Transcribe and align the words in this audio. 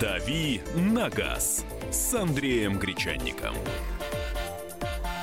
«Дави 0.00 0.60
на 0.74 1.08
газ» 1.08 1.64
с 1.90 2.14
Андреем 2.14 2.78
Гречанником. 2.78 3.54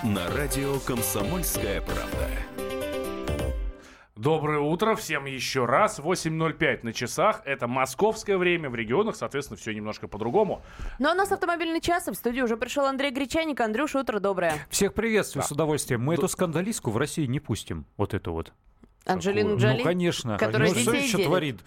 На 0.03 0.29
радио 0.35 0.79
«Комсомольская 0.79 1.81
правда». 1.81 2.29
Доброе 4.15 4.59
утро 4.59 4.95
всем 4.95 5.25
еще 5.25 5.65
раз. 5.65 5.99
8.05 5.99 6.79
на 6.83 6.93
часах. 6.93 7.41
Это 7.45 7.67
московское 7.67 8.37
время. 8.37 8.69
В 8.69 8.75
регионах, 8.75 9.17
соответственно, 9.17 9.57
все 9.57 9.73
немножко 9.73 10.07
по-другому. 10.07 10.61
Ну 10.97 11.09
а 11.09 11.11
у 11.11 11.15
нас 11.15 11.31
автомобильный 11.31 11.81
час. 11.81 12.07
и 12.07 12.11
В 12.11 12.15
студию 12.15 12.45
уже 12.45 12.55
пришел 12.55 12.85
Андрей 12.85 13.11
Гречаник. 13.11 13.59
Андрюша, 13.59 13.99
утро 13.99 14.19
доброе. 14.19 14.53
Всех 14.69 14.93
приветствую 14.93 15.43
Да. 15.43 15.47
с 15.49 15.51
удовольствием. 15.51 16.01
Мы 16.03 16.13
эту 16.13 16.29
скандалистку 16.29 16.89
в 16.89 16.97
России 16.97 17.25
не 17.25 17.41
пустим. 17.41 17.85
Вот 17.97 18.13
эту 18.13 18.31
вот. 18.31 18.53
Анджелину. 19.05 19.57
Джоли. 19.57 19.79
Ну, 19.79 19.83
конечно. 19.83 20.37
которая 20.37 20.69
ну, 20.69 20.75
что 20.75 20.91
детей 20.91 21.03
еще 21.03 21.17
делит. 21.17 21.27
творит? 21.27 21.59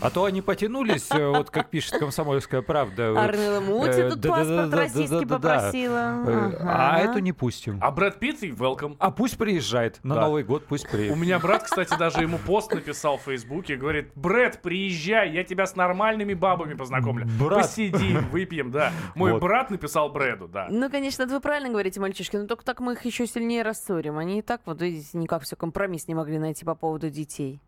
А 0.00 0.10
то 0.10 0.24
они 0.24 0.40
потянулись, 0.42 1.10
э, 1.10 1.28
вот 1.28 1.50
как 1.50 1.70
пишет 1.70 1.98
«Комсомольская 1.98 2.62
правда». 2.62 3.20
Арнелла 3.20 3.60
Мути 3.60 3.90
Э, 3.90 4.10
тут 4.10 4.22
паспорт 4.22 4.74
российский 4.74 5.24
Э, 5.24 5.26
попросила. 5.26 6.58
А 6.60 6.98
эту 6.98 7.18
не 7.18 7.32
пустим. 7.32 7.78
А 7.80 7.90
Брэд 7.90 8.18
Питт 8.18 8.42
и 8.42 8.50
welcome. 8.50 8.96
А 8.98 9.10
пусть 9.10 9.36
приезжает 9.36 10.00
на. 10.02 10.22
Новый 10.22 10.44
год, 10.44 10.66
пусть 10.66 10.86
У 10.86 10.88
приедет. 10.88 11.16
меня 11.16 11.38
брат, 11.38 11.64
кстати, 11.64 11.96
даже 11.98 12.20
ему 12.20 12.38
пост 12.38 12.72
написал 12.72 13.18
в 13.18 13.22
Фейсбуке. 13.22 13.76
Говорит, 13.76 14.12
Брэд, 14.14 14.62
приезжай, 14.62 15.30
я 15.32 15.44
тебя 15.44 15.66
с 15.66 15.76
нормальными 15.76 16.34
бабами 16.34 16.74
познакомлю. 16.74 17.26
Посидим, 17.38 18.28
выпьем, 18.30 18.70
да. 18.70 18.92
Мой 19.14 19.38
брат 19.38 19.70
написал 19.70 20.10
Брэду, 20.10 20.48
да. 20.48 20.68
Ну, 20.70 20.90
конечно, 20.90 21.26
вы 21.26 21.40
правильно 21.40 21.70
говорите, 21.70 22.00
мальчишки, 22.00 22.36
но 22.36 22.46
только 22.46 22.64
так 22.64 22.80
мы 22.80 22.94
их 22.94 23.04
еще 23.04 23.26
сильнее 23.26 23.62
рассорим. 23.62 24.18
Они 24.18 24.38
и 24.38 24.42
так, 24.42 24.60
вот 24.64 24.80
видите, 24.80 25.18
никак 25.18 25.42
все 25.42 25.56
компромисс 25.56 26.08
не 26.08 26.14
могли 26.14 26.38
найти 26.38 26.64
по 26.64 26.74
поводу 26.74 27.10
детей. 27.10 27.60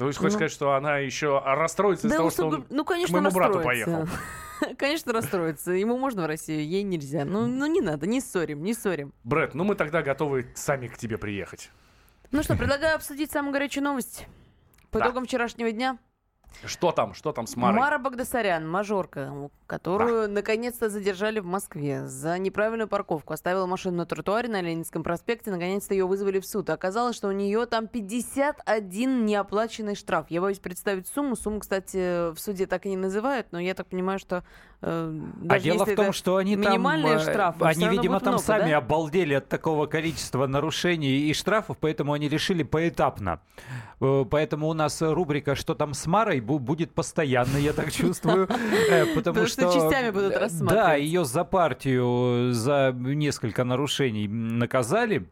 Да 0.00 0.06
вы 0.06 0.12
же 0.12 0.18
хочете 0.18 0.32
Ну. 0.32 0.38
сказать, 0.38 0.52
что 0.52 0.72
она 0.72 0.96
еще 0.96 1.42
расстроится 1.44 2.06
из-за 2.06 2.16
того, 2.16 2.28
ну, 2.28 2.30
что 2.30 2.46
он... 2.48 2.66
ну, 2.70 2.84
конечно, 2.86 3.20
моему 3.20 3.30
брату 3.34 3.58
расстроится. 3.58 4.08
конечно, 4.78 5.12
расстроится. 5.12 5.72
Ему 5.72 5.98
можно 5.98 6.22
в 6.22 6.26
Россию, 6.26 6.66
ей 6.66 6.82
нельзя. 6.84 7.26
Ну, 7.26 7.46
ну, 7.46 7.66
не 7.66 7.82
надо, 7.82 8.06
не 8.06 8.22
ссорим, 8.22 8.62
не 8.62 8.72
ссорим. 8.72 9.12
Брэд, 9.24 9.54
ну 9.54 9.64
мы 9.64 9.74
тогда 9.74 10.00
готовы 10.00 10.46
сами 10.54 10.86
к 10.86 10.96
тебе 10.96 11.18
приехать. 11.18 11.70
Ну 12.30 12.42
что, 12.42 12.56
предлагаю 12.56 12.96
обсудить 12.96 13.30
самую 13.30 13.52
горячую 13.52 13.84
новость. 13.84 14.26
По 14.90 15.00
Да. 15.00 15.04
итогам 15.04 15.26
вчерашнего 15.26 15.70
дня 15.70 15.98
Что 16.64 16.92
там, 16.92 17.14
что 17.14 17.32
там 17.32 17.46
с 17.46 17.56
Марой? 17.56 17.78
Мара 17.78 17.98
Багдасарян, 17.98 18.68
мажорка, 18.68 19.50
которую 19.66 20.30
наконец-то 20.30 20.90
задержали 20.90 21.40
в 21.40 21.46
Москве 21.46 22.06
за 22.06 22.38
неправильную 22.38 22.88
парковку. 22.88 23.32
Оставила 23.32 23.66
машину 23.66 23.98
на 23.98 24.06
тротуаре 24.06 24.48
на 24.48 24.60
Ленинском 24.60 25.02
проспекте. 25.02 25.50
Наконец-то 25.50 25.94
ее 25.94 26.06
вызвали 26.06 26.38
в 26.38 26.46
суд. 26.46 26.68
Оказалось, 26.68 27.16
что 27.16 27.28
у 27.28 27.32
нее 27.32 27.64
там 27.66 27.86
51 27.86 29.24
неоплаченный 29.24 29.94
штраф. 29.94 30.26
Я 30.28 30.40
боюсь 30.40 30.58
представить 30.58 31.08
сумму. 31.08 31.34
Сумму, 31.36 31.60
кстати, 31.60 32.32
в 32.32 32.38
суде 32.38 32.66
так 32.66 32.84
и 32.84 32.90
не 32.90 32.96
называют, 32.96 33.48
но 33.52 33.58
я 33.58 33.74
так 33.74 33.86
понимаю, 33.86 34.18
что 34.18 34.44
э, 34.82 35.10
А 35.42 35.44
даже 35.44 35.64
дело 35.64 35.80
если 35.80 35.92
в 35.94 35.96
том, 35.96 36.12
что 36.12 36.36
они 36.36 36.56
там, 36.56 36.72
минимальные 36.72 37.14
э, 37.14 37.18
штрафы, 37.20 37.64
они, 37.64 37.88
видимо, 37.88 38.20
там 38.20 38.34
много, 38.34 38.44
сами 38.44 38.70
да? 38.70 38.78
обалдели 38.78 39.34
от 39.34 39.48
такого 39.48 39.86
количества 39.86 40.46
нарушений 40.46 41.30
и 41.30 41.32
штрафов, 41.32 41.78
поэтому 41.78 42.12
они 42.12 42.28
решили 42.28 42.62
поэтапно. 42.62 43.40
Э, 44.00 44.24
Поэтому 44.30 44.68
у 44.68 44.72
нас 44.74 45.00
рубрика 45.02 45.54
«Что 45.54 45.74
там 45.74 45.94
с 45.94 46.06
Марой» 46.06 46.39
бу- 46.40 46.58
будет 46.58 46.92
постоянно, 46.92 47.56
я 47.58 47.72
так 47.72 47.92
чувствую. 47.92 48.48
э, 48.90 49.06
Потому 49.14 49.46
что 49.46 49.62
частями 49.72 50.10
будут 50.10 50.32
э, 50.32 50.34
Да, 50.34 50.40
рассматривать. 50.40 51.00
ее 51.02 51.24
за 51.24 51.44
партию, 51.44 52.52
за 52.52 52.92
несколько 52.96 53.64
нарушений 53.64 54.28
наказали. 54.28 55.26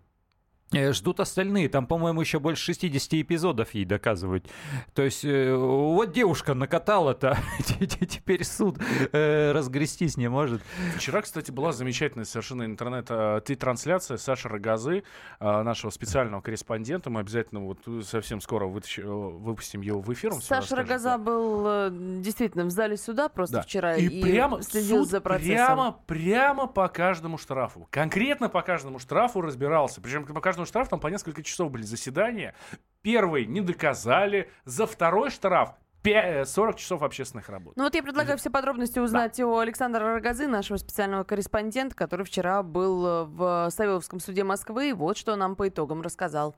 Э, 0.72 0.92
Ждут 0.92 1.20
остальные. 1.20 1.68
Там, 1.70 1.86
по-моему, 1.86 2.20
еще 2.20 2.38
больше 2.40 2.62
60 2.74 3.14
эпизодов 3.14 3.72
ей 3.74 3.84
доказывают. 3.86 4.46
То 4.94 5.02
есть, 5.02 5.24
э, 5.24 5.54
вот 5.56 6.12
девушка 6.12 6.52
накатала-то, 6.54 7.38
теперь 7.68 8.44
суд 8.44 8.78
э, 9.12 9.52
разгрестись 9.52 10.16
не 10.18 10.28
может. 10.28 10.60
Вчера, 10.96 11.22
кстати, 11.22 11.50
была 11.50 11.72
замечательная 11.72 12.26
совершенно 12.26 12.64
интернет-трансляция 12.64 14.16
Саши 14.18 14.48
Рогозы, 14.48 15.04
э, 15.40 15.62
нашего 15.62 15.90
специального 15.90 16.40
корреспондента. 16.40 17.10
Мы 17.10 17.20
обязательно 17.20 17.60
вот 17.60 17.78
совсем 18.06 18.40
скоро 18.40 18.66
вытащ- 18.66 19.00
э, 19.02 19.06
выпустим 19.06 19.80
его 19.80 20.00
в 20.00 20.12
эфир. 20.12 20.32
Саша 20.34 20.76
расскажет, 20.76 20.78
Рогоза 20.88 21.18
был 21.18 21.64
э, 21.66 21.90
действительно 22.20 22.64
в 22.64 22.70
зале 22.70 22.96
суда 22.96 23.28
просто 23.28 23.56
Да. 23.56 23.62
вчера 23.62 23.96
И, 23.96 24.06
и, 24.06 24.22
прямо 24.22 24.62
следил 24.62 24.98
суд 25.00 25.08
за 25.10 25.20
процессом. 25.20 25.54
прямо, 25.56 25.96
прямо 26.06 26.66
по 26.66 26.88
каждому 26.88 27.38
штрафу. 27.38 27.86
Конкретно 27.90 28.48
по 28.48 28.62
каждому 28.62 28.98
штрафу 28.98 29.40
разбирался. 29.40 30.00
Причем 30.00 30.24
по 30.26 30.40
каждому 30.40 30.57
штрафу 30.66 30.90
там 30.90 31.00
по 31.00 31.08
несколько 31.08 31.42
часов 31.42 31.70
были 31.70 31.82
заседания. 31.82 32.54
Первый 33.02 33.46
не 33.46 33.60
доказали. 33.60 34.50
За 34.64 34.86
второй 34.86 35.30
штраф 35.30 35.74
пя- 36.02 36.42
э, 36.42 36.44
40 36.44 36.76
часов 36.76 37.02
общественных 37.02 37.48
работ. 37.48 37.74
Ну 37.76 37.84
вот 37.84 37.94
я 37.94 38.02
предлагаю 38.02 38.38
все 38.38 38.50
подробности 38.50 38.98
узнать 38.98 39.38
у 39.40 39.58
Александра 39.58 40.14
Рогозы, 40.14 40.46
нашего 40.46 40.76
специального 40.76 41.24
корреспондента, 41.24 41.94
который 41.94 42.24
вчера 42.24 42.62
был 42.62 43.06
э, 43.06 43.24
в 43.24 43.70
Савеловском 43.70 44.20
суде 44.20 44.44
Москвы, 44.44 44.90
и 44.90 44.92
вот 44.92 45.16
что 45.16 45.36
нам 45.36 45.56
по 45.56 45.68
итогам 45.68 46.02
рассказал. 46.02 46.56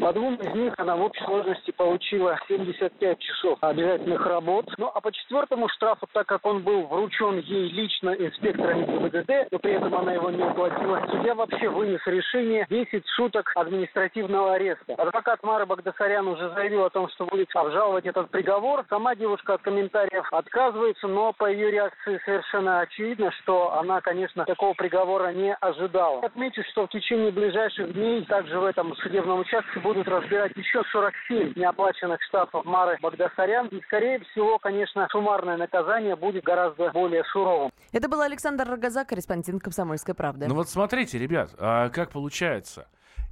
По 0.00 0.14
двум 0.14 0.36
из 0.36 0.54
них 0.54 0.72
она 0.78 0.96
в 0.96 1.02
общей 1.02 1.22
сложности 1.24 1.72
получила 1.72 2.38
75 2.48 3.18
часов 3.18 3.58
обязательных 3.60 4.24
работ. 4.24 4.66
Ну 4.78 4.90
а 4.94 5.00
по 5.00 5.12
четвертому 5.12 5.68
штрафу, 5.68 6.06
так 6.12 6.26
как 6.26 6.46
он 6.46 6.62
был 6.62 6.86
вручен 6.86 7.38
ей 7.40 7.68
лично 7.68 8.10
инспектором 8.10 8.86
ГИБДД, 8.86 9.52
но 9.52 9.58
при 9.58 9.72
этом 9.72 9.94
она 9.94 10.14
его 10.14 10.30
не 10.30 10.42
оплатила, 10.42 11.06
судья 11.10 11.34
вообще 11.34 11.68
вынес 11.68 12.00
решение 12.06 12.66
10 12.70 13.06
суток 13.08 13.52
административного 13.54 14.54
ареста. 14.54 14.94
Адвокат 14.94 15.42
Мара 15.42 15.66
Багдасарян 15.66 16.26
уже 16.28 16.48
заявил 16.54 16.84
о 16.84 16.90
том, 16.90 17.08
что 17.10 17.26
будет 17.26 17.48
обжаловать 17.54 18.06
этот 18.06 18.30
приговор. 18.30 18.86
Сама 18.88 19.14
девушка 19.14 19.54
от 19.54 19.62
комментариев 19.62 20.32
отказывается, 20.32 21.08
но 21.08 21.34
по 21.34 21.50
ее 21.50 21.70
реакции 21.70 22.18
совершенно 22.24 22.80
очевидно, 22.80 23.30
что 23.42 23.74
она, 23.74 24.00
конечно, 24.00 24.46
такого 24.46 24.72
приговора 24.72 25.32
не 25.32 25.54
ожидала. 25.54 26.24
Отмечу, 26.24 26.62
что 26.70 26.86
в 26.86 26.90
течение 26.90 27.30
ближайших 27.30 27.92
дней 27.92 28.24
также 28.24 28.58
в 28.58 28.64
этом 28.64 28.96
судебном 28.96 29.40
участке 29.40 29.80
будут 29.92 30.08
разбирать 30.08 30.52
еще 30.56 30.82
47 30.92 31.54
неоплаченных 31.56 32.22
штрафов 32.22 32.64
Мары 32.64 32.96
Багдасарян. 33.02 33.66
И, 33.68 33.80
скорее 33.82 34.20
всего, 34.20 34.58
конечно, 34.58 35.08
суммарное 35.10 35.56
наказание 35.56 36.14
будет 36.14 36.44
гораздо 36.44 36.90
более 36.90 37.24
суровым. 37.24 37.72
Это 37.92 38.08
был 38.08 38.20
Александр 38.20 38.68
Рогоза, 38.68 39.04
корреспондент 39.04 39.62
«Комсомольской 39.62 40.14
правды». 40.14 40.46
Ну 40.46 40.54
вот 40.54 40.68
смотрите, 40.68 41.18
ребят, 41.18 41.50
а 41.58 41.88
как 41.88 42.10
получается? 42.10 42.86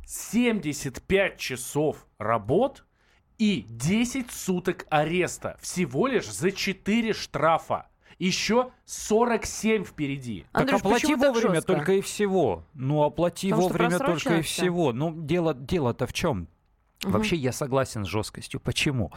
75 0.06 1.36
часов 1.36 2.06
работ 2.18 2.84
и 3.38 3.64
10 3.68 4.32
суток 4.32 4.84
ареста. 4.91 5.56
Всего 5.60 6.08
лишь 6.08 6.26
за 6.26 6.50
4 6.50 7.12
штрафа. 7.12 7.86
Еще 8.18 8.70
47 8.84 9.84
впереди. 9.84 10.44
Андрюш, 10.52 10.80
так 10.80 10.86
оплати 10.86 11.14
вовремя 11.14 11.54
жестко? 11.56 11.74
только 11.74 11.92
и 11.92 12.00
всего. 12.00 12.64
Ну, 12.74 13.02
оплати 13.02 13.50
Потому 13.50 13.68
вовремя 13.68 13.98
только 13.98 14.38
и 14.38 14.42
всего. 14.42 14.92
Ну, 14.92 15.14
дело, 15.16 15.54
дело-то 15.54 16.06
в 16.06 16.12
чем? 16.12 16.48
Вообще 17.04 17.36
я 17.36 17.52
согласен 17.52 18.04
с 18.04 18.08
жесткостью. 18.08 18.58
Почему? 18.58 19.12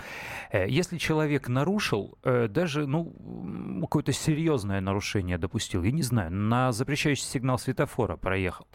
Э, 0.51 0.69
Если 0.69 0.99
человек 0.99 1.47
нарушил, 1.47 2.17
э, 2.23 2.47
даже 2.47 2.85
ну, 2.85 3.81
какое-то 3.81 4.11
серьезное 4.11 4.81
нарушение 4.81 5.39
допустил, 5.39 5.81
я 5.81 5.91
не 5.91 6.03
знаю, 6.03 6.31
на 6.31 6.71
запрещающий 6.71 7.23
сигнал 7.23 7.57
светофора 7.57 8.17
проехал, 8.17 8.67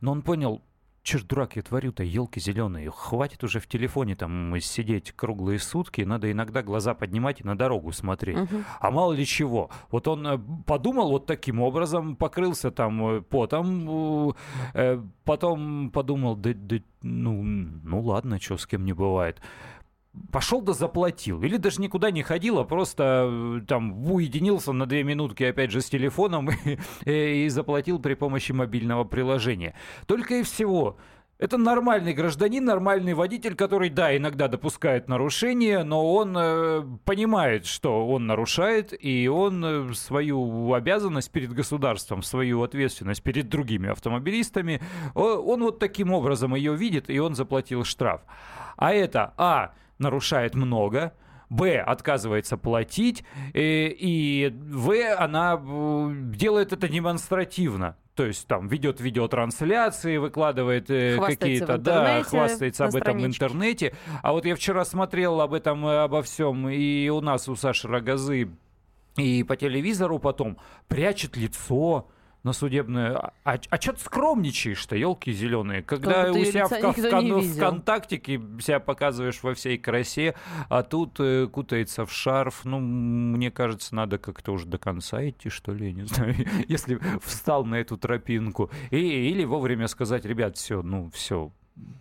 но 0.00 0.12
он 0.12 0.22
понял, 0.22 0.62
что 1.08 1.18
ж, 1.18 1.24
дурак, 1.24 1.56
я 1.56 1.62
творю-то, 1.62 2.02
елки 2.02 2.38
зеленые, 2.38 2.90
хватит 2.90 3.42
уже 3.42 3.60
в 3.60 3.66
телефоне 3.66 4.14
там 4.14 4.54
сидеть 4.60 5.12
круглые 5.12 5.58
сутки, 5.58 6.02
надо 6.02 6.30
иногда 6.30 6.62
глаза 6.62 6.94
поднимать 6.94 7.40
и 7.40 7.44
на 7.44 7.56
дорогу 7.56 7.92
смотреть. 7.92 8.36
Мгм. 8.36 8.64
А 8.78 8.90
мало 8.90 9.14
ли 9.14 9.24
чего. 9.24 9.70
Вот 9.90 10.06
он 10.06 10.26
э, 10.26 10.38
подумал 10.66 11.10
вот 11.10 11.24
таким 11.24 11.60
образом, 11.60 12.14
покрылся 12.14 12.70
там 12.70 13.18
э, 13.18 13.22
потом, 13.22 14.34
э, 14.74 15.02
потом 15.24 15.90
подумал, 15.90 16.36
да, 16.36 16.50
да, 16.54 16.76
ну, 17.00 17.42
ну 17.42 18.00
ладно, 18.02 18.38
что 18.38 18.58
с 18.58 18.66
кем 18.66 18.84
не 18.84 18.92
бывает. 18.92 19.40
Пошел 20.32 20.60
да 20.60 20.72
заплатил. 20.72 21.42
Или 21.42 21.56
даже 21.56 21.80
никуда 21.80 22.10
не 22.10 22.22
ходил, 22.22 22.58
а 22.58 22.64
просто 22.64 23.28
э, 23.30 23.60
там 23.66 24.10
уединился 24.10 24.72
на 24.72 24.86
две 24.86 25.02
минутки 25.04 25.44
опять 25.44 25.70
же 25.70 25.80
с 25.80 25.88
телефоном 25.88 26.50
и, 27.04 27.44
и 27.44 27.48
заплатил 27.48 27.98
при 27.98 28.14
помощи 28.14 28.52
мобильного 28.52 29.04
приложения. 29.04 29.74
Только 30.06 30.36
и 30.36 30.42
всего. 30.42 30.96
Это 31.38 31.56
нормальный 31.56 32.14
гражданин, 32.14 32.64
нормальный 32.64 33.14
водитель, 33.14 33.54
который, 33.54 33.90
да, 33.90 34.16
иногда 34.16 34.48
допускает 34.48 35.08
нарушения, 35.08 35.84
но 35.84 36.12
он 36.12 36.36
э, 36.36 36.82
понимает, 37.04 37.64
что 37.64 38.08
он 38.08 38.26
нарушает, 38.26 38.92
и 38.98 39.28
он 39.28 39.64
э, 39.64 39.94
свою 39.94 40.72
обязанность 40.72 41.30
перед 41.30 41.52
государством, 41.52 42.24
свою 42.24 42.64
ответственность 42.64 43.22
перед 43.22 43.48
другими 43.48 43.88
автомобилистами, 43.88 44.80
о- 45.14 45.36
он 45.36 45.62
вот 45.62 45.78
таким 45.78 46.12
образом 46.12 46.56
ее 46.56 46.74
видит, 46.74 47.08
и 47.08 47.20
он 47.20 47.36
заплатил 47.36 47.84
штраф. 47.84 48.22
А 48.76 48.92
это, 48.92 49.32
а, 49.36 49.74
нарушает 49.98 50.54
много, 50.54 51.12
Б 51.50 51.78
отказывается 51.80 52.56
платить, 52.56 53.24
э, 53.54 53.88
и 53.88 54.52
В 54.54 54.92
она 55.16 55.54
э, 55.54 56.10
делает 56.34 56.72
это 56.72 56.88
демонстративно. 56.88 57.96
То 58.14 58.26
есть 58.26 58.48
там 58.48 58.66
ведет 58.66 59.00
видеотрансляции, 59.00 60.16
выкладывает 60.16 60.90
э, 60.90 61.16
какие-то, 61.24 61.78
да, 61.78 62.22
хвастается 62.24 62.86
об 62.86 62.96
этом 62.96 63.18
в 63.18 63.24
интернете. 63.24 63.94
А 64.22 64.32
вот 64.32 64.44
я 64.44 64.56
вчера 64.56 64.84
смотрел 64.84 65.40
об 65.40 65.54
этом, 65.54 65.86
обо 65.86 66.22
всем, 66.22 66.68
и 66.68 67.08
у 67.08 67.20
нас, 67.20 67.48
у 67.48 67.54
Саши 67.54 67.86
Рогозы 67.88 68.50
и 69.16 69.42
по 69.42 69.56
телевизору 69.56 70.18
потом 70.18 70.58
прячет 70.88 71.36
лицо 71.36 72.08
на 72.42 72.52
судебное. 72.52 73.16
А, 73.16 73.32
а, 73.44 73.58
а 73.68 73.80
что 73.80 73.92
ты 73.92 74.00
скромничаешь-то, 74.00 74.96
елки 74.96 75.32
зеленые? 75.32 75.82
Когда 75.82 76.24
Как 76.24 76.36
у 76.36 76.44
себя 76.44 76.66
в, 76.66 76.70
в, 76.70 77.40
в. 77.40 77.56
ВКонтактике 77.56 78.40
себя 78.60 78.80
показываешь 78.80 79.42
во 79.42 79.54
всей 79.54 79.78
красе, 79.78 80.34
а 80.68 80.82
тут 80.82 81.18
э, 81.20 81.46
кутается 81.46 82.06
в 82.06 82.12
шарф. 82.12 82.64
Ну, 82.64 82.78
мне 82.78 83.50
кажется, 83.50 83.94
надо 83.94 84.18
как-то 84.18 84.52
уже 84.52 84.66
до 84.66 84.78
конца 84.78 85.26
идти, 85.28 85.48
что 85.48 85.72
ли, 85.72 85.86
я 85.86 85.92
не 85.92 86.02
знаю, 86.06 86.34
если 86.68 87.00
встал 87.22 87.64
на 87.64 87.76
эту 87.76 87.96
тропинку. 87.96 88.70
И, 88.90 88.98
или 88.98 89.44
вовремя 89.44 89.88
сказать, 89.88 90.24
ребят, 90.24 90.56
все, 90.56 90.82
ну, 90.82 91.10
все, 91.12 91.52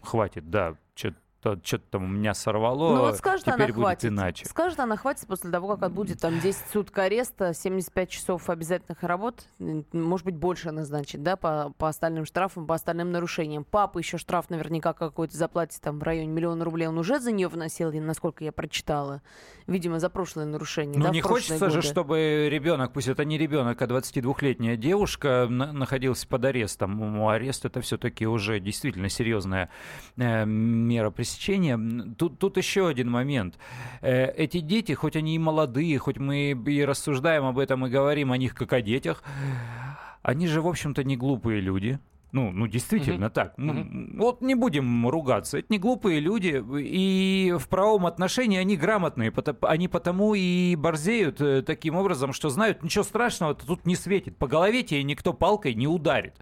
хватит, 0.02 0.50
да, 0.50 0.76
что-то 0.96 1.18
что-то 1.42 1.84
там 1.92 2.04
у 2.04 2.08
меня 2.08 2.34
сорвало, 2.34 2.96
Ну 2.96 3.02
вот 3.02 3.18
скажет 3.18 3.42
теперь 3.46 3.56
она 3.56 3.66
будет 3.68 3.76
хватит. 3.76 4.06
иначе. 4.06 4.46
Скажет 4.46 4.80
она 4.80 4.98
хватит 4.98 5.28
после 5.28 5.52
того, 5.52 5.68
как 5.70 5.84
отбудет 5.84 6.20
там 6.20 6.40
10 6.40 6.62
суток 6.74 6.98
ареста, 6.98 7.54
75 7.54 8.10
часов 8.10 8.50
обязательных 8.50 9.04
работ, 9.04 9.46
может 9.60 10.26
быть, 10.26 10.36
больше 10.36 10.72
назначит, 10.72 11.24
да, 11.24 11.36
по, 11.38 11.74
по 11.78 11.88
остальным 11.90 12.26
штрафам, 12.26 12.66
по 12.68 12.76
остальным 12.76 13.12
нарушениям. 13.12 13.64
Папа 13.64 14.00
еще 14.00 14.18
штраф 14.18 14.50
наверняка 14.50 14.94
какой-то 14.94 15.38
заплатит 15.38 15.80
там 15.82 16.00
в 16.00 16.04
районе 16.04 16.28
миллиона 16.28 16.66
рублей. 16.66 16.88
Он 16.88 16.98
уже 16.98 17.20
за 17.20 17.32
нее 17.32 17.48
вносил, 17.48 17.92
насколько 17.94 18.44
я 18.44 18.52
прочитала. 18.52 19.22
Видимо, 19.68 20.00
за 20.00 20.10
прошлое 20.10 20.46
нарушение. 20.46 20.98
Ну, 20.98 21.06
да, 21.06 21.12
не 21.12 21.22
хочется 21.22 21.70
же, 21.70 21.78
годы. 21.82 21.88
чтобы 21.88 22.48
ребенок, 22.50 22.94
пусть 22.94 23.08
это 23.10 23.24
не 23.26 23.38
ребенок, 23.38 23.82
а 23.82 23.86
22-летняя 23.86 24.76
девушка, 24.78 25.46
на- 25.50 25.72
находился 25.72 26.28
под 26.28 26.46
арестом. 26.46 27.28
Арест 27.28 27.66
это 27.66 27.82
все-таки 27.82 28.26
уже 28.26 28.60
действительно 28.60 29.10
серьезная 29.10 29.70
э, 30.18 30.46
мера 30.46 31.10
пресечения. 31.12 31.27
Тут, 32.18 32.40
тут 32.40 32.58
еще 32.58 32.88
один 32.88 33.10
момент. 33.10 33.58
Э, 34.02 34.32
эти 34.32 34.60
дети, 34.60 34.94
хоть 34.94 35.16
они 35.16 35.36
и 35.36 35.40
молодые, 35.40 35.98
хоть 35.98 36.18
мы 36.18 36.52
и 36.52 36.86
рассуждаем 36.86 37.46
об 37.46 37.60
этом 37.60 37.86
и 37.86 37.90
говорим 37.90 38.32
о 38.32 38.38
них 38.38 38.56
как 38.56 38.74
о 38.74 38.82
детях, 38.82 39.24
они 40.22 40.48
же, 40.48 40.62
в 40.62 40.68
общем-то, 40.68 41.04
не 41.04 41.18
глупые 41.18 41.62
люди. 41.62 42.00
Ну, 42.32 42.52
ну 42.52 42.68
действительно 42.68 43.30
так. 43.30 43.54
Ну, 43.58 43.88
Вот 44.18 44.42
не 44.42 44.56
будем 44.56 45.08
ругаться. 45.08 45.60
Это 45.60 45.68
не 45.70 45.80
глупые 45.80 46.20
люди. 46.20 46.64
И 46.80 47.56
в 47.58 47.68
правом 47.68 48.06
отношении 48.06 48.58
они 48.58 48.76
грамотные. 48.76 49.34
Они 49.62 49.88
потому 49.88 50.36
и 50.36 50.76
борзеют 50.76 51.40
э, 51.42 51.62
таким 51.62 51.96
образом, 51.96 52.34
что 52.34 52.50
знают, 52.50 52.84
ничего 52.84 53.04
страшного 53.04 53.56
тут 53.56 53.86
не 53.86 53.96
светит. 53.96 54.38
По 54.38 54.48
голове 54.48 54.84
тебе 54.84 55.04
никто 55.04 55.34
палкой 55.34 55.74
не 55.74 55.88
ударит. 55.88 56.36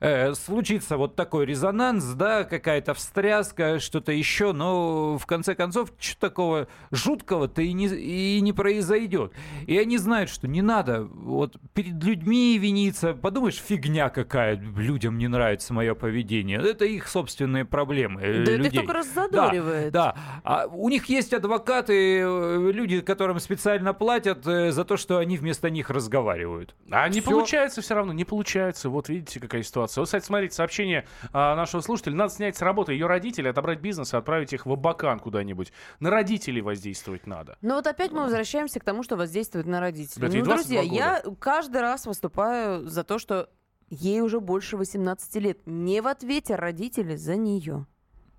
Э, 0.00 0.32
случится 0.32 0.96
вот 0.96 1.14
такой 1.14 1.44
резонанс, 1.44 2.04
да, 2.14 2.44
какая-то 2.44 2.94
встряска, 2.94 3.78
что-то 3.78 4.12
еще, 4.12 4.52
но 4.52 5.18
в 5.18 5.26
конце 5.26 5.54
концов 5.54 5.92
что 5.98 6.18
такого 6.18 6.68
жуткого-то 6.90 7.60
и 7.60 7.74
не, 7.74 7.86
и 7.88 8.40
не 8.40 8.54
произойдет. 8.54 9.32
И 9.66 9.76
они 9.76 9.98
знают, 9.98 10.30
что 10.30 10.48
не 10.48 10.62
надо 10.62 11.02
вот 11.02 11.56
перед 11.74 12.02
людьми 12.02 12.56
виниться. 12.56 13.12
Подумаешь, 13.12 13.56
фигня 13.56 14.08
какая, 14.08 14.56
людям 14.56 15.09
не 15.18 15.28
нравится 15.28 15.72
мое 15.74 15.94
поведение. 15.94 16.58
Это 16.60 16.84
их 16.84 17.08
собственные 17.08 17.64
проблемы. 17.64 18.20
э, 18.22 18.34
Да 18.34 18.42
это 18.42 18.52
их 18.52 18.58
людей. 18.58 18.78
только 18.80 18.92
раззадоривает. 18.94 19.92
Да, 19.92 20.16
а 20.44 20.66
у 20.66 20.88
них 20.88 21.06
есть 21.06 21.32
адвокаты, 21.32 22.20
э, 22.20 22.70
люди, 22.72 23.00
которым 23.00 23.38
специально 23.40 23.94
платят 23.94 24.46
э, 24.46 24.72
за 24.72 24.84
то, 24.84 24.96
что 24.96 25.18
они 25.18 25.36
вместо 25.36 25.70
них 25.70 25.90
разговаривают. 25.90 26.74
А 26.90 27.08
не 27.08 27.20
Всё. 27.20 27.30
получается 27.30 27.80
все 27.82 27.94
равно, 27.94 28.12
не 28.12 28.24
получается. 28.24 28.88
Вот 28.88 29.08
видите, 29.08 29.40
какая 29.40 29.62
ситуация. 29.62 30.02
Вот, 30.02 30.06
кстати, 30.06 30.24
смотрите, 30.24 30.54
сообщение 30.54 31.06
а, 31.32 31.54
нашего 31.56 31.80
слушателя. 31.80 32.14
Надо 32.14 32.32
снять 32.32 32.56
с 32.56 32.62
работы 32.62 32.92
ее 32.92 33.06
родителей, 33.06 33.50
отобрать 33.50 33.80
бизнес 33.80 34.12
и 34.14 34.16
отправить 34.16 34.52
их 34.52 34.66
в 34.66 34.72
Абакан 34.72 35.18
куда-нибудь. 35.20 35.72
На 36.00 36.10
родителей 36.10 36.60
воздействовать 36.60 37.26
надо. 37.26 37.56
Ну 37.62 37.74
вот 37.74 37.86
опять 37.86 38.12
мы 38.12 38.22
возвращаемся 38.22 38.80
к 38.80 38.84
тому, 38.84 39.02
что 39.02 39.16
воздействует 39.16 39.66
на 39.66 39.80
родителей. 39.80 40.26
Ну, 40.26 40.44
22 40.44 40.54
друзья, 40.54 40.80
я 40.82 41.22
каждый 41.38 41.80
раз 41.80 42.06
выступаю 42.06 42.88
за 42.88 43.04
то, 43.04 43.18
что 43.18 43.48
ей 43.90 44.20
уже 44.20 44.40
больше 44.40 44.76
18 44.76 45.34
лет. 45.36 45.58
Не 45.66 46.00
в 46.00 46.06
ответе 46.06 46.54
родители 46.54 47.16
за 47.16 47.36
нее. 47.36 47.86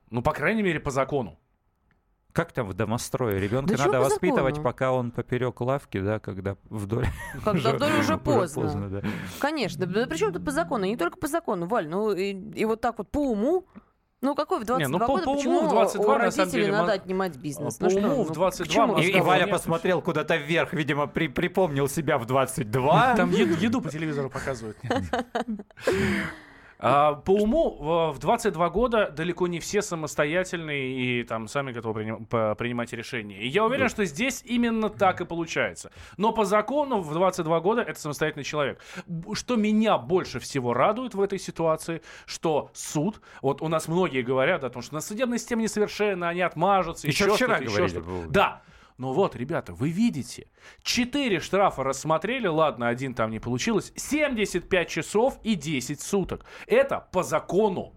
Ну, 0.10 0.22
по 0.22 0.34
крайней 0.34 0.64
мере, 0.64 0.80
по 0.80 0.92
закону. 0.92 1.38
Как 2.34 2.54
там 2.54 2.68
в 2.68 2.74
домострое? 2.74 3.38
Ребенка 3.40 3.76
Да 3.76 3.86
надо 3.86 3.98
по 3.98 4.06
воспитывать, 4.06 4.56
закону? 4.56 4.64
пока 4.64 4.92
он 4.94 5.12
поперек 5.12 5.60
лавки, 5.60 6.00
да, 6.00 6.20
когда 6.20 6.56
вдоль. 6.70 7.06
Когда 7.44 7.74
вдоль 7.74 7.92
уже 8.00 8.18
поздно. 8.18 8.90
да. 8.90 9.02
Конечно. 9.40 9.86
Да 9.86 10.06
причем 10.08 10.32
тут 10.32 10.46
по 10.46 10.52
закону? 10.52 10.86
Не 10.86 10.96
только 10.96 11.18
по 11.18 11.28
закону, 11.28 11.66
Валь. 11.68 11.90
Ну 11.90 12.12
и, 12.14 12.32
и 12.32 12.64
вот 12.66 12.80
так 12.80 12.98
вот 13.00 13.10
по 13.10 13.20
уму. 13.32 13.68
Ну 14.24 14.36
какой 14.36 14.60
в 14.60 14.66
22 14.66 14.78
Не, 14.88 14.88
ну, 14.92 15.00
по- 15.00 15.08
года, 15.08 15.24
по 15.24 15.30
уму 15.32 15.38
почему 15.40 15.62
в 15.68 15.70
22 15.70 16.04
у 16.04 16.08
на 16.20 16.32
самом 16.32 16.46
родителей 16.46 16.66
деле 16.66 16.78
надо 16.78 16.92
отнимать 16.94 17.36
бизнес? 17.38 17.76
По 17.78 17.86
Ну 17.86 17.90
что, 17.90 18.00
уму 18.00 18.24
в 18.24 18.28
ну, 18.28 18.34
22 18.36 18.66
к 18.66 18.70
чему 18.70 18.88
можно 18.88 19.02
И, 19.04 19.12
и 19.12 19.20
Валя 19.20 19.42
нет. 19.46 19.50
посмотрел 19.52 20.02
куда-то 20.02 20.36
вверх, 20.36 20.74
видимо, 20.74 21.08
при- 21.08 21.28
припомнил 21.28 21.88
себя 21.90 22.20
в 22.20 22.26
22. 22.28 23.16
Там 23.16 23.32
еду 23.32 23.82
по 23.82 23.90
телевизору 23.90 24.30
показывают. 24.30 24.78
А, 26.84 27.14
По 27.14 27.32
уму 27.32 27.78
в 27.80 28.12
в 28.14 28.20
22 28.20 28.70
года 28.70 29.12
далеко 29.16 29.48
не 29.48 29.60
все 29.60 29.82
самостоятельные 29.82 30.92
и 31.22 31.24
там 31.24 31.48
сами 31.48 31.72
готовы 31.72 32.02
приним- 32.02 32.26
по- 32.26 32.56
принимать 32.56 32.92
решения. 32.94 33.38
И 33.40 33.48
я 33.48 33.64
уверен, 33.66 33.88
что 33.90 34.04
здесь 34.06 34.42
именно 34.46 34.90
так 34.90 35.22
и 35.22 35.26
получается. 35.26 35.92
Но 36.18 36.32
по 36.32 36.44
закону 36.46 37.02
в 37.02 37.14
22 37.14 37.60
года 37.60 37.82
это 37.82 38.00
самостоятельный 38.00 38.44
человек. 38.44 38.80
Что 39.34 39.56
меня 39.56 39.98
больше 39.98 40.40
всего 40.40 40.74
радует 40.74 41.14
в 41.14 41.22
этой 41.22 41.40
ситуации, 41.40 42.02
что 42.26 42.72
суд, 42.74 43.22
вот 43.42 43.62
у 43.62 43.68
нас 43.68 43.88
многие 43.88 44.24
говорят 44.24 44.64
о 44.64 44.70
том, 44.70 44.82
что 44.82 44.96
на 44.96 45.02
судебной 45.02 45.38
системе 45.38 45.64
несовершенна, 45.64 46.30
они 46.30 46.42
отмажутся, 46.42 47.08
Еще 47.08 47.26
еще 47.26 47.36
вчера 47.36 47.58
что-то, 47.58 47.72
еще 47.72 47.88
что-то. 47.88 48.28
Да, 48.30 48.62
ну 49.02 49.14
вот, 49.14 49.36
ребята, 49.36 49.74
вы 49.74 49.90
видите, 49.90 50.46
4 50.84 51.40
штрафа 51.40 51.84
рассмотрели, 51.84 52.46
ладно, 52.46 52.88
один 52.88 53.16
там 53.16 53.32
не 53.32 53.40
получилось, 53.40 53.92
75 53.96 54.88
часов 54.88 55.40
и 55.42 55.56
10 55.56 56.00
суток. 56.00 56.46
Это 56.68 57.08
по 57.12 57.24
закону. 57.24 57.96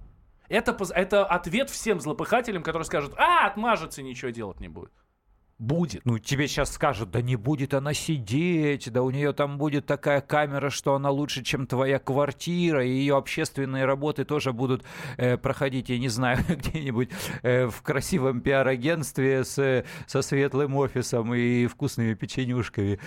Это, 0.48 0.74
это 0.94 1.26
ответ 1.26 1.68
всем 1.68 2.00
злопыхателям, 2.00 2.62
которые 2.62 2.86
скажут, 2.86 3.12
а, 3.18 3.46
отмажется, 3.46 4.02
ничего 4.02 4.30
делать 4.30 4.60
не 4.60 4.68
будет. 4.68 4.92
Будет. 5.58 6.04
Ну, 6.04 6.18
тебе 6.18 6.48
сейчас 6.48 6.72
скажут, 6.72 7.12
да 7.12 7.22
не 7.22 7.36
будет 7.36 7.74
она 7.74 7.94
сидеть, 7.94 8.90
да 8.90 9.02
у 9.02 9.10
нее 9.10 9.32
там 9.32 9.56
будет 9.56 9.86
такая 9.86 10.20
камера, 10.20 10.68
что 10.68 10.96
она 10.96 11.10
лучше, 11.10 11.44
чем 11.44 11.68
твоя 11.68 12.00
квартира, 12.00 12.84
и 12.84 12.90
ее 12.90 13.16
общественные 13.16 13.84
работы 13.84 14.24
тоже 14.24 14.52
будут 14.52 14.84
э, 15.16 15.36
проходить, 15.36 15.90
я 15.90 15.98
не 15.98 16.08
знаю, 16.08 16.38
где-нибудь 16.48 17.10
э, 17.42 17.66
в 17.68 17.82
красивом 17.82 18.40
пиар-агентстве 18.40 19.44
с, 19.44 19.56
э, 19.58 19.84
со 20.08 20.22
светлым 20.22 20.74
офисом 20.74 21.32
и 21.32 21.68
вкусными 21.68 22.14
печенюшками. 22.14 22.98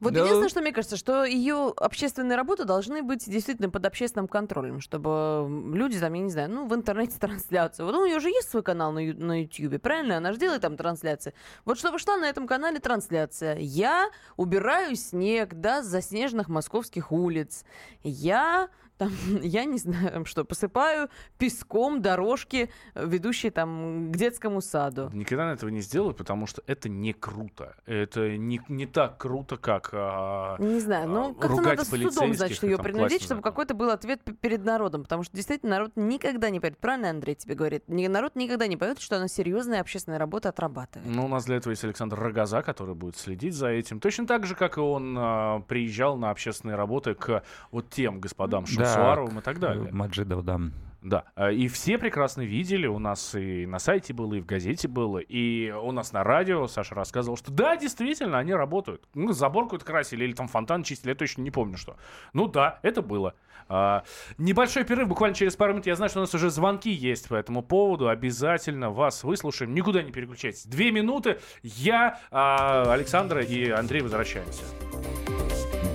Вот 0.00 0.12
Да. 0.12 0.20
единственное, 0.20 0.48
что 0.48 0.60
мне 0.60 0.72
кажется, 0.72 0.96
что 0.96 1.24
ее 1.24 1.72
общественные 1.76 2.36
работы 2.36 2.64
должны 2.64 3.02
быть 3.02 3.28
действительно 3.30 3.70
под 3.70 3.86
общественным 3.86 4.28
контролем, 4.28 4.80
чтобы 4.80 5.46
люди 5.74 5.98
там, 5.98 6.12
я 6.14 6.22
не 6.22 6.30
знаю, 6.30 6.50
ну, 6.50 6.66
в 6.66 6.74
интернете 6.74 7.16
трансляцию. 7.20 7.86
Вот 7.86 7.94
у 7.94 8.06
нее 8.06 8.20
же 8.20 8.28
есть 8.28 8.50
свой 8.50 8.62
канал 8.62 8.92
на, 8.92 9.00
на 9.00 9.42
YouTube, 9.42 9.80
правильно? 9.80 10.16
Она 10.16 10.32
же 10.32 10.38
делает 10.38 10.62
там 10.62 10.76
трансляции. 10.76 11.32
Вот 11.64 11.78
чтобы 11.78 11.98
шла 11.98 12.16
на 12.16 12.28
этом 12.28 12.46
канале 12.46 12.80
трансляция. 12.80 13.56
Я 13.58 14.10
убираю 14.36 14.96
снег, 14.96 15.54
да, 15.54 15.82
с 15.82 15.86
заснеженных 15.86 16.48
московских 16.48 17.12
улиц. 17.12 17.64
Я 18.02 18.68
там, 18.98 19.10
я 19.42 19.64
не 19.64 19.78
знаю, 19.78 20.24
что, 20.24 20.44
посыпаю 20.44 21.08
песком 21.38 22.00
дорожки, 22.00 22.70
э, 22.94 23.06
ведущие 23.06 23.50
там 23.50 24.12
к 24.12 24.16
детскому 24.16 24.60
саду. 24.60 25.10
Никогда 25.12 25.52
этого 25.52 25.70
не 25.70 25.80
сделаю, 25.80 26.14
потому 26.14 26.46
что 26.46 26.62
это 26.66 26.88
не 26.88 27.12
круто. 27.12 27.76
Это 27.86 28.36
не, 28.36 28.60
не 28.68 28.86
так 28.86 29.18
круто, 29.18 29.56
как... 29.56 29.90
а, 29.92 30.56
Не 30.58 30.80
знаю, 30.80 31.04
а, 31.04 31.08
ну 31.08 31.34
как-то 31.34 31.48
ругать 31.48 31.78
надо 31.78 31.84
судом, 31.84 32.00
полицейских 32.00 32.36
значит, 32.36 32.62
ее 32.62 32.78
принудить, 32.78 33.22
чтобы 33.22 33.42
какой-то 33.42 33.74
был 33.74 33.90
ответ 33.90 34.20
перед 34.40 34.64
народом. 34.64 35.02
Потому 35.02 35.22
что 35.22 35.34
действительно 35.34 35.76
народ 35.76 35.92
никогда 35.96 36.50
не 36.50 36.60
поверит. 36.60 36.78
Правильно 36.78 37.10
Андрей 37.10 37.34
тебе 37.34 37.54
говорит? 37.54 37.84
Народ 37.88 38.36
никогда 38.36 38.66
не 38.66 38.76
поверит, 38.76 39.00
что 39.00 39.16
она 39.16 39.28
серьезная 39.28 39.80
общественная 39.80 40.18
работа 40.18 40.50
отрабатывает. 40.50 41.08
Ну, 41.08 41.24
у 41.24 41.28
нас 41.28 41.44
для 41.44 41.56
этого 41.56 41.72
есть 41.72 41.84
Александр 41.84 42.18
Рогоза, 42.18 42.62
который 42.62 42.94
будет 42.94 43.16
следить 43.16 43.54
за 43.54 43.68
этим. 43.68 44.00
Точно 44.00 44.26
так 44.26 44.46
же, 44.46 44.54
как 44.54 44.76
и 44.78 44.80
он 44.80 45.16
а, 45.18 45.60
приезжал 45.60 46.16
на 46.16 46.30
общественные 46.30 46.76
работы 46.76 47.14
к 47.14 47.42
вот 47.70 47.90
тем 47.90 48.20
господам 48.20 48.66
Шансуаровым 48.94 49.38
и 49.38 49.42
так 49.42 49.58
далее. 49.58 49.88
Маджидов, 49.92 50.44
да. 50.44 50.60
Да, 51.04 51.24
а, 51.34 51.50
и 51.50 51.68
все 51.68 51.98
прекрасно 51.98 52.40
видели, 52.40 52.86
у 52.86 52.98
нас 52.98 53.34
и 53.34 53.66
на 53.66 53.78
сайте 53.78 54.14
было, 54.14 54.34
и 54.34 54.40
в 54.40 54.46
газете 54.46 54.88
было, 54.88 55.18
и 55.18 55.70
у 55.70 55.92
нас 55.92 56.14
на 56.14 56.24
радио 56.24 56.66
Саша 56.66 56.94
рассказывал, 56.94 57.36
что 57.36 57.52
да, 57.52 57.76
действительно, 57.76 58.38
они 58.38 58.54
работают. 58.54 59.02
Ну, 59.12 59.32
забор 59.32 59.64
какой-то 59.64 59.84
красили, 59.84 60.24
или 60.24 60.32
там 60.32 60.48
фонтан 60.48 60.82
чистили, 60.82 61.10
я 61.10 61.14
точно 61.14 61.42
не 61.42 61.50
помню 61.50 61.76
что. 61.76 61.98
Ну 62.32 62.48
да, 62.48 62.78
это 62.80 63.02
было. 63.02 63.34
А, 63.68 64.04
небольшой 64.38 64.84
перерыв, 64.84 65.08
буквально 65.08 65.34
через 65.34 65.56
пару 65.56 65.72
минут. 65.72 65.84
Я 65.84 65.96
знаю, 65.96 66.08
что 66.08 66.20
у 66.20 66.22
нас 66.22 66.34
уже 66.34 66.48
звонки 66.48 66.90
есть 66.90 67.28
по 67.28 67.34
этому 67.34 67.62
поводу. 67.62 68.08
Обязательно 68.08 68.90
вас 68.90 69.24
выслушаем. 69.24 69.74
Никуда 69.74 70.02
не 70.02 70.10
переключайтесь. 70.10 70.64
Две 70.64 70.90
минуты. 70.90 71.38
Я, 71.62 72.18
а, 72.30 72.90
Александра 72.92 73.42
и 73.42 73.68
Андрей 73.68 74.00
возвращаемся. 74.00 74.62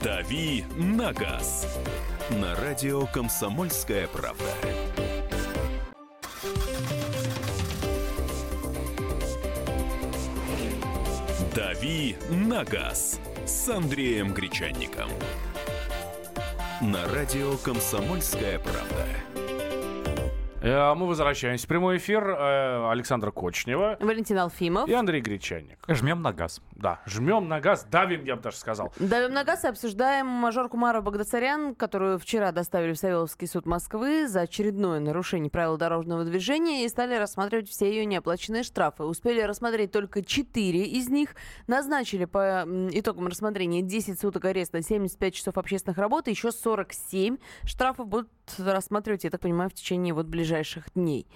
«Дави 0.04 0.64
на 0.78 1.14
газ» 1.14 1.68
на 2.32 2.56
радио 2.56 3.08
«Комсомольская 3.08 4.08
правда». 4.08 4.44
«Дави 11.56 12.18
на 12.30 12.64
газ» 12.64 13.20
с 13.46 13.70
Андреем 13.70 14.34
Гречанником. 14.34 15.10
На 16.82 17.08
радио 17.08 17.58
«Комсомольская 17.58 18.60
правда». 18.60 19.06
Э, 20.62 20.94
Мы 20.94 21.08
возвращаемся 21.08 21.66
в 21.66 21.70
прямой 21.70 21.98
эфир. 21.98 22.28
Э, 22.30 22.90
Александра 22.92 23.32
Кочнева 23.32 23.98
Валентин 24.02 24.38
Алфимов. 24.40 24.90
и 24.90 24.94
Андрей 24.94 25.22
Гречанник. 25.22 25.78
Жмем 25.88 26.22
на 26.22 26.34
газ. 26.34 26.62
Да, 26.76 27.00
жмем 27.06 27.48
на 27.48 27.60
газ, 27.62 27.86
давим, 27.90 28.24
я 28.26 28.36
бы 28.36 28.42
даже 28.42 28.58
сказал. 28.58 28.94
Давим 29.00 29.34
на 29.34 29.44
газ 29.44 29.64
и 29.64 29.68
обсуждаем 29.68 30.28
мажорку 30.28 30.78
Мару 30.78 31.02
Багдасарян, 31.02 31.76
которую 31.76 32.20
вчера 32.20 32.52
доставили 32.52 32.94
в 32.94 32.98
Савеловский 32.98 33.48
суд 33.48 33.66
Москвы 33.66 34.28
за 34.28 34.42
очередное 34.42 35.00
нарушение 35.00 35.50
правил 35.50 35.78
дорожного 35.78 36.24
движения 36.26 36.86
и 36.86 36.90
стали 36.90 37.16
рассматривать 37.16 37.70
все 37.70 37.90
ее 37.90 38.06
неоплаченные 38.06 38.64
штрафы. 38.64 39.04
Успели 39.04 39.42
рассмотреть 39.42 39.92
только 39.92 40.24
4 40.24 40.84
из 40.84 41.10
них. 41.10 41.36
Назначили 41.68 42.26
по 42.26 42.66
итогам 42.92 43.28
рассмотрения 43.28 43.82
10 43.82 44.20
суток 44.20 44.46
ареста, 44.46 44.82
75 44.82 45.34
часов 45.34 45.58
общественных 45.58 45.98
работ, 45.98 46.28
и 46.28 46.32
еще 46.32 46.52
47 46.52 47.38
штрафов 47.66 48.08
будут 48.08 48.30
рассматривать, 48.58 49.24
я 49.24 49.30
так 49.30 49.42
понимаю, 49.42 49.70
в 49.70 49.74
течение 49.74 50.14
вот 50.14 50.26
ближайших 50.26 50.49
дней. 50.96 51.28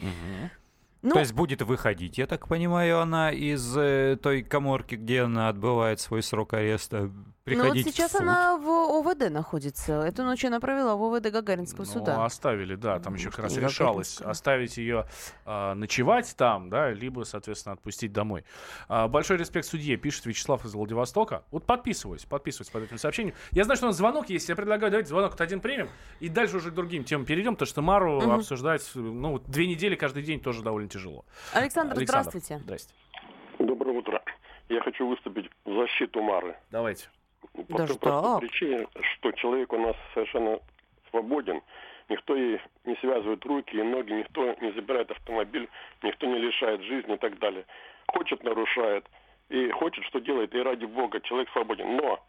Ну, 1.03 1.15
То 1.15 1.20
есть 1.20 1.34
будет 1.34 1.62
выходить, 1.62 2.17
я 2.17 2.27
так 2.27 2.48
понимаю, 2.48 3.01
она 3.01 3.29
из 3.29 3.75
э, 3.75 4.17
той 4.22 4.41
коморки, 4.41 4.96
где 4.96 5.24
она 5.24 5.50
отбывает 5.50 6.00
свой 6.00 6.24
срок 6.24 6.53
ареста, 6.53 7.12
ну 7.45 7.55
вот 7.55 7.62
приходить 7.63 7.88
сейчас 7.88 8.12
в 8.12 8.13
суд. 8.13 8.21
она 8.21 8.57
в 8.57 8.67
ОВД 8.69 9.29
находится. 9.29 9.93
Эту 10.01 10.23
ночь 10.23 10.45
она 10.45 10.62
провела 10.62 10.95
в 10.95 11.03
ОВД 11.03 11.29
Гагаринского 11.29 11.83
Ну, 11.83 11.91
суда. 11.91 12.23
оставили, 12.23 12.75
да, 12.75 13.00
там 13.00 13.15
еще 13.15 13.25
Может, 13.25 13.35
как 13.35 13.43
раз 13.45 13.57
решалось 13.57 14.21
оставить 14.21 14.77
ее 14.77 15.07
а, 15.45 15.75
ночевать 15.75 16.33
там, 16.38 16.69
да, 16.69 16.91
либо, 16.91 17.23
соответственно, 17.23 17.73
отпустить 17.73 18.13
домой. 18.13 18.45
А, 18.88 19.09
большой 19.09 19.35
респект 19.38 19.67
судье, 19.67 19.97
пишет 19.97 20.25
Вячеслав 20.25 20.63
из 20.63 20.73
Владивостока. 20.73 21.43
Вот 21.51 21.65
подписываюсь, 21.65 22.23
подписываюсь 22.23 22.69
под 22.69 22.83
этим 22.83 22.97
сообщением. 22.97 23.35
Я 23.51 23.65
знаю, 23.65 23.75
что 23.75 23.88
у 23.88 23.89
нас 23.89 23.97
звонок 23.97 24.29
есть, 24.29 24.47
я 24.47 24.55
предлагаю 24.55 24.89
давайте 24.91 25.09
звонок 25.09 25.39
один 25.41 25.59
примем, 25.59 25.89
и 26.21 26.29
дальше 26.29 26.57
уже 26.57 26.71
к 26.71 26.73
другим 26.73 27.03
темам 27.03 27.25
перейдем, 27.25 27.55
потому 27.55 27.67
что 27.67 27.81
Мару 27.81 28.21
Мгм. 28.21 28.31
обсуждать, 28.31 28.89
ну, 28.95 29.39
две 29.39 29.67
недели 29.67 29.95
каждый 29.95 30.23
день 30.23 30.39
тоже 30.39 30.62
довольно 30.63 30.88
тяжело. 30.88 31.25
Александр, 31.51 31.97
здравствуйте. 32.01 32.59
Здрасте. 32.59 32.93
Доброе 33.59 33.97
утро. 33.97 34.23
Я 34.69 34.81
хочу 34.81 35.05
выступить 35.07 35.50
в 35.65 35.75
защиту 35.75 36.21
Мары. 36.21 36.55
Давайте. 36.71 37.07
По 37.51 37.77
Даже 37.77 37.93
той 37.93 38.00
простой 38.00 38.31
так? 38.31 38.39
причине, 38.41 38.88
что 39.01 39.31
человек 39.31 39.73
у 39.73 39.77
нас 39.77 39.95
совершенно 40.13 40.59
свободен. 41.09 41.62
Никто 42.09 42.35
ей 42.35 42.59
не 42.85 42.95
связывает 42.97 43.45
руки 43.45 43.77
и 43.77 43.83
ноги, 43.83 44.12
никто 44.13 44.55
не 44.62 44.71
забирает 44.71 45.09
автомобиль, 45.12 45.69
никто 46.01 46.27
не 46.27 46.39
лишает 46.39 46.81
жизни 46.83 47.15
и 47.15 47.17
так 47.17 47.39
далее. 47.39 47.65
Хочет, 48.07 48.43
нарушает. 48.43 49.05
И 49.50 49.69
хочет, 49.71 50.03
что 50.05 50.19
делает. 50.19 50.53
И 50.53 50.62
ради 50.62 50.85
бога, 50.85 51.19
человек 51.21 51.50
свободен. 51.51 51.95
Но 51.95 52.19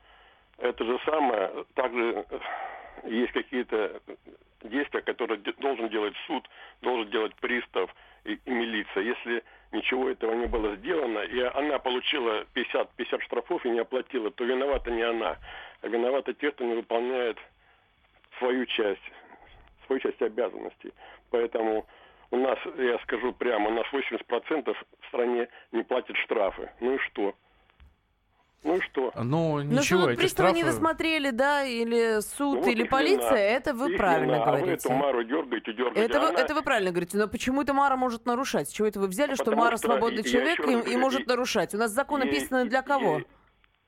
это 0.59 0.85
же 0.85 0.99
самое, 1.04 1.64
также 1.75 2.25
э, 2.30 2.38
есть 3.04 3.33
какие-то 3.33 4.00
действия, 4.62 5.00
которые 5.02 5.40
должен 5.59 5.88
делать 5.88 6.14
суд, 6.26 6.49
должен 6.83 7.11
делать 7.11 7.35
пристав 7.37 7.94
и, 8.25 8.35
и 8.44 8.50
милиция. 8.50 9.02
Если 9.02 9.42
ничего 9.75 10.09
этого 10.09 10.33
не 10.35 10.47
было 10.47 10.76
сделано, 10.76 11.19
и 11.19 11.40
она 11.40 11.78
получила 11.78 12.45
50, 12.54 12.90
50 12.97 13.23
штрафов 13.23 13.66
и 13.66 13.71
не 13.71 13.81
оплатила, 13.81 14.31
то 14.31 14.45
виновата 14.45 14.90
не 14.90 15.02
она, 15.02 15.37
а 15.83 15.88
виноваты 15.88 16.33
те, 16.35 16.50
кто 16.50 16.64
не 16.64 16.75
выполняет 16.75 17.37
свою 18.38 18.64
часть, 18.66 19.02
свою 19.87 20.00
часть 20.00 20.23
обязанностей. 20.23 20.93
Поэтому 21.31 21.87
у 22.31 22.37
нас, 22.37 22.59
я 22.78 22.99
скажу 23.00 23.33
прямо, 23.33 23.69
у 23.69 23.73
нас 23.73 23.87
80% 23.93 24.75
в 24.75 25.07
стране 25.09 25.49
не 25.73 25.83
платят 25.83 26.16
штрафы. 26.16 26.71
Ну 26.81 26.95
и 26.95 26.99
что? 26.99 27.35
Ну 28.64 28.76
и 28.76 28.80
что? 28.80 29.12
Ну, 29.14 29.23
Ну, 29.23 29.61
ничего, 29.62 29.83
что 29.83 29.97
вот 29.99 30.11
эти 30.11 30.18
приставы 30.21 30.49
штрафы... 30.50 30.56
не 30.56 30.64
досмотрели, 30.64 31.30
да, 31.30 31.64
или 31.64 32.21
суд, 32.23 32.54
Ну, 32.56 32.61
вот 32.62 32.66
или 32.68 32.85
полиция, 32.85 33.28
вина. 33.30 33.38
это 33.59 33.75
вы 33.75 33.90
Их 33.92 33.97
правильно 33.99 34.33
вина, 34.33 34.42
А 34.44 34.52
вы 34.52 34.59
говорите. 34.59 34.88
эту 34.88 34.92
Мару 34.97 35.23
дергаете, 35.25 35.73
дергаете. 35.75 36.00
Это 36.00 36.21
вы, 36.21 36.28
Она- 36.28 36.40
это 36.40 36.54
вы 36.54 36.62
правильно 36.62 36.90
говорите, 36.90 37.18
но 37.18 37.28
почему 37.28 37.61
это 37.62 37.75
Мара 37.75 37.97
может 37.97 38.25
нарушать? 38.25 38.71
С 38.71 38.73
чего 38.73 38.88
это 38.88 39.00
вы 39.00 39.09
взяли, 39.09 39.35
что 39.35 39.44
Потому 39.44 39.62
Мара 39.64 39.76
что 39.76 39.87
свободный 39.88 40.23
я 40.25 40.30
человек 40.30 40.61
и, 40.61 40.62
и 40.62 40.75
говорю, 40.76 40.99
может 40.99 41.21
и- 41.21 41.25
нарушать? 41.26 41.75
У 41.75 41.78
нас 41.78 41.90
закон 41.92 42.21
написано 42.21 42.64
для 42.64 42.80
кого? 42.83 43.18
ей 43.18 43.26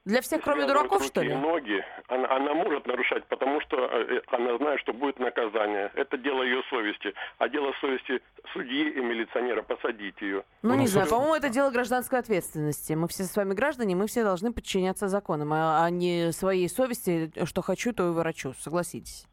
Для 0.07 0.21
всех, 0.21 0.41
кроме 0.43 0.67
дураков, 0.67 1.03
что 1.05 1.21
ли? 1.21 1.35
ноги. 1.35 1.85
Она, 2.07 2.31
она 2.31 2.55
может 2.55 2.87
нарушать, 2.87 3.25
потому 3.27 3.61
что 3.61 3.77
э, 3.77 4.21
она 4.29 4.57
знает, 4.57 4.79
что 4.81 4.93
будет 4.93 5.19
наказание. 5.19 5.91
Это 5.97 6.17
дело 6.17 6.45
ее 6.45 6.63
совести. 6.71 7.13
А 7.39 7.49
дело 7.49 7.73
совести 7.81 8.23
судьи 8.53 8.89
и 8.89 9.01
милиционера 9.01 9.63
посадить 9.63 10.15
ее. 10.21 10.45
Ну, 10.63 10.75
Ну, 10.75 10.75
не 10.77 10.87
знаю, 10.87 11.09
по-моему, 11.09 11.35
это 11.35 11.49
дело 11.49 11.71
гражданской 11.71 12.21
ответственности. 12.21 12.93
Мы 12.93 13.09
все 13.09 13.25
с 13.25 13.35
вами 13.35 13.53
граждане, 13.53 13.97
мы 13.97 14.07
все 14.07 14.23
должны 14.23 14.53
подчиняться 14.53 15.09
законам, 15.09 15.53
а, 15.53 15.85
а 15.85 15.91
не 15.91 16.31
своей 16.31 16.69
совести, 16.69 17.33
что 17.45 17.63
хочу, 17.63 17.93
то 17.93 18.09
и 18.09 18.13
ворочу. 18.13 18.55
Согласитесь. 18.61 19.27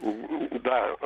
Да, 0.00 0.96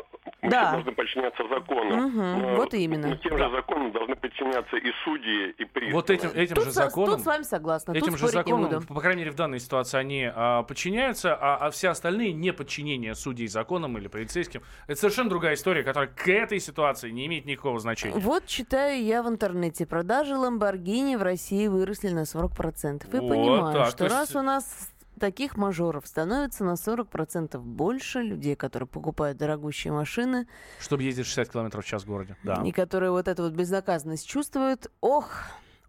мы 0.42 0.50
Да. 0.50 0.62
все 0.66 0.72
должны 0.72 0.92
подчиняться 0.92 1.42
закону. 1.48 1.96
Мгм, 2.08 2.42
Но- 2.42 2.56
вот 2.56 2.72
именно. 2.74 3.08
но 3.08 3.16
тем 3.16 3.36
же 3.36 3.50
законам 3.50 3.92
должны 3.92 4.16
подчиняться 4.16 4.76
и 4.76 4.90
судьи, 5.04 5.50
и 5.58 5.64
приставы. 5.64 5.92
Вот 5.92 6.08
этим, 6.10 6.30
этим 6.30 6.54
Тут, 6.56 6.64
же 6.64 6.70
законом... 6.70 7.14
тут 7.16 7.20
с 7.22 7.26
вами 7.26 7.42
согласна, 7.42 7.92
Этим 7.92 8.12
тут 8.12 8.18
же 8.20 8.28
законом, 8.28 8.70
буду. 8.70 8.86
по 8.94 9.00
крайней 9.00 9.20
мере, 9.20 9.32
в 9.32 9.34
данной 9.36 9.60
ситуации 9.60 9.98
они 9.98 10.30
а, 10.34 10.62
подчиняются, 10.62 11.34
а, 11.34 11.56
а 11.66 11.70
все 11.70 11.90
остальные 11.90 12.32
не 12.32 12.52
подчинение 12.52 13.14
судей 13.14 13.48
законам 13.48 13.98
или 13.98 14.08
полицейским. 14.08 14.62
Это 14.86 14.98
совершенно 14.98 15.28
другая 15.28 15.54
история, 15.54 15.82
которая 15.82 16.08
к 16.08 16.26
этой 16.28 16.58
ситуации 16.58 17.10
не 17.10 17.26
имеет 17.26 17.44
никакого 17.44 17.78
значения. 17.78 18.18
Вот 18.18 18.46
читаю 18.46 19.02
я 19.04 19.22
в 19.22 19.28
интернете. 19.28 19.84
Продажи 19.86 20.36
Ламборгини 20.36 21.16
в 21.16 21.22
России 21.22 21.66
выросли 21.66 22.08
на 22.10 22.24
40%. 22.24 23.06
И 23.12 23.18
Вот 23.20 23.28
понимаю, 23.28 23.72
так, 23.74 23.86
что 23.88 23.96
то 23.98 24.04
есть- 24.04 24.16
раз 24.16 24.36
у 24.36 24.42
нас 24.42 24.90
таких 25.20 25.56
мажоров 25.56 26.06
становится 26.06 26.64
на 26.64 26.72
40% 26.72 27.58
больше 27.58 28.22
людей, 28.22 28.56
которые 28.56 28.88
покупают 28.88 29.38
дорогущие 29.38 29.92
машины, 29.92 30.48
Чтобы 30.80 31.04
ездить 31.04 31.26
60 31.26 31.52
км 31.52 31.80
в 31.80 31.84
час 31.84 32.02
в 32.02 32.06
городе. 32.06 32.36
Да. 32.42 32.62
и 32.64 32.72
которые 32.72 33.12
вот 33.12 33.28
эту 33.28 33.44
вот 33.44 33.52
безнаказанность 33.52 34.26
чувствуют, 34.26 34.90
ох, 35.00 35.30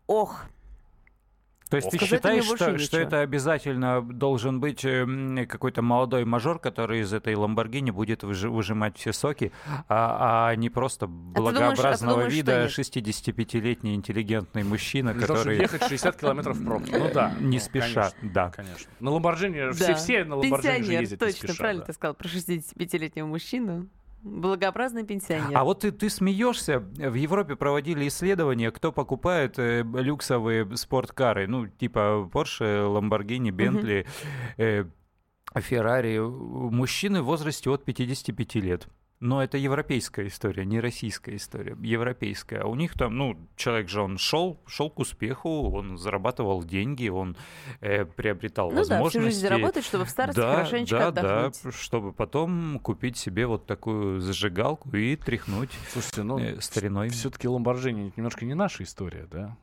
ох, 0.06 0.46
То 1.72 1.78
есть 1.78 1.90
ты 1.90 1.98
Сказать 1.98 2.20
считаешь, 2.20 2.44
что, 2.44 2.78
что 2.80 3.00
это 3.00 3.22
обязательно 3.22 4.02
должен 4.02 4.60
быть 4.60 4.84
эм, 4.84 5.48
какой-то 5.48 5.82
молодой 5.82 6.26
мажор, 6.26 6.60
который 6.60 7.00
из 7.00 7.14
этой 7.14 7.34
Ламборгини 7.34 7.92
будет 7.92 8.24
выжи- 8.24 8.50
выжимать 8.50 8.98
все 8.98 9.14
соки, 9.14 9.54
а, 9.88 10.50
а 10.50 10.56
не 10.58 10.70
просто 10.70 11.08
думаешь- 11.08 11.32
а 11.32 11.36
ты 11.36 11.42
благообразного 11.42 12.14
думаешь, 12.16 12.34
что 12.34 12.38
вида 12.38 12.62
нет? 12.64 12.72
65-летний 12.72 13.96
интеллигентный 13.96 14.64
мужчина, 14.64 15.14
Для 15.14 15.26
того, 15.26 15.40
который 15.40 15.60
ехать 15.60 15.84
60 15.88 16.18
километров 16.18 16.58
в 16.58 16.66
пробке. 16.66 16.98
Ну 16.98 17.10
да. 17.14 17.34
не 17.40 17.58
ну, 17.58 17.64
спеша. 17.64 18.12
Конечно. 18.12 18.30
Да. 18.34 18.50
Конечно. 18.50 18.92
На 19.00 19.12
Ламборджини, 19.12 19.68
Да. 19.68 19.72
все, 19.72 19.96
все 19.96 20.24
на 20.26 20.36
Ламборджини 20.36 20.82
же 20.84 20.92
ездят 20.92 21.22
не 21.22 21.28
точно, 21.28 21.48
спеша, 21.48 21.58
правильно 21.58 21.84
да. 21.84 21.88
ты 21.88 21.94
сказал 21.94 22.16
про 22.16 22.28
65-летнего 22.28 23.28
мужчину. 23.28 23.88
Благообразный 24.24 25.04
пенсионер. 25.04 25.58
А 25.58 25.64
вот 25.64 25.80
ты, 25.80 25.92
ты 25.92 26.10
смеешься. 26.10 26.80
В 26.80 27.16
Европе 27.16 27.56
проводили 27.56 28.08
исследования, 28.08 28.72
кто 28.72 28.92
покупает 28.92 29.58
э, 29.58 29.84
люксовые 29.84 30.78
спорткары, 30.78 31.48
ну, 31.48 31.68
типа 31.68 32.30
Porsche, 32.32 32.86
Lamborghini, 32.86 33.50
Bentley, 33.50 34.08
э, 34.58 34.86
Ferrari. 35.56 36.20
Мужчины 36.20 37.22
в 37.22 37.26
возрасте 37.26 37.70
от 37.70 37.84
55 37.84 38.56
лет. 38.56 38.88
Но 39.22 39.44
это 39.44 39.60
европейская 39.60 40.26
история, 40.26 40.66
не 40.66 40.80
российская 40.80 41.36
история, 41.36 41.78
европейская. 41.80 42.62
А 42.62 42.66
у 42.66 42.74
них 42.74 42.94
там, 42.96 43.16
ну, 43.16 43.38
человек 43.56 43.88
же, 43.88 44.02
он 44.02 44.18
шел, 44.18 44.60
шел 44.66 44.90
к 44.90 44.98
успеху, 44.98 45.70
он 45.72 46.00
зарабатывал 46.00 46.64
деньги, 46.64 47.08
он 47.08 47.38
э, 47.82 48.04
приобретал 48.06 48.72
ну 48.72 48.78
да, 48.78 48.82
всю 48.82 48.92
возможности. 48.94 49.20
жизнь 49.20 49.40
заработать, 49.42 49.86
чтобы 49.86 50.06
в 50.06 50.10
старости 50.10 50.40
Да, 50.40 50.56
хорошенечко 50.56 50.98
да, 50.98 51.08
отдохнуть. 51.10 51.60
да, 51.64 51.72
чтобы 51.72 52.14
потом 52.14 52.80
купить 52.80 53.16
себе 53.16 53.46
вот 53.46 53.68
такую 53.68 54.20
зажигалку 54.22 54.90
и 54.98 55.16
тряхнуть 55.16 55.70
Слушайте, 55.94 56.24
ну, 56.24 56.40
э, 56.40 56.60
стариной. 56.60 57.10
все-таки 57.10 57.48
Ламборджини 57.48 58.12
немножко 58.16 58.44
не 58.44 58.56
наша 58.56 58.82
история, 58.82 59.28
да? 59.30 59.56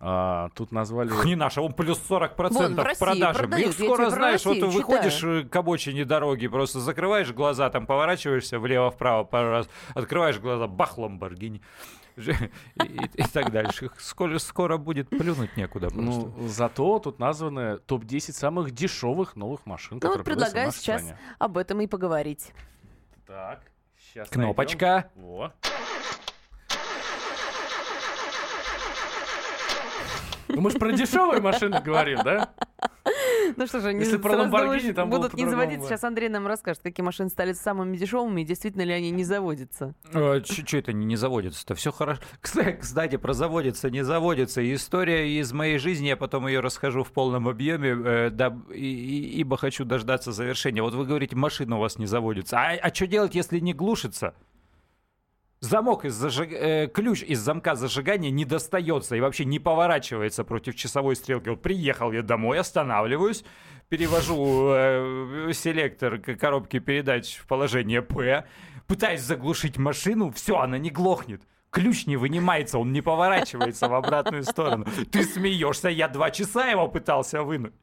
А, 0.00 0.50
тут 0.54 0.70
назвали... 0.70 1.10
Не 1.24 1.34
наша, 1.34 1.60
он 1.60 1.72
плюс 1.72 2.00
40% 2.08 2.52
Вон, 2.52 2.74
в 2.76 2.78
России 2.78 3.04
продажи. 3.04 3.38
продают, 3.40 3.66
Их 3.68 3.74
скоро, 3.74 4.10
знаешь, 4.10 4.44
вот 4.44 4.52
Россию 4.62 4.70
выходишь 4.70 5.24
э, 5.24 5.42
к 5.42 5.56
обочине 5.56 6.04
дороги, 6.04 6.46
просто 6.46 6.78
закрываешь 6.78 7.32
глаза, 7.32 7.68
там 7.70 7.84
поворачиваешься 7.86 8.60
влево-вправо 8.60 9.24
пару 9.24 9.50
раз, 9.50 9.68
открываешь 9.94 10.38
глаза, 10.38 10.68
бах, 10.68 10.98
Ламборгини. 10.98 11.60
И, 12.18 12.20
и- 12.82 13.10
и 13.14 13.22
так 13.32 13.52
дальше. 13.52 13.90
Скоро, 13.98 14.38
скоро 14.38 14.76
будет 14.76 15.08
плюнуть 15.08 15.56
некуда 15.56 15.88
просто. 15.88 16.02
Ну, 16.36 16.48
зато 16.48 16.98
тут 16.98 17.18
названы 17.20 17.78
топ-10 17.78 18.32
самых 18.32 18.72
дешевых 18.72 19.36
новых 19.36 19.66
машин, 19.66 19.94
Ну 19.96 20.00
которые 20.00 20.18
вот 20.18 20.24
предлагаю 20.24 20.66
нашей 20.66 20.78
сейчас 20.78 21.02
стране. 21.02 21.18
об 21.38 21.56
этом 21.58 21.80
и 21.80 21.86
поговорить. 21.86 22.52
Так, 23.24 23.60
сейчас 24.00 24.28
Кнопочка. 24.30 25.10
Во. 25.14 25.52
Ну, 30.48 30.60
мы 30.60 30.70
же 30.70 30.78
про 30.78 30.92
дешевые 30.92 31.40
машины 31.40 31.80
говорим, 31.80 32.20
да? 32.24 32.50
Ну 33.56 33.66
что 33.66 33.80
же, 33.80 33.88
они 33.88 34.00
Если 34.00 34.18
про 34.18 34.36
Ламборгини, 34.36 34.92
там 34.92 35.10
будут 35.10 35.34
не 35.34 35.46
заводиться. 35.46 35.88
Сейчас 35.88 36.04
Андрей 36.04 36.28
нам 36.28 36.46
расскажет, 36.46 36.82
какие 36.82 37.04
машины 37.04 37.30
стали 37.30 37.52
самыми 37.52 37.96
дешевыми 37.96 38.42
и 38.42 38.44
действительно 38.44 38.82
ли 38.82 38.92
они 38.92 39.10
не 39.10 39.24
заводятся. 39.24 39.94
Что 40.10 40.76
это 40.76 40.92
не, 40.92 41.06
не 41.06 41.16
заводится-то? 41.16 41.74
Все 41.74 41.90
хорошо. 41.90 42.20
Кстати, 42.40 43.16
про 43.16 43.32
заводится, 43.32 43.90
не 43.90 44.04
заводится. 44.04 44.74
История 44.74 45.38
из 45.38 45.52
моей 45.52 45.78
жизни, 45.78 46.08
я 46.08 46.16
потом 46.16 46.46
ее 46.46 46.60
расскажу 46.60 47.02
в 47.04 47.12
полном 47.12 47.48
объеме, 47.48 47.96
э, 48.04 48.30
ибо 48.74 49.56
хочу 49.56 49.84
дождаться 49.84 50.32
завершения. 50.32 50.82
Вот 50.82 50.94
вы 50.94 51.06
говорите, 51.06 51.36
машина 51.36 51.76
у 51.76 51.80
вас 51.80 51.98
не 51.98 52.06
заводится. 52.06 52.58
А, 52.58 52.94
что 52.94 53.06
делать, 53.06 53.34
если 53.34 53.58
не 53.60 53.72
глушится? 53.72 54.34
Замок 55.60 56.04
из 56.04 56.14
зажиг- 56.14 56.54
э, 56.54 56.86
ключ 56.86 57.22
из 57.22 57.40
замка 57.40 57.74
зажигания 57.74 58.30
не 58.30 58.44
достается 58.44 59.16
и 59.16 59.20
вообще 59.20 59.44
не 59.44 59.58
поворачивается 59.58 60.44
против 60.44 60.76
часовой 60.76 61.16
стрелки. 61.16 61.48
Вот 61.48 61.62
приехал 61.62 62.12
я 62.12 62.22
домой, 62.22 62.60
останавливаюсь, 62.60 63.44
перевожу 63.88 64.70
э, 64.70 65.50
селектор 65.52 66.18
к 66.18 66.36
коробке 66.36 66.78
передач 66.78 67.38
в 67.38 67.46
положение 67.48 68.02
П, 68.02 68.46
пытаюсь 68.86 69.22
заглушить 69.22 69.78
машину, 69.78 70.30
все, 70.30 70.58
она 70.58 70.78
не 70.78 70.90
глохнет. 70.90 71.42
Ключ 71.70 72.06
не 72.06 72.16
вынимается, 72.16 72.78
он 72.78 72.92
не 72.92 73.02
поворачивается 73.02 73.88
в 73.88 73.94
обратную 73.94 74.44
сторону. 74.44 74.86
Ты 75.10 75.24
смеешься, 75.24 75.88
я 75.88 76.08
два 76.08 76.30
часа 76.30 76.68
его 76.68 76.86
пытался 76.88 77.42
вынуть. 77.42 77.74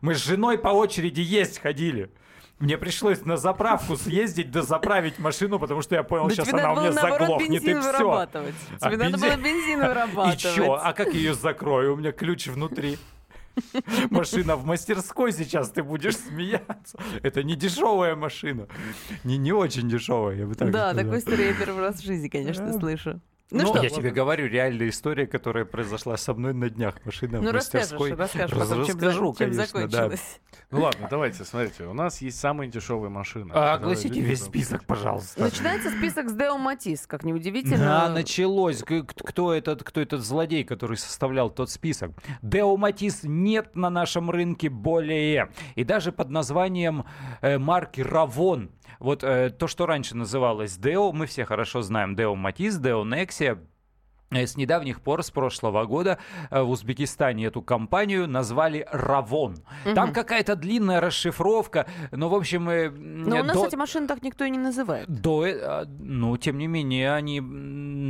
Мы 0.00 0.14
с 0.14 0.24
женой 0.24 0.58
по 0.58 0.68
очереди 0.68 1.20
есть 1.20 1.60
ходили. 1.60 2.10
Мне 2.58 2.76
пришлось 2.76 3.24
на 3.24 3.36
заправку 3.36 3.96
съездить, 3.96 4.50
дозаправить 4.50 5.18
машину, 5.20 5.58
потому 5.60 5.80
что 5.82 5.94
я 5.94 6.02
понял, 6.02 6.26
Да 6.28 6.34
сейчас 6.34 6.52
она 6.52 6.72
у 6.72 6.80
меня 6.80 6.92
заглохнет, 6.92 7.50
и 7.62 7.66
бензин 7.66 7.80
все. 7.80 7.92
вырабатывать. 7.92 8.54
А 8.80 8.88
Тебе 8.90 8.96
надо 9.04 9.16
бензин- 9.16 9.20
было 9.20 9.36
бензин 9.44 9.78
И 9.82 9.86
вырабатывать. 9.86 10.38
чё? 10.40 10.72
А 10.74 10.92
как 10.92 11.14
ее 11.14 11.34
закрою? 11.34 11.94
У 11.94 11.96
меня 11.96 12.10
ключ 12.10 12.48
внутри. 12.48 12.98
Машина 14.10 14.56
в 14.56 14.64
мастерской 14.64 15.32
сейчас, 15.32 15.70
ты 15.70 15.82
будешь 15.82 16.16
смеяться. 16.16 16.98
Это 17.22 17.42
не 17.42 17.54
дешевая 17.56 18.14
машина. 18.16 18.66
Не, 19.24 19.36
не 19.36 19.52
очень 19.52 19.88
дешевая, 19.88 20.36
я 20.36 20.46
бы 20.46 20.54
так 20.54 20.70
Да, 20.70 20.90
сказал. 20.90 21.04
такую 21.04 21.18
историю 21.20 21.48
я 21.48 21.54
первый 21.54 21.80
раз 21.82 21.96
в 21.96 22.04
жизни, 22.04 22.28
конечно, 22.28 22.66
Да. 22.72 22.78
слышу. 22.78 23.20
Ну, 23.50 23.62
Ну, 23.62 23.68
что, 23.68 23.82
я 23.82 23.88
тебе 23.88 24.10
говорю, 24.10 24.46
реальная 24.46 24.90
история, 24.90 25.26
которая 25.26 25.64
произошла 25.64 26.18
со 26.18 26.34
мной 26.34 26.52
на 26.52 26.68
днях. 26.68 26.96
Машина 27.06 27.40
ну 27.40 27.50
в 27.50 27.54
мастерской. 27.54 28.14
расскажешь, 28.14 28.54
расскажешь 28.54 28.68
потом, 28.68 28.86
чем, 28.86 28.96
Расскажу, 28.96 29.34
чем 29.38 29.50
конечно, 29.52 29.88
да. 29.88 30.10
Ну 30.70 30.80
ладно, 30.82 31.08
давайте, 31.10 31.44
смотрите. 31.44 31.84
У 31.84 31.94
нас 31.94 32.20
есть 32.20 32.38
самые 32.38 32.70
дешевые 32.70 33.08
машины. 33.08 33.50
А, 33.54 33.74
Огласите 33.74 34.20
весь 34.20 34.42
список, 34.42 34.84
пожалуйста. 34.84 35.40
Начинается 35.40 35.90
список 35.90 36.28
с 36.28 36.34
Део 36.34 36.58
Матис, 36.58 37.06
как 37.06 37.24
неудивительно. 37.24 37.78
Да, 37.78 38.08
началось. 38.10 38.82
Кто 38.82 39.54
этот, 39.54 39.82
кто 39.82 40.00
этот 40.02 40.20
злодей, 40.20 40.64
который 40.64 40.98
составлял 40.98 41.48
тот 41.48 41.70
список? 41.70 42.10
Део 42.42 42.76
Матис 42.76 43.20
нет 43.22 43.76
на 43.76 43.88
нашем 43.88 44.30
рынке 44.30 44.68
более. 44.68 45.50
И 45.74 45.84
даже 45.84 46.12
под 46.12 46.28
названием 46.28 47.06
э, 47.40 47.56
марки 47.56 48.02
Равон. 48.02 48.70
Вот 48.98 49.22
э, 49.24 49.50
то, 49.50 49.66
что 49.66 49.86
раньше 49.86 50.16
называлось 50.16 50.76
Део, 50.76 51.12
мы 51.12 51.26
все 51.26 51.44
хорошо 51.44 51.82
знаем. 51.82 52.16
Део 52.16 52.34
Матис, 52.34 52.76
Део 52.78 53.04
Нексия. 53.04 53.58
Э, 54.30 54.46
С 54.46 54.56
недавних 54.58 55.00
пор, 55.00 55.22
с 55.22 55.30
прошлого 55.30 55.84
года, 55.86 56.18
э, 56.50 56.60
в 56.60 56.68
Узбекистане 56.68 57.46
эту 57.46 57.62
компанию 57.62 58.28
назвали 58.28 58.86
Равон. 58.92 59.56
Там 59.94 60.12
какая-то 60.12 60.54
длинная 60.54 61.00
расшифровка, 61.00 61.86
но, 62.12 62.28
в 62.28 62.34
общем... 62.34 62.68
э, 62.68 62.90
Но 62.90 63.40
у 63.40 63.42
нас 63.42 63.56
до- 63.56 63.66
эти 63.66 63.76
машины 63.76 64.06
так 64.06 64.22
никто 64.22 64.44
и 64.44 64.50
не 64.50 64.58
называет. 64.58 65.08
до, 65.08 65.86
ну, 65.98 66.36
тем 66.36 66.58
не 66.58 66.66
менее, 66.66 67.14
они 67.14 67.40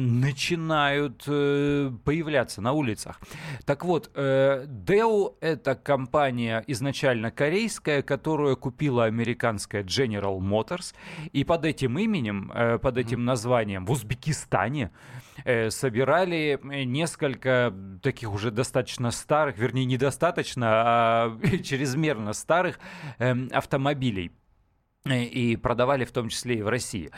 начинают 0.08 1.24
э, 1.26 1.90
появляться 2.04 2.60
на 2.60 2.72
улицах. 2.72 3.20
Так 3.64 3.84
вот, 3.84 4.10
э, 4.14 4.64
Dell— 4.66 5.34
это 5.40 5.74
компания 5.74 6.64
изначально 6.66 7.30
корейская, 7.30 8.02
которую 8.02 8.56
купила 8.56 9.04
американская 9.04 9.82
General 9.82 10.38
Motors, 10.38 10.94
и 11.32 11.44
под 11.44 11.64
этим 11.64 11.98
именем, 11.98 12.50
э, 12.54 12.78
под 12.78 12.98
этим 12.98 13.24
названием 13.24 13.84
в 13.84 13.90
Узбекистане 13.90 14.90
э, 15.44 15.70
собирали 15.70 16.58
э, 16.62 16.84
несколько 16.84 17.72
таких 18.02 18.32
уже 18.32 18.50
достаточно 18.50 19.10
старых, 19.10 19.58
вернее, 19.58 19.84
недостаточно, 19.84 20.66
а 20.68 21.38
чрезмерно 21.62 22.32
старых 22.32 22.78
эм, 23.18 23.48
автомобилей. 23.52 24.32
Э, 25.04 25.22
и 25.22 25.56
продавали 25.56 26.04
в 26.04 26.12
том 26.12 26.28
числе 26.28 26.58
и 26.58 26.62
в 26.62 26.68
России. 26.68 27.10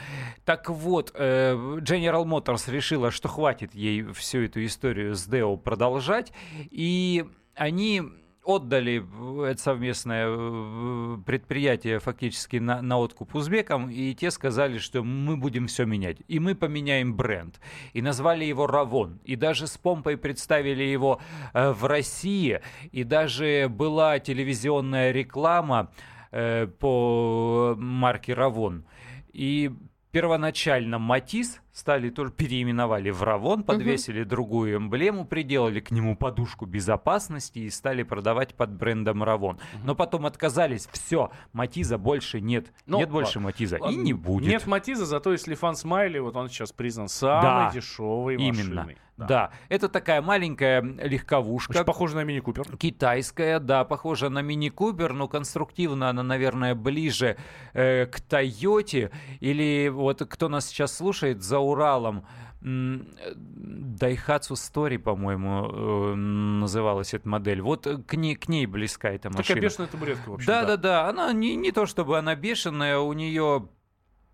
Так 0.44 0.68
вот, 0.68 1.12
э, 1.14 1.54
General 1.80 2.24
Motors 2.24 2.70
решила, 2.70 3.10
что 3.10 3.28
хватит 3.28 3.74
ей 3.74 4.02
всю 4.12 4.40
эту 4.42 4.64
историю 4.64 5.14
с 5.14 5.26
Deo 5.28 5.56
продолжать, 5.56 6.32
и 6.70 7.24
они 7.54 8.02
отдали 8.42 9.04
это 9.50 9.60
совместное 9.60 10.26
э, 10.28 11.18
предприятие 11.26 12.00
фактически 12.00 12.56
на, 12.56 12.82
на 12.82 12.98
откуп 12.98 13.34
узбекам, 13.34 13.90
и 13.90 14.14
те 14.14 14.30
сказали, 14.30 14.78
что 14.78 15.02
мы 15.02 15.36
будем 15.36 15.66
все 15.66 15.84
менять. 15.84 16.18
И 16.28 16.38
мы 16.38 16.54
поменяем 16.54 17.14
бренд. 17.14 17.60
И 17.92 18.02
назвали 18.02 18.44
его 18.44 18.66
Равон. 18.66 19.20
И 19.24 19.36
даже 19.36 19.66
с 19.66 19.76
помпой 19.76 20.16
представили 20.16 20.84
его 20.84 21.20
э, 21.52 21.70
в 21.72 21.84
России. 21.86 22.60
И 22.92 23.04
даже 23.04 23.68
была 23.68 24.18
телевизионная 24.18 25.12
реклама 25.12 25.90
э, 26.30 26.66
по 26.66 27.74
марке 27.78 28.34
Равон. 28.34 28.84
И 29.32 29.70
первоначально 30.10 30.98
Матис 30.98 31.60
стали 31.72 32.10
тоже 32.10 32.32
переименовали 32.32 33.10
в 33.10 33.22
Равон, 33.22 33.62
подвесили 33.62 34.24
другую 34.24 34.76
эмблему, 34.76 35.24
приделали 35.24 35.80
к 35.80 35.90
нему 35.90 36.16
подушку 36.16 36.66
безопасности 36.66 37.60
и 37.60 37.70
стали 37.70 38.02
продавать 38.02 38.54
под 38.54 38.72
брендом 38.72 39.22
Равон. 39.22 39.58
Но 39.84 39.94
потом 39.94 40.26
отказались, 40.26 40.88
все, 40.92 41.30
Матиза 41.52 41.96
больше 41.96 42.40
нет, 42.40 42.72
Ну, 42.86 42.98
нет 42.98 43.10
больше 43.10 43.38
ладно. 43.38 43.48
Матиза 43.48 43.76
и 43.76 43.80
Ладно, 43.80 44.00
не 44.00 44.12
будет. 44.12 44.48
Нет 44.48 44.66
Матиза, 44.66 45.06
зато 45.06 45.32
есть 45.32 45.46
Лифан 45.46 45.76
Смайли, 45.76 46.18
вот 46.18 46.36
он 46.36 46.48
сейчас 46.48 46.72
признан 46.72 47.08
самой 47.08 47.42
Да, 47.42 47.70
дешевой 47.72 48.36
Именно. 48.36 48.88
Машиной. 49.20 49.28
Да. 49.28 49.50
это 49.68 49.88
такая 49.88 50.22
маленькая 50.22 50.82
легковушка. 50.82 51.70
Очень 51.72 51.84
похоже 51.84 52.16
на 52.16 52.24
Мини 52.24 52.40
Купер. 52.40 52.64
Китайская, 52.76 53.58
да, 53.60 53.84
похожа 53.84 54.28
на 54.28 54.42
Мини 54.42 54.68
Купер, 54.68 55.12
но 55.12 55.28
конструктивно 55.28 56.10
она, 56.10 56.22
наверное, 56.22 56.74
ближе 56.74 57.36
э, 57.72 58.06
к 58.06 58.20
Тойоте. 58.20 59.10
Или 59.40 59.88
вот 59.88 60.22
кто 60.28 60.48
нас 60.48 60.66
сейчас 60.66 60.96
слушает 60.96 61.42
за 61.42 61.58
Уралом, 61.58 62.26
Daihatsu 62.62 64.54
Story, 64.54 64.98
по-моему, 64.98 65.66
э, 65.66 66.14
называлась 66.14 67.14
эта 67.14 67.26
модель. 67.28 67.62
Вот 67.62 67.86
к 68.06 68.14
ней, 68.14 68.36
к 68.36 68.48
ней 68.48 68.66
близка 68.66 69.10
эта 69.10 69.30
машина. 69.30 69.44
Такая 69.44 69.62
бешеная 69.62 69.88
табуретка, 69.88 70.30
в 70.30 70.34
общем. 70.34 70.46
Да, 70.46 70.64
да, 70.64 70.76
да. 70.76 71.08
Она 71.08 71.32
не, 71.32 71.56
не 71.56 71.72
то 71.72 71.86
чтобы 71.86 72.18
она 72.18 72.34
бешеная, 72.34 72.98
у 72.98 73.12
нее 73.14 73.68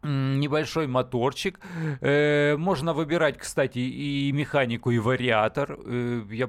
небольшой 0.07 0.87
моторчик. 0.87 1.61
Э, 2.01 2.57
можно 2.57 2.95
выбирать, 2.95 3.39
кстати, 3.39 3.79
и 3.79 4.33
механику, 4.33 4.91
и 4.91 4.99
вариатор. 4.99 5.79
Э, 5.85 6.23
я, 6.31 6.49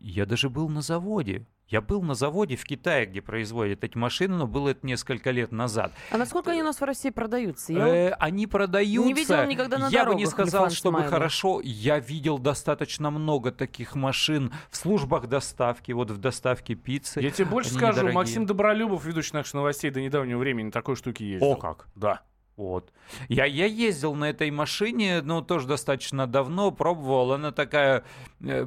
я 0.00 0.26
даже 0.26 0.50
был 0.50 0.68
на 0.68 0.82
заводе. 0.82 1.46
Я 1.66 1.80
был 1.80 2.02
на 2.02 2.14
заводе 2.14 2.56
в 2.56 2.64
Китае, 2.64 3.06
где 3.06 3.22
производят 3.22 3.82
эти 3.84 3.96
машины, 3.96 4.36
но 4.36 4.46
было 4.46 4.68
это 4.68 4.86
несколько 4.86 5.30
лет 5.30 5.50
назад. 5.50 5.92
А 6.10 6.18
насколько 6.18 6.50
они 6.50 6.60
у 6.60 6.64
нас 6.64 6.78
в 6.78 6.84
России 6.84 7.08
продаются? 7.08 7.72
Я 7.72 7.88
Э, 7.88 8.10
они 8.20 8.46
продаются. 8.46 9.08
не 9.08 9.14
видела 9.14 9.46
никогда 9.46 9.78
на 9.78 9.88
Я 9.88 10.04
бы 10.04 10.14
не 10.14 10.26
сказал, 10.26 10.68
чтобы 10.70 11.02
хорошо. 11.04 11.62
Я 11.64 11.98
видел 11.98 12.38
достаточно 12.38 13.10
много 13.10 13.50
таких 13.50 13.94
машин 13.94 14.52
в 14.70 14.76
службах 14.76 15.26
доставки, 15.26 15.90
вот 15.92 16.10
в 16.10 16.18
доставке 16.18 16.74
пиццы. 16.74 17.20
Я 17.20 17.30
тебе 17.30 17.46
больше 17.46 17.70
Они 17.70 17.78
скажу, 17.78 17.92
недорогие. 17.94 18.14
Максим 18.14 18.46
Добролюбов, 18.46 19.04
ведущий 19.04 19.32
наших 19.32 19.54
новостей 19.54 19.90
до 19.90 20.02
недавнего 20.02 20.38
времени, 20.38 20.66
на 20.66 20.72
такой 20.72 20.96
штуке 20.96 21.26
ездил. 21.26 21.52
О 21.52 21.56
как! 21.56 21.88
Да. 21.94 22.20
Вот. 22.56 22.92
Я, 23.28 23.46
я 23.46 23.66
ездил 23.66 24.14
на 24.14 24.30
этой 24.30 24.50
машине, 24.52 25.22
ну, 25.22 25.42
тоже 25.42 25.66
достаточно 25.66 26.28
давно, 26.28 26.70
пробовал. 26.70 27.32
Она 27.32 27.50
такая 27.50 28.04
э, 28.40 28.64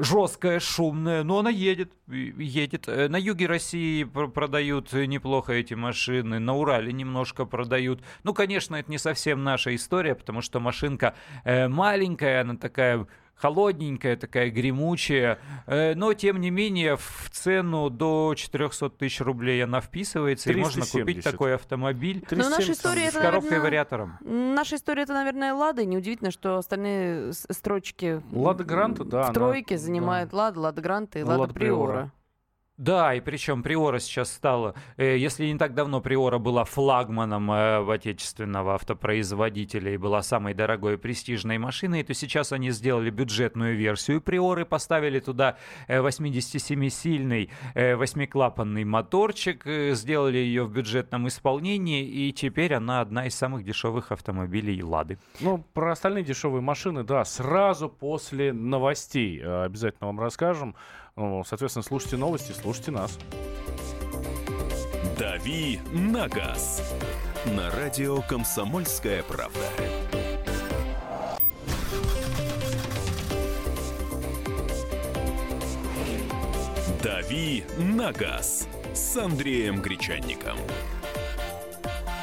жесткая, 0.00 0.60
шумная, 0.60 1.22
но 1.24 1.38
она 1.40 1.50
едет, 1.50 1.92
едет. 2.06 2.88
Э, 2.88 3.08
На 3.08 3.16
юге 3.18 3.46
России 3.46 4.04
пр- 4.04 4.28
продают 4.30 4.94
неплохо 4.94 5.52
эти 5.52 5.74
машины, 5.74 6.38
на 6.38 6.54
Урале 6.56 6.90
немножко 6.92 7.44
продают. 7.44 8.02
Ну, 8.24 8.32
конечно, 8.32 8.76
это 8.76 8.90
не 8.90 8.98
совсем 8.98 9.44
наша 9.44 9.74
история, 9.74 10.14
потому 10.14 10.40
что 10.40 10.58
машинка 10.58 11.14
э, 11.44 11.68
маленькая, 11.68 12.40
она 12.40 12.56
такая 12.56 13.06
холодненькая, 13.38 14.16
такая 14.16 14.50
гремучая, 14.50 15.38
э, 15.66 15.94
но 15.94 16.12
тем 16.14 16.40
не 16.40 16.50
менее 16.50 16.96
в 16.96 17.28
цену 17.30 17.88
до 17.90 18.34
400 18.36 18.90
тысяч 18.90 19.20
рублей 19.20 19.62
она 19.64 19.80
вписывается, 19.80 20.52
и 20.52 20.56
можно 20.56 20.82
купить 20.82 21.04
370. 21.22 21.32
такой 21.32 21.54
автомобиль 21.54 22.24
Но 22.30 22.36
наша 22.36 22.56
370 22.56 22.76
история 22.76 23.10
с 23.10 23.14
это, 23.14 23.20
коробкой 23.20 23.50
наверное, 23.50 23.64
вариатором. 23.70 24.18
Наша 24.20 24.76
история 24.76 25.02
это, 25.02 25.12
наверное, 25.12 25.54
Лада. 25.54 25.82
и 25.82 25.86
Неудивительно, 25.86 26.30
что 26.30 26.56
остальные 26.58 27.32
строчки 27.32 28.22
Лада 28.32 28.64
Гранта, 28.64 29.04
да. 29.04 29.22
в 29.22 29.24
она- 29.26 29.32
тройке 29.34 29.76
да. 29.76 29.80
Лада, 30.32 30.58
Лада 30.60 30.82
Гранта 30.82 31.18
и 31.18 31.22
Ну, 31.22 31.28
Лада 31.28 31.40
Лада 31.42 31.54
Приора. 31.54 31.86
Приора. 31.92 32.12
Да, 32.78 33.12
и 33.12 33.20
причем 33.20 33.64
Приора 33.64 33.98
сейчас 33.98 34.32
стала, 34.32 34.76
э, 34.96 35.18
если 35.18 35.46
не 35.46 35.58
так 35.58 35.74
давно 35.74 36.00
Приора 36.00 36.38
была 36.38 36.62
флагманом 36.62 37.50
э, 37.50 37.92
отечественного 37.92 38.76
автопроизводителя 38.76 39.94
и 39.94 39.96
была 39.96 40.22
самой 40.22 40.54
дорогой 40.54 40.94
и 40.94 40.96
престижной 40.96 41.58
машиной, 41.58 42.04
то 42.04 42.14
сейчас 42.14 42.52
они 42.52 42.70
сделали 42.70 43.10
бюджетную 43.10 43.76
версию 43.76 44.20
Приоры, 44.20 44.64
поставили 44.64 45.18
туда 45.18 45.56
э, 45.88 45.98
87-сильный 46.00 47.50
э, 47.74 47.96
восьмиклапанный 47.96 48.84
моторчик, 48.84 49.64
сделали 49.66 50.38
ее 50.38 50.62
в 50.62 50.70
бюджетном 50.70 51.26
исполнении, 51.26 52.06
и 52.06 52.32
теперь 52.32 52.74
она 52.74 53.00
одна 53.00 53.26
из 53.26 53.34
самых 53.34 53.64
дешевых 53.64 54.12
автомобилей 54.12 54.84
Лады. 54.84 55.18
Ну, 55.40 55.64
про 55.74 55.90
остальные 55.90 56.22
дешевые 56.22 56.62
машины, 56.62 57.02
да, 57.02 57.24
сразу 57.24 57.88
после 57.88 58.52
новостей 58.52 59.42
обязательно 59.42 60.06
вам 60.06 60.20
расскажем. 60.20 60.76
Соответственно, 61.46 61.82
слушайте 61.82 62.16
новости, 62.16 62.52
слушайте 62.52 62.92
нас. 62.92 63.18
«Дави 65.18 65.80
на 65.92 66.28
газ» 66.28 66.94
на 67.44 67.70
радио 67.70 68.22
«Комсомольская 68.22 69.24
правда». 69.24 69.58
«Дави 77.02 77.64
на 77.78 78.12
газ» 78.12 78.68
с 78.94 79.16
Андреем 79.16 79.82
Гречанником. 79.82 80.56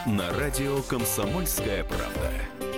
На 0.06 0.32
радио 0.38 0.82
«Комсомольская 0.84 1.84
правда». 1.84 2.75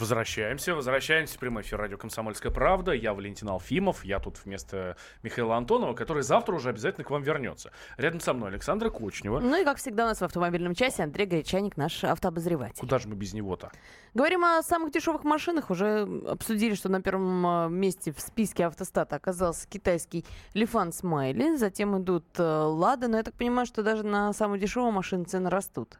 Возвращаемся, 0.00 0.74
возвращаемся 0.74 1.36
в 1.36 1.38
прямой 1.38 1.60
эфир 1.60 1.78
радио 1.78 1.98
«Комсомольская 1.98 2.50
правда». 2.50 2.92
Я 2.92 3.12
Валентин 3.12 3.50
Алфимов, 3.50 4.02
я 4.02 4.18
тут 4.18 4.38
вместо 4.46 4.96
Михаила 5.22 5.56
Антонова, 5.56 5.92
который 5.92 6.22
завтра 6.22 6.54
уже 6.54 6.70
обязательно 6.70 7.04
к 7.04 7.10
вам 7.10 7.22
вернется. 7.22 7.70
Рядом 7.98 8.20
со 8.20 8.32
мной 8.32 8.48
Александра 8.48 8.88
Кучнева. 8.88 9.40
Ну 9.40 9.60
и, 9.60 9.62
как 9.62 9.76
всегда, 9.76 10.04
у 10.04 10.06
нас 10.06 10.22
в 10.22 10.24
автомобильном 10.24 10.74
часе 10.74 11.02
Андрей 11.02 11.26
Гречаник, 11.26 11.76
наш 11.76 12.02
автообозреватель. 12.02 12.80
Куда 12.80 12.98
же 12.98 13.08
мы 13.08 13.14
без 13.14 13.34
него-то? 13.34 13.72
Говорим 14.14 14.42
о 14.42 14.62
самых 14.62 14.90
дешевых 14.90 15.22
машинах. 15.22 15.68
Уже 15.68 16.08
обсудили, 16.26 16.74
что 16.74 16.88
на 16.88 17.02
первом 17.02 17.46
а, 17.46 17.68
месте 17.68 18.10
в 18.10 18.20
списке 18.22 18.64
автостата 18.64 19.16
оказался 19.16 19.68
китайский 19.68 20.24
Лифан 20.54 20.94
Смайли. 20.94 21.56
Затем 21.56 22.02
идут 22.02 22.24
э, 22.38 22.42
Лада. 22.42 23.06
Но 23.06 23.18
я 23.18 23.22
так 23.22 23.34
понимаю, 23.34 23.66
что 23.66 23.82
даже 23.82 24.02
на 24.02 24.32
самую 24.32 24.58
дешевую 24.58 24.92
машину 24.92 25.24
цены 25.24 25.50
растут. 25.50 25.98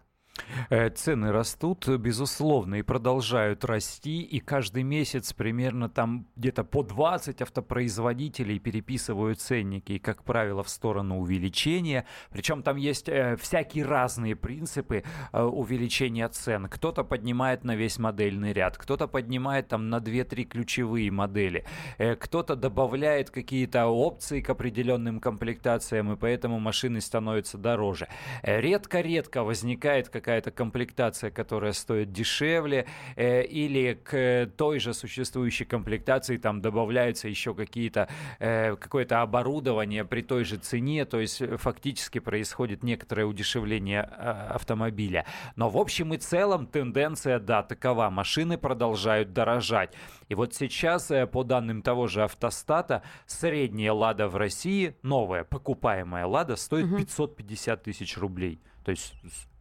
Э, 0.70 0.90
Цены 0.90 1.32
растут, 1.32 1.88
безусловно, 1.88 2.76
и 2.76 2.82
продолжают 2.82 3.64
расти, 3.64 4.22
и 4.22 4.40
каждый 4.40 4.82
месяц 4.82 5.32
примерно 5.32 5.88
там 5.88 6.26
где-то 6.36 6.64
по 6.64 6.82
20 6.82 7.42
автопроизводителей 7.42 8.58
переписывают 8.58 9.40
ценники, 9.40 9.92
и, 9.92 9.98
как 9.98 10.24
правило, 10.24 10.62
в 10.62 10.68
сторону 10.68 11.20
увеличения. 11.20 12.06
Причем 12.30 12.62
там 12.62 12.76
есть 12.76 13.08
э, 13.08 13.36
всякие 13.36 13.84
разные 13.84 14.36
принципы 14.36 15.04
э, 15.32 15.42
увеличения 15.42 16.28
цен. 16.28 16.68
Кто-то 16.68 17.04
поднимает 17.04 17.64
на 17.64 17.76
весь 17.76 17.98
модельный 17.98 18.52
ряд, 18.52 18.76
кто-то 18.78 19.08
поднимает 19.08 19.68
там 19.68 19.88
на 19.88 19.98
2-3 19.98 20.44
ключевые 20.44 21.10
модели, 21.10 21.64
э, 21.98 22.16
кто-то 22.16 22.56
добавляет 22.56 23.30
какие-то 23.30 23.86
опции 23.86 24.40
к 24.40 24.50
определенным 24.50 25.20
комплектациям, 25.20 26.12
и 26.12 26.16
поэтому 26.16 26.58
машины 26.58 27.00
становятся 27.00 27.58
дороже. 27.58 28.08
Э, 28.42 28.60
Редко-редко 28.60 29.42
возникает 29.42 30.08
какая-то 30.30 30.52
комплектация, 30.52 31.32
которая 31.32 31.72
стоит 31.72 32.12
дешевле, 32.12 32.86
э, 33.16 33.42
или 33.42 33.94
к 33.94 34.48
той 34.56 34.78
же 34.78 34.94
существующей 34.94 35.64
комплектации 35.64 36.36
там 36.36 36.60
добавляются 36.60 37.26
еще 37.26 37.52
какие-то 37.52 38.08
э, 38.38 38.76
какое-то 38.76 39.22
оборудование 39.22 40.04
при 40.04 40.22
той 40.22 40.44
же 40.44 40.56
цене, 40.56 41.04
то 41.04 41.18
есть 41.18 41.42
фактически 41.56 42.20
происходит 42.20 42.84
некоторое 42.84 43.24
удешевление 43.24 44.08
э, 44.08 44.30
автомобиля. 44.54 45.26
Но 45.56 45.68
в 45.68 45.76
общем 45.76 46.14
и 46.14 46.16
целом 46.16 46.68
тенденция, 46.68 47.40
да, 47.40 47.64
такова. 47.64 48.08
Машины 48.10 48.56
продолжают 48.56 49.32
дорожать. 49.32 49.94
И 50.28 50.36
вот 50.36 50.54
сейчас, 50.54 51.10
э, 51.10 51.26
по 51.26 51.42
данным 51.42 51.82
того 51.82 52.06
же 52.06 52.22
автостата, 52.22 53.02
средняя 53.26 53.92
«Лада» 53.92 54.28
в 54.28 54.36
России, 54.36 54.94
новая, 55.02 55.42
покупаемая 55.42 56.26
«Лада», 56.26 56.54
стоит 56.54 56.96
550 56.96 57.82
тысяч 57.82 58.16
рублей. 58.16 58.60
То 58.84 58.92
есть 58.92 59.14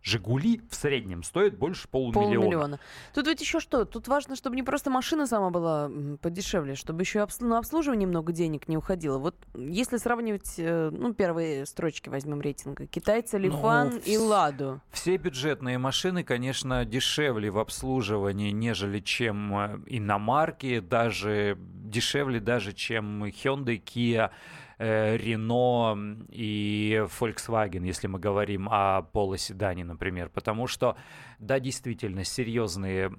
«Жигули» 0.09 0.61
в 0.69 0.75
среднем 0.75 1.21
стоит 1.23 1.57
больше 1.57 1.87
полумиллиона. 1.87 2.35
Полмиллиона. 2.35 2.79
Тут 3.13 3.27
ведь 3.27 3.41
еще 3.41 3.59
что? 3.59 3.85
Тут 3.85 4.07
важно, 4.07 4.35
чтобы 4.35 4.55
не 4.55 4.63
просто 4.63 4.89
машина 4.89 5.27
сама 5.27 5.51
была 5.51 5.91
подешевле, 6.21 6.73
чтобы 6.75 7.01
еще 7.03 7.19
обс- 7.19 7.43
на 7.43 7.59
обслуживание 7.59 8.07
много 8.07 8.33
денег 8.33 8.67
не 8.67 8.75
уходило. 8.77 9.19
Вот 9.19 9.35
если 9.53 9.97
сравнивать, 9.97 10.55
э, 10.57 10.89
ну, 10.91 11.13
первые 11.13 11.65
строчки 11.67 12.09
возьмем 12.09 12.41
рейтинга. 12.41 12.87
Китайцы, 12.87 13.37
Лифан 13.37 13.97
и 13.97 14.15
вс- 14.15 14.17
Ладу. 14.17 14.81
Все 14.91 15.17
бюджетные 15.17 15.77
машины, 15.77 16.23
конечно, 16.23 16.85
дешевле 16.85 17.51
в 17.51 17.59
обслуживании, 17.59 18.51
нежели 18.51 18.99
чем 18.99 19.55
э, 19.55 19.79
иномарки, 19.85 20.79
даже 20.79 21.57
дешевле 21.59 22.39
даже, 22.39 22.73
чем 22.73 23.23
Hyundai, 23.25 23.81
Kia, 23.83 24.31
э, 24.79 25.17
Renault 25.17 26.25
и 26.31 27.05
Volkswagen, 27.19 27.85
если 27.85 28.07
мы 28.07 28.17
говорим 28.17 28.67
о 28.71 29.03
полоседане, 29.03 29.83
например. 29.83 30.29
Потому 30.29 30.65
что, 30.67 30.95
да, 31.37 31.59
действительно, 31.59 32.23
серьезные 32.23 33.11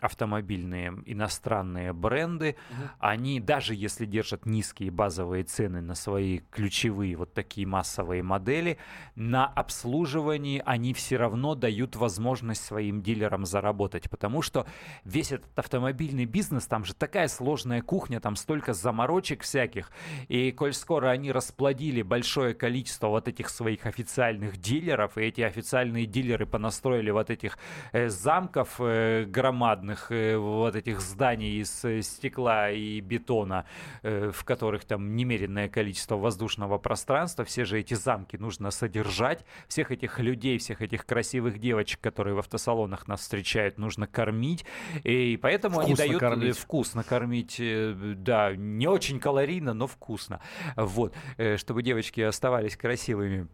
автомобильные 0.00 0.94
иностранные 1.06 1.92
бренды, 1.92 2.56
они, 2.98 3.40
даже 3.40 3.74
если 3.74 4.06
держат 4.06 4.46
низкие 4.46 4.90
базовые 4.90 5.44
цены 5.44 5.80
на 5.80 5.94
свои 5.94 6.40
ключевые 6.50 7.16
вот 7.16 7.32
такие 7.32 7.66
массовые 7.66 8.22
модели, 8.22 8.78
на 9.16 9.46
обслуживании 9.46 10.62
они 10.64 10.94
все 10.94 11.16
равно 11.16 11.54
дают 11.54 11.96
возможность 11.96 12.64
своим 12.64 13.02
дилерам 13.02 13.46
заработать, 13.46 14.10
потому 14.10 14.42
что 14.42 14.66
весь 15.04 15.32
этот 15.32 15.58
автомобильный 15.58 16.26
бизнес, 16.26 16.66
там 16.66 16.84
же 16.84 16.94
такая 16.94 17.28
сложная 17.28 17.80
кухня, 17.82 18.20
там 18.20 18.36
столько 18.36 18.74
заморочек 18.74 19.42
всяких, 19.42 19.90
и 20.28 20.52
коль 20.52 20.74
скоро 20.82 21.10
они 21.10 21.30
расплодили 21.32 22.02
большое 22.02 22.54
количество 22.54 23.06
вот 23.06 23.28
этих 23.28 23.48
своих 23.48 23.86
официальных 23.86 24.56
дилеров, 24.56 25.16
и 25.16 25.22
эти 25.22 25.40
официальные 25.40 26.06
дилеры 26.06 26.44
понастроили 26.44 27.10
вот 27.10 27.30
этих 27.30 27.56
э, 27.92 28.08
замков 28.08 28.80
э, 28.80 29.24
громадных, 29.24 30.10
э, 30.10 30.36
вот 30.36 30.74
этих 30.74 31.00
зданий 31.00 31.60
из 31.60 31.84
э, 31.84 32.02
стекла 32.02 32.70
и 32.70 33.00
бетона, 33.00 33.64
э, 34.02 34.30
в 34.34 34.44
которых 34.44 34.84
там 34.84 35.14
немеренное 35.14 35.68
количество 35.68 36.16
воздушного 36.16 36.78
пространства, 36.78 37.44
все 37.44 37.64
же 37.64 37.78
эти 37.78 37.94
замки 37.94 38.36
нужно 38.36 38.72
содержать, 38.72 39.44
всех 39.68 39.92
этих 39.92 40.18
людей, 40.18 40.58
всех 40.58 40.82
этих 40.82 41.06
красивых 41.06 41.60
девочек, 41.60 42.00
которые 42.00 42.34
в 42.34 42.40
автосалонах 42.40 43.06
нас 43.06 43.20
встречают, 43.20 43.78
нужно 43.78 44.08
кормить, 44.08 44.64
и 45.04 45.38
поэтому 45.40 45.78
они 45.78 45.94
Вкусно 45.94 46.06
дают 46.06 46.22
э, 46.22 46.26
кормить. 46.26 46.58
вкусно 46.58 47.04
кормить, 47.04 47.56
э, 47.60 47.94
да, 48.16 48.56
не 48.56 48.88
очень 48.88 49.20
калорийно, 49.20 49.74
но 49.74 49.86
вкусно, 49.86 50.40
вот, 50.76 51.14
э, 51.36 51.56
чтобы 51.56 51.82
девочки 51.82 52.20
оставались 52.20 52.76
красивыми. 52.76 53.48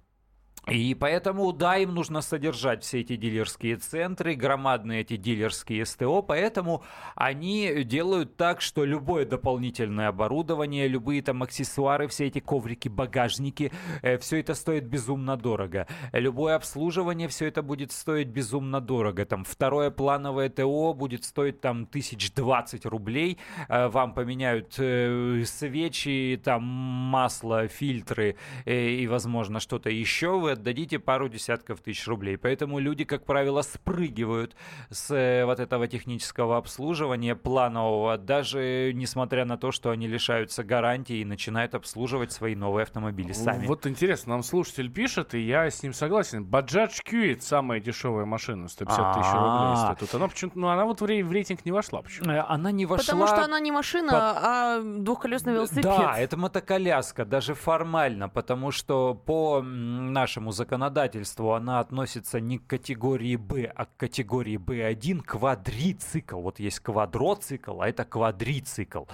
И 0.70 0.94
поэтому, 0.94 1.52
да, 1.52 1.76
им 1.76 1.94
нужно 1.94 2.20
содержать 2.20 2.84
все 2.84 3.00
эти 3.00 3.16
дилерские 3.16 3.76
центры, 3.76 4.34
громадные 4.34 5.00
эти 5.00 5.16
дилерские 5.16 5.84
СТО, 5.86 6.22
поэтому 6.22 6.82
они 7.14 7.84
делают 7.84 8.36
так, 8.36 8.60
что 8.60 8.84
любое 8.84 9.24
дополнительное 9.24 10.08
оборудование, 10.08 10.88
любые 10.88 11.22
там 11.22 11.42
аксессуары, 11.42 12.08
все 12.08 12.26
эти 12.26 12.40
коврики, 12.40 12.88
багажники, 12.88 13.72
все 14.20 14.40
это 14.40 14.54
стоит 14.54 14.84
безумно 14.84 15.36
дорого. 15.36 15.86
Любое 16.12 16.54
обслуживание, 16.54 17.28
все 17.28 17.46
это 17.46 17.62
будет 17.62 17.92
стоить 17.92 18.28
безумно 18.28 18.80
дорого. 18.80 19.24
Там 19.24 19.44
второе 19.44 19.90
плановое 19.90 20.48
ТО 20.48 20.94
будет 20.94 21.24
стоить 21.24 21.60
там 21.60 21.86
тысяч 21.86 22.32
двадцать 22.32 22.86
рублей, 22.86 23.38
Э, 23.68 23.88
вам 23.88 24.14
поменяют 24.14 24.74
э, 24.78 25.42
свечи, 25.44 26.40
там 26.42 26.62
масло, 26.62 27.68
фильтры 27.68 28.36
э, 28.64 28.88
и, 28.88 29.06
возможно, 29.06 29.60
что-то 29.60 29.90
еще, 29.90 30.38
вы 30.38 30.50
отдадите 30.58 30.98
пару 30.98 31.28
десятков 31.28 31.80
тысяч 31.80 32.06
рублей. 32.06 32.36
Поэтому 32.36 32.78
люди, 32.78 33.04
как 33.04 33.24
правило, 33.24 33.62
спрыгивают 33.62 34.54
с 34.90 35.10
э, 35.14 35.44
вот 35.44 35.60
этого 35.60 35.86
технического 35.88 36.56
обслуживания 36.56 37.34
планового, 37.34 38.18
даже 38.18 38.92
несмотря 38.94 39.44
на 39.44 39.56
то, 39.56 39.72
что 39.72 39.90
они 39.90 40.06
лишаются 40.06 40.62
гарантии 40.64 41.16
и 41.16 41.24
начинают 41.24 41.74
обслуживать 41.74 42.32
свои 42.32 42.54
новые 42.54 42.82
автомобили 42.82 43.32
сами. 43.32 43.66
Вот 43.66 43.86
интересно, 43.86 44.34
нам 44.34 44.42
слушатель 44.42 44.90
пишет, 44.90 45.34
и 45.34 45.40
я 45.40 45.70
с 45.70 45.82
ним 45.82 45.92
согласен. 45.92 46.44
Bajaj 46.44 47.02
Q 47.04 47.40
самая 47.40 47.80
дешевая 47.80 48.24
машина, 48.24 48.68
150 48.68 49.14
тысяч 49.14 49.32
рублей 49.32 49.76
стоит. 49.76 50.00
Вот 50.02 50.14
она 50.14 50.28
почему-то, 50.28 50.58
ну 50.58 50.68
она 50.68 50.84
вот 50.84 51.00
в 51.00 51.06
рей- 51.06 51.22
в 51.22 51.32
рейтинг 51.32 51.64
не 51.64 51.72
вошла 51.72 52.02
почему 52.02 52.28
Э, 52.28 52.44
Она 52.48 52.70
не 52.72 52.86
вошла... 52.86 53.04
Потому 53.04 53.26
что 53.26 53.44
она 53.44 53.60
не 53.60 53.72
машина, 53.72 54.10
а 54.12 54.80
двухколесный 54.82 55.54
велосипед. 55.54 55.84
Да, 55.84 56.18
это 56.18 56.36
мотоколяска, 56.36 57.24
даже 57.24 57.54
формально, 57.54 58.28
потому 58.28 58.70
что 58.70 59.14
по 59.14 59.62
нашим 59.62 60.37
нашему 60.38 60.52
законодательству 60.52 61.52
она 61.52 61.80
относится 61.80 62.38
не 62.38 62.58
к 62.58 62.66
категории 62.68 63.34
Б, 63.34 63.72
а 63.74 63.86
к 63.86 63.96
категории 63.96 64.56
Б1 64.56 65.22
квадрицикл. 65.22 66.40
Вот 66.40 66.60
есть 66.60 66.78
квадроцикл, 66.78 67.80
а 67.80 67.88
это 67.88 68.04
квадрицикл. 68.04 69.04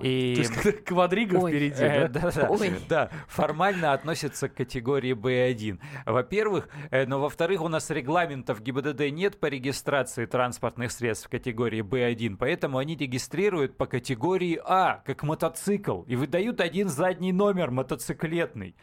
И... 0.00 0.34
То 0.34 0.40
есть 0.40 0.84
квадрига 0.84 1.36
Ой. 1.36 1.52
впереди, 1.52 1.82
э, 1.82 2.08
да? 2.08 2.20
Да, 2.20 2.30
да, 2.32 2.68
да, 2.88 3.10
формально 3.28 3.92
относится 3.92 4.48
к 4.48 4.54
категории 4.54 5.12
Б1. 5.12 5.78
Во-первых, 6.06 6.68
э, 6.90 7.06
но 7.06 7.20
во-вторых, 7.20 7.62
у 7.62 7.68
нас 7.68 7.90
регламентов 7.90 8.60
ГИБДД 8.60 9.12
нет 9.12 9.38
по 9.38 9.46
регистрации 9.46 10.26
транспортных 10.26 10.90
средств 10.90 11.26
в 11.26 11.30
категории 11.30 11.82
Б1, 11.82 12.36
поэтому 12.38 12.78
они 12.78 12.96
регистрируют 12.96 13.76
по 13.76 13.86
категории 13.86 14.60
А, 14.64 15.02
как 15.06 15.22
мотоцикл, 15.22 16.02
и 16.02 16.16
выдают 16.16 16.60
один 16.60 16.88
задний 16.88 17.32
номер 17.32 17.70
мотоциклетный 17.70 18.74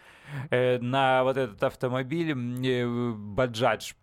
на 0.81 1.23
вот 1.23 1.37
этот 1.37 1.63
автомобиль 1.63 2.31
э, 2.31 3.13
Баджадж. 3.15 3.93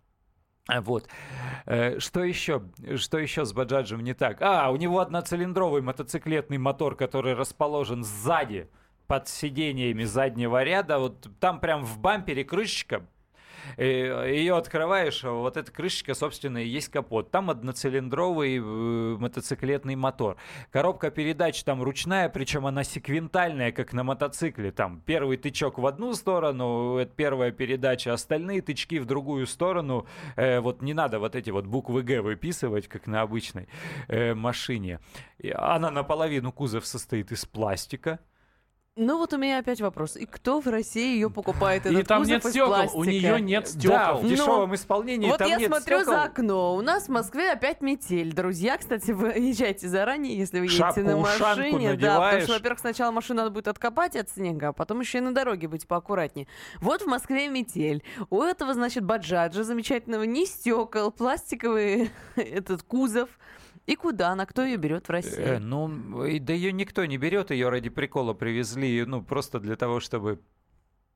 Вот. 0.67 1.07
Э, 1.65 1.99
что 1.99 2.23
еще? 2.23 2.63
Что 2.97 3.17
еще 3.17 3.45
с 3.45 3.53
Баджаджем 3.53 4.03
не 4.03 4.13
так? 4.13 4.41
А, 4.41 4.69
у 4.69 4.75
него 4.75 4.99
одноцилиндровый 4.99 5.81
мотоциклетный 5.81 6.57
мотор, 6.57 6.95
который 6.95 7.33
расположен 7.33 8.03
сзади 8.03 8.69
под 9.07 9.27
сидениями 9.29 10.03
заднего 10.03 10.63
ряда. 10.63 10.99
Вот 10.99 11.27
там 11.39 11.59
прям 11.59 11.83
в 11.83 11.99
бампере 11.99 12.43
крышечка 12.43 13.05
ее 13.77 14.57
открываешь, 14.57 15.23
а 15.23 15.31
вот 15.31 15.57
эта 15.57 15.71
крышечка, 15.71 16.13
собственно, 16.13 16.57
и 16.57 16.67
есть 16.67 16.89
капот. 16.89 17.31
Там 17.31 17.49
одноцилиндровый 17.49 18.57
э, 18.57 19.17
мотоциклетный 19.17 19.95
мотор. 19.95 20.37
Коробка 20.71 21.11
передач 21.11 21.63
там 21.63 21.83
ручная, 21.83 22.29
причем 22.29 22.65
она 22.65 22.83
секвентальная, 22.83 23.71
как 23.71 23.93
на 23.93 24.03
мотоцикле. 24.03 24.71
Там 24.71 25.01
первый 25.05 25.37
тычок 25.37 25.77
в 25.79 25.85
одну 25.85 26.13
сторону, 26.13 26.97
это 26.97 27.11
первая 27.15 27.51
передача, 27.51 28.13
остальные 28.13 28.61
тычки 28.61 28.99
в 28.99 29.05
другую 29.05 29.47
сторону. 29.47 30.07
Э, 30.35 30.59
вот 30.59 30.81
не 30.81 30.93
надо 30.93 31.19
вот 31.19 31.35
эти 31.35 31.49
вот 31.49 31.65
буквы 31.65 32.03
Г 32.03 32.21
выписывать, 32.21 32.87
как 32.87 33.07
на 33.07 33.21
обычной 33.21 33.67
э, 34.07 34.33
машине. 34.33 34.99
Она 35.53 35.91
наполовину 35.91 36.51
кузов 36.51 36.85
состоит 36.85 37.31
из 37.31 37.45
пластика. 37.45 38.19
Ну 38.99 39.19
вот 39.19 39.31
у 39.31 39.37
меня 39.37 39.59
опять 39.59 39.79
вопрос. 39.79 40.15
И 40.15 40.25
кто 40.25 40.59
в 40.59 40.65
России 40.65 41.13
ее 41.13 41.29
покупает? 41.29 41.85
Этот 41.85 41.99
и 41.99 42.03
там 42.03 42.23
нет 42.23 42.43
стекол, 42.43 42.69
пластика? 42.69 42.97
у 42.97 43.03
нее 43.03 43.39
нет 43.41 43.67
стекол. 43.67 43.95
Да, 43.95 44.13
в 44.15 44.27
дешевом 44.27 44.73
исполнении 44.73 45.29
Вот 45.29 45.37
там 45.37 45.47
я 45.47 45.57
нет 45.57 45.67
смотрю 45.67 45.97
стекол. 45.99 46.13
за 46.15 46.23
окно. 46.23 46.75
У 46.75 46.81
нас 46.81 47.03
в 47.05 47.09
Москве 47.09 47.51
опять 47.51 47.81
метель. 47.81 48.33
Друзья, 48.33 48.75
кстати, 48.75 49.11
вы 49.11 49.27
езжайте 49.37 49.87
заранее, 49.87 50.35
если 50.35 50.57
вы 50.57 50.65
едете 50.65 50.79
Шапку, 50.79 51.01
на 51.01 51.19
ушанку 51.19 51.43
машине. 51.43 51.71
Да, 51.71 51.77
потому 51.77 51.91
надеваешь. 51.91 52.43
что, 52.45 52.53
во-первых, 52.53 52.79
сначала 52.79 53.11
машину 53.11 53.37
надо 53.37 53.51
будет 53.51 53.67
откопать 53.67 54.15
от 54.15 54.31
снега, 54.31 54.69
а 54.69 54.73
потом 54.73 54.99
еще 55.01 55.19
и 55.19 55.21
на 55.21 55.31
дороге 55.31 55.67
быть 55.67 55.85
поаккуратнее. 55.87 56.47
Вот 56.81 57.03
в 57.03 57.05
Москве 57.05 57.49
метель. 57.49 58.03
У 58.31 58.41
этого, 58.41 58.73
значит, 58.73 59.03
баджаджа 59.05 59.63
замечательного 59.63 60.23
ни 60.23 60.45
стекол, 60.45 61.11
пластиковый 61.11 62.09
этот 62.35 62.81
кузов. 62.81 63.29
И 63.87 63.95
куда 63.95 64.29
она? 64.29 64.45
Кто 64.45 64.63
ее 64.63 64.75
берет 64.75 65.07
в 65.07 65.09
России? 65.09 65.39
Э, 65.39 65.59
ну, 65.59 65.87
да 66.41 66.53
ее 66.53 66.73
никто 66.73 67.05
не 67.05 67.17
берет, 67.17 67.51
ее 67.51 67.69
ради 67.69 67.89
прикола 67.89 68.33
привезли, 68.33 69.05
ну, 69.05 69.23
просто 69.23 69.61
для 69.61 69.77
того, 69.77 70.01
чтобы 70.01 70.41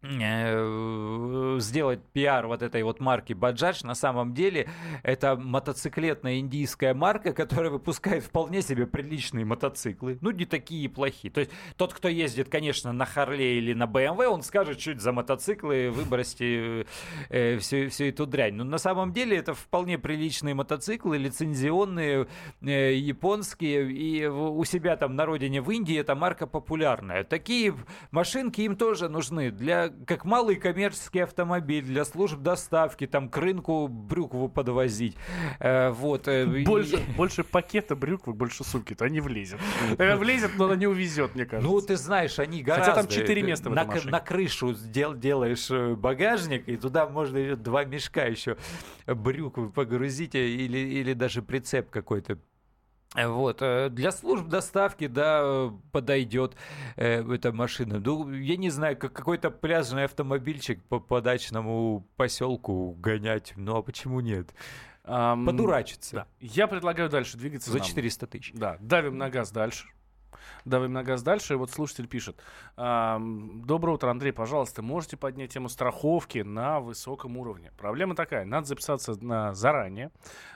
сделать 0.04 2.00
пиар 2.12 2.48
вот 2.48 2.64
этой 2.64 2.82
вот 2.84 3.00
марки 3.00 3.34
Bajaj. 3.34 3.86
На 3.86 3.94
самом 3.94 4.34
деле 4.34 4.68
это 5.04 5.36
мотоциклетная 5.36 6.40
индийская 6.40 6.94
марка, 6.94 7.34
которая 7.34 7.70
выпускает 7.70 8.24
вполне 8.24 8.62
себе 8.62 8.88
приличные 8.88 9.46
мотоциклы. 9.46 10.18
Ну, 10.22 10.32
не 10.32 10.46
такие 10.46 10.90
плохие. 10.90 11.32
То 11.32 11.42
есть 11.42 11.52
тот, 11.78 11.94
кто 11.94 12.08
ездит, 12.08 12.50
конечно, 12.50 12.92
на 12.94 13.06
Харле 13.06 13.58
или 13.60 13.74
на 13.74 13.84
BMW, 13.84 14.26
он 14.26 14.42
скажет, 14.42 14.80
это 14.88 15.00
за 15.00 15.12
мотоциклы, 15.12 15.92
выбросьте 15.92 16.86
э, 17.30 17.58
всю, 17.60 17.90
всю 17.90 18.06
эту 18.06 18.26
дрянь. 18.26 18.56
Но 18.56 18.64
на 18.64 18.80
самом 18.80 19.14
деле 19.14 19.38
это 19.38 19.54
вполне 19.54 20.00
приличные 20.00 20.56
мотоциклы, 20.56 21.18
лицензионные, 21.18 22.28
э, 22.62 22.96
японские. 22.96 23.92
И 23.92 24.26
у 24.26 24.64
себя 24.64 24.98
там 24.98 25.16
на 25.16 25.26
родине 25.26 25.62
в 25.62 25.70
Индии 25.70 25.98
эта 25.98 26.16
марка 26.16 26.48
популярная. 26.48 27.24
Такие 27.24 27.76
машинки 28.10 28.62
им 28.62 28.76
тоже 28.76 29.08
нужны 29.08 29.52
для 29.52 29.91
как 30.06 30.26
малый 30.26 30.56
коммерческий 30.56 31.20
автомобиль 31.20 31.84
для 31.84 32.06
служб 32.06 32.40
доставки, 32.40 33.08
там 33.08 33.30
к 33.30 33.38
рынку 33.38 33.88
брюкву 33.88 34.50
подвозить. 34.50 35.16
Э, 35.60 35.90
вот. 35.92 36.28
э, 36.28 36.64
Больше, 36.64 37.00
больше 37.16 37.44
пакета 37.44 37.96
брюквы, 37.96 38.34
больше 38.34 38.64
сумки-то 38.64 39.08
не 39.10 39.22
влезет. 39.22 39.60
Э, 39.98 40.16
Влезет, 40.16 40.52
но 40.58 40.66
она 40.66 40.76
не 40.76 40.88
увезет, 40.88 41.36
мне 41.36 41.46
кажется. 41.46 41.70
Ну, 41.72 41.82
ты 41.82 41.96
знаешь, 41.98 42.40
они 42.40 42.64
Хотя 42.64 42.78
гораздо... 42.82 43.02
там 43.02 43.08
четыре 43.08 43.42
э, 43.42 43.46
места 43.46 43.70
в 43.70 43.74
на, 43.74 43.86
на 43.86 44.20
крышу 44.20 44.74
дел- 44.74 45.16
делаешь 45.16 45.70
э, 45.70 45.96
багажник, 45.96 46.68
и 46.68 46.78
туда 46.78 47.08
можно 47.08 47.56
два 47.56 47.84
мешка 47.86 48.24
еще 48.26 48.58
брюквы 49.08 49.70
погрузить, 49.70 50.36
или, 50.36 50.78
или 50.78 51.14
даже 51.14 51.42
прицеп 51.42 51.90
какой-то. 51.90 52.38
Э, 53.16 53.28
Вот, 53.28 53.62
э, 53.62 53.90
для 53.90 54.12
служб 54.12 54.48
доставки, 54.48 55.08
да, 55.08 55.72
подойдет 55.92 56.56
э, 56.96 57.22
эта 57.34 57.52
машина. 57.52 58.00
Ну, 58.00 58.32
я 58.32 58.56
не 58.56 58.70
знаю, 58.70 58.98
как 58.98 59.12
какой-то 59.14 59.52
пляжный 59.52 60.06
автомобильчик 60.06 60.82
по, 60.84 61.00
по 61.00 61.22
дачному 61.22 62.08
поселку 62.16 62.96
гонять, 63.00 63.54
ну 63.56 63.76
а 63.76 63.82
почему 63.82 64.22
нет? 64.22 64.54
Ам, 65.04 65.46
Подурачиться. 65.46 66.16
Да. 66.16 66.28
Я 66.40 66.68
предлагаю 66.68 67.10
дальше 67.10 67.38
двигаться 67.38 67.72
За 67.72 67.80
нам. 67.80 67.88
400 67.88 68.28
тысяч. 68.28 68.52
Да, 68.54 68.78
давим 68.80 69.18
на 69.18 69.30
газ 69.30 69.52
дальше. 69.52 69.88
Давим 70.66 70.94
на 70.94 71.04
газ 71.04 71.24
дальше. 71.24 71.54
И 71.54 71.58
вот 71.58 71.72
слушатель 71.72 72.08
пишет. 72.08 72.38
Доброе 72.76 73.94
утро, 73.94 74.10
Андрей, 74.10 74.32
пожалуйста, 74.32 74.82
можете 74.82 75.18
поднять 75.18 75.54
тему 75.54 75.70
страховки 75.70 76.40
на 76.40 76.80
высоком 76.80 77.38
уровне? 77.38 77.72
Проблема 77.78 78.16
такая, 78.16 78.46
надо 78.46 78.68
записаться 78.68 79.14
на 79.24 79.54
заранее. 79.54 80.12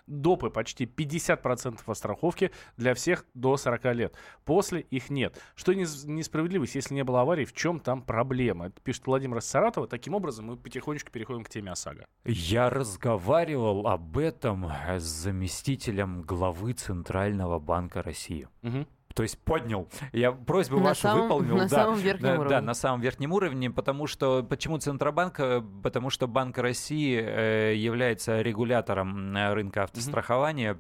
Допы 0.08 0.50
почти 0.50 0.86
50% 0.86 1.84
по 1.84 1.94
страховке 1.94 2.52
для 2.78 2.94
всех 2.94 3.26
до 3.34 3.58
40 3.58 3.86
лет. 3.96 4.16
После 4.44 4.82
их 4.82 5.10
нет. 5.10 5.40
Что 5.56 5.74
нес- 5.74 6.06
несправедливость, 6.06 6.76
если 6.76 6.94
не 6.94 7.04
было 7.04 7.22
аварий, 7.22 7.46
в 7.46 7.54
чем 7.54 7.80
там 7.80 8.02
проблема? 8.02 8.68
Это 8.68 8.80
пишет 8.82 9.08
Владимир 9.08 9.38
из 9.38 9.46
Саратова. 9.46 9.88
Таким 9.88 10.14
образом, 10.14 10.46
мы 10.46 10.58
потихонечку 10.58 11.12
переходим 11.12 11.44
к 11.44 11.50
теме 11.50 11.72
ОСАГО. 11.72 12.06
Я 12.26 12.70
разговаривал 12.70 13.88
об 13.88 14.18
этом 14.18 14.66
с 14.88 15.04
заместителем 15.04 16.22
главы 16.22 16.74
Центрального 16.74 17.60
банка 17.60 18.02
России. 18.04 18.48
Мгм. 18.62 18.88
То 19.16 19.24
есть 19.24 19.40
поднял. 19.40 19.88
Я 20.12 20.34
просьбу 20.34 20.76
На 20.78 20.84
вашу 20.90 21.04
самом- 21.04 21.22
выполнил. 21.24 21.56
на 21.56 21.64
да, 21.64 21.70
самом 21.70 21.96
верхнем 22.00 22.28
да, 22.28 22.34
уровне. 22.34 22.50
Да, 22.50 22.62
на 22.62 22.74
самом 22.74 23.00
верхнем 23.00 23.32
уровне, 23.32 23.72
потому 23.72 24.08
что... 24.08 24.44
Почему 24.44 24.78
Центробанк? 24.78 25.40
Э, 25.40 25.62
Потому 25.82 26.10
что 26.10 26.28
Банк 26.28 26.58
России 26.58 27.18
э, 27.18 27.76
является 27.76 28.42
регулятором 28.42 29.34
э, 29.36 29.54
рынка 29.54 29.84
автострахования. 29.84 30.78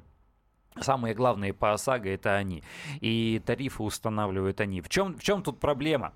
Самые 0.82 1.14
главные 1.14 1.54
по 1.54 1.72
ОСАГО 1.72 2.10
это 2.10 2.36
они. 2.36 2.62
И 3.00 3.42
тарифы 3.46 3.82
устанавливают 3.82 4.60
они. 4.60 4.82
В 4.82 4.90
чем, 4.90 5.18
в 5.18 5.24
чем 5.24 5.42
тут 5.42 5.58
проблема? 5.58 6.14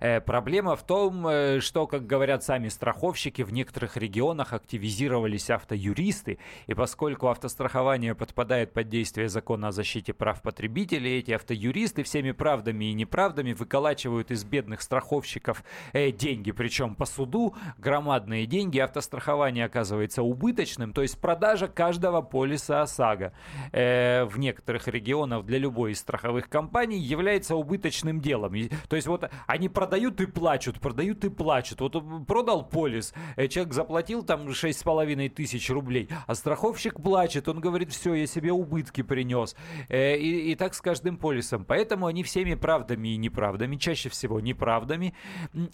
Э, 0.00 0.20
проблема 0.20 0.74
в 0.74 0.82
том, 0.84 1.24
э, 1.28 1.60
что, 1.60 1.86
как 1.86 2.04
говорят 2.04 2.42
сами 2.42 2.68
страховщики, 2.68 3.42
в 3.42 3.52
некоторых 3.52 3.96
регионах 3.96 4.54
активизировались 4.54 5.50
автоюристы, 5.50 6.40
и 6.66 6.74
поскольку 6.74 7.28
автострахование 7.28 8.16
подпадает 8.16 8.72
под 8.72 8.88
действие 8.88 9.28
закона 9.28 9.68
о 9.68 9.72
защите 9.72 10.12
прав 10.12 10.42
потребителей, 10.42 11.20
эти 11.20 11.30
автоюристы 11.30 12.02
всеми 12.02 12.32
правдами 12.32 12.86
и 12.86 12.94
неправдами 12.94 13.52
выколачивают 13.52 14.32
из 14.32 14.42
бедных 14.42 14.82
страховщиков 14.82 15.62
э, 15.92 16.10
деньги, 16.10 16.50
причем 16.50 16.96
по 16.96 17.04
суду 17.04 17.54
громадные 17.78 18.46
деньги, 18.46 18.80
автострахование 18.80 19.66
оказывается 19.66 20.24
убыточным, 20.24 20.92
то 20.92 21.02
есть 21.02 21.20
продажа 21.20 21.68
каждого 21.68 22.20
полиса 22.20 22.82
ОСАГО 22.82 23.32
э, 23.70 23.91
в 24.30 24.38
некоторых 24.38 24.88
регионах 24.88 25.44
для 25.44 25.58
любой 25.58 25.92
из 25.92 25.98
страховых 26.00 26.48
компаний 26.48 26.98
является 26.98 27.56
убыточным 27.56 28.20
делом. 28.20 28.54
И- 28.54 28.70
то 28.88 28.96
есть 28.96 29.08
вот 29.08 29.28
они 29.46 29.68
продают 29.68 30.20
и 30.20 30.26
плачут, 30.26 30.80
продают 30.80 31.24
и 31.24 31.30
плачут. 31.30 31.80
Вот 31.80 31.96
продал 32.26 32.68
полис, 32.68 33.12
э, 33.36 33.48
человек 33.48 33.72
заплатил 33.74 34.22
там 34.22 34.52
6,5 34.52 35.28
тысяч 35.28 35.70
рублей, 35.70 36.08
а 36.26 36.34
страховщик 36.34 37.00
плачет, 37.02 37.48
он 37.48 37.60
говорит, 37.60 37.90
все, 37.92 38.14
я 38.14 38.26
себе 38.26 38.52
убытки 38.52 39.02
принес. 39.02 39.56
Э, 39.88 40.16
И, 40.16 40.52
и 40.52 40.54
так 40.54 40.74
с 40.74 40.80
каждым 40.80 41.16
полисом. 41.16 41.64
Поэтому 41.64 42.06
они 42.06 42.22
всеми 42.22 42.54
правдами 42.54 43.08
и 43.08 43.16
неправдами, 43.16 43.76
чаще 43.76 44.08
всего 44.08 44.40
неправдами, 44.40 45.14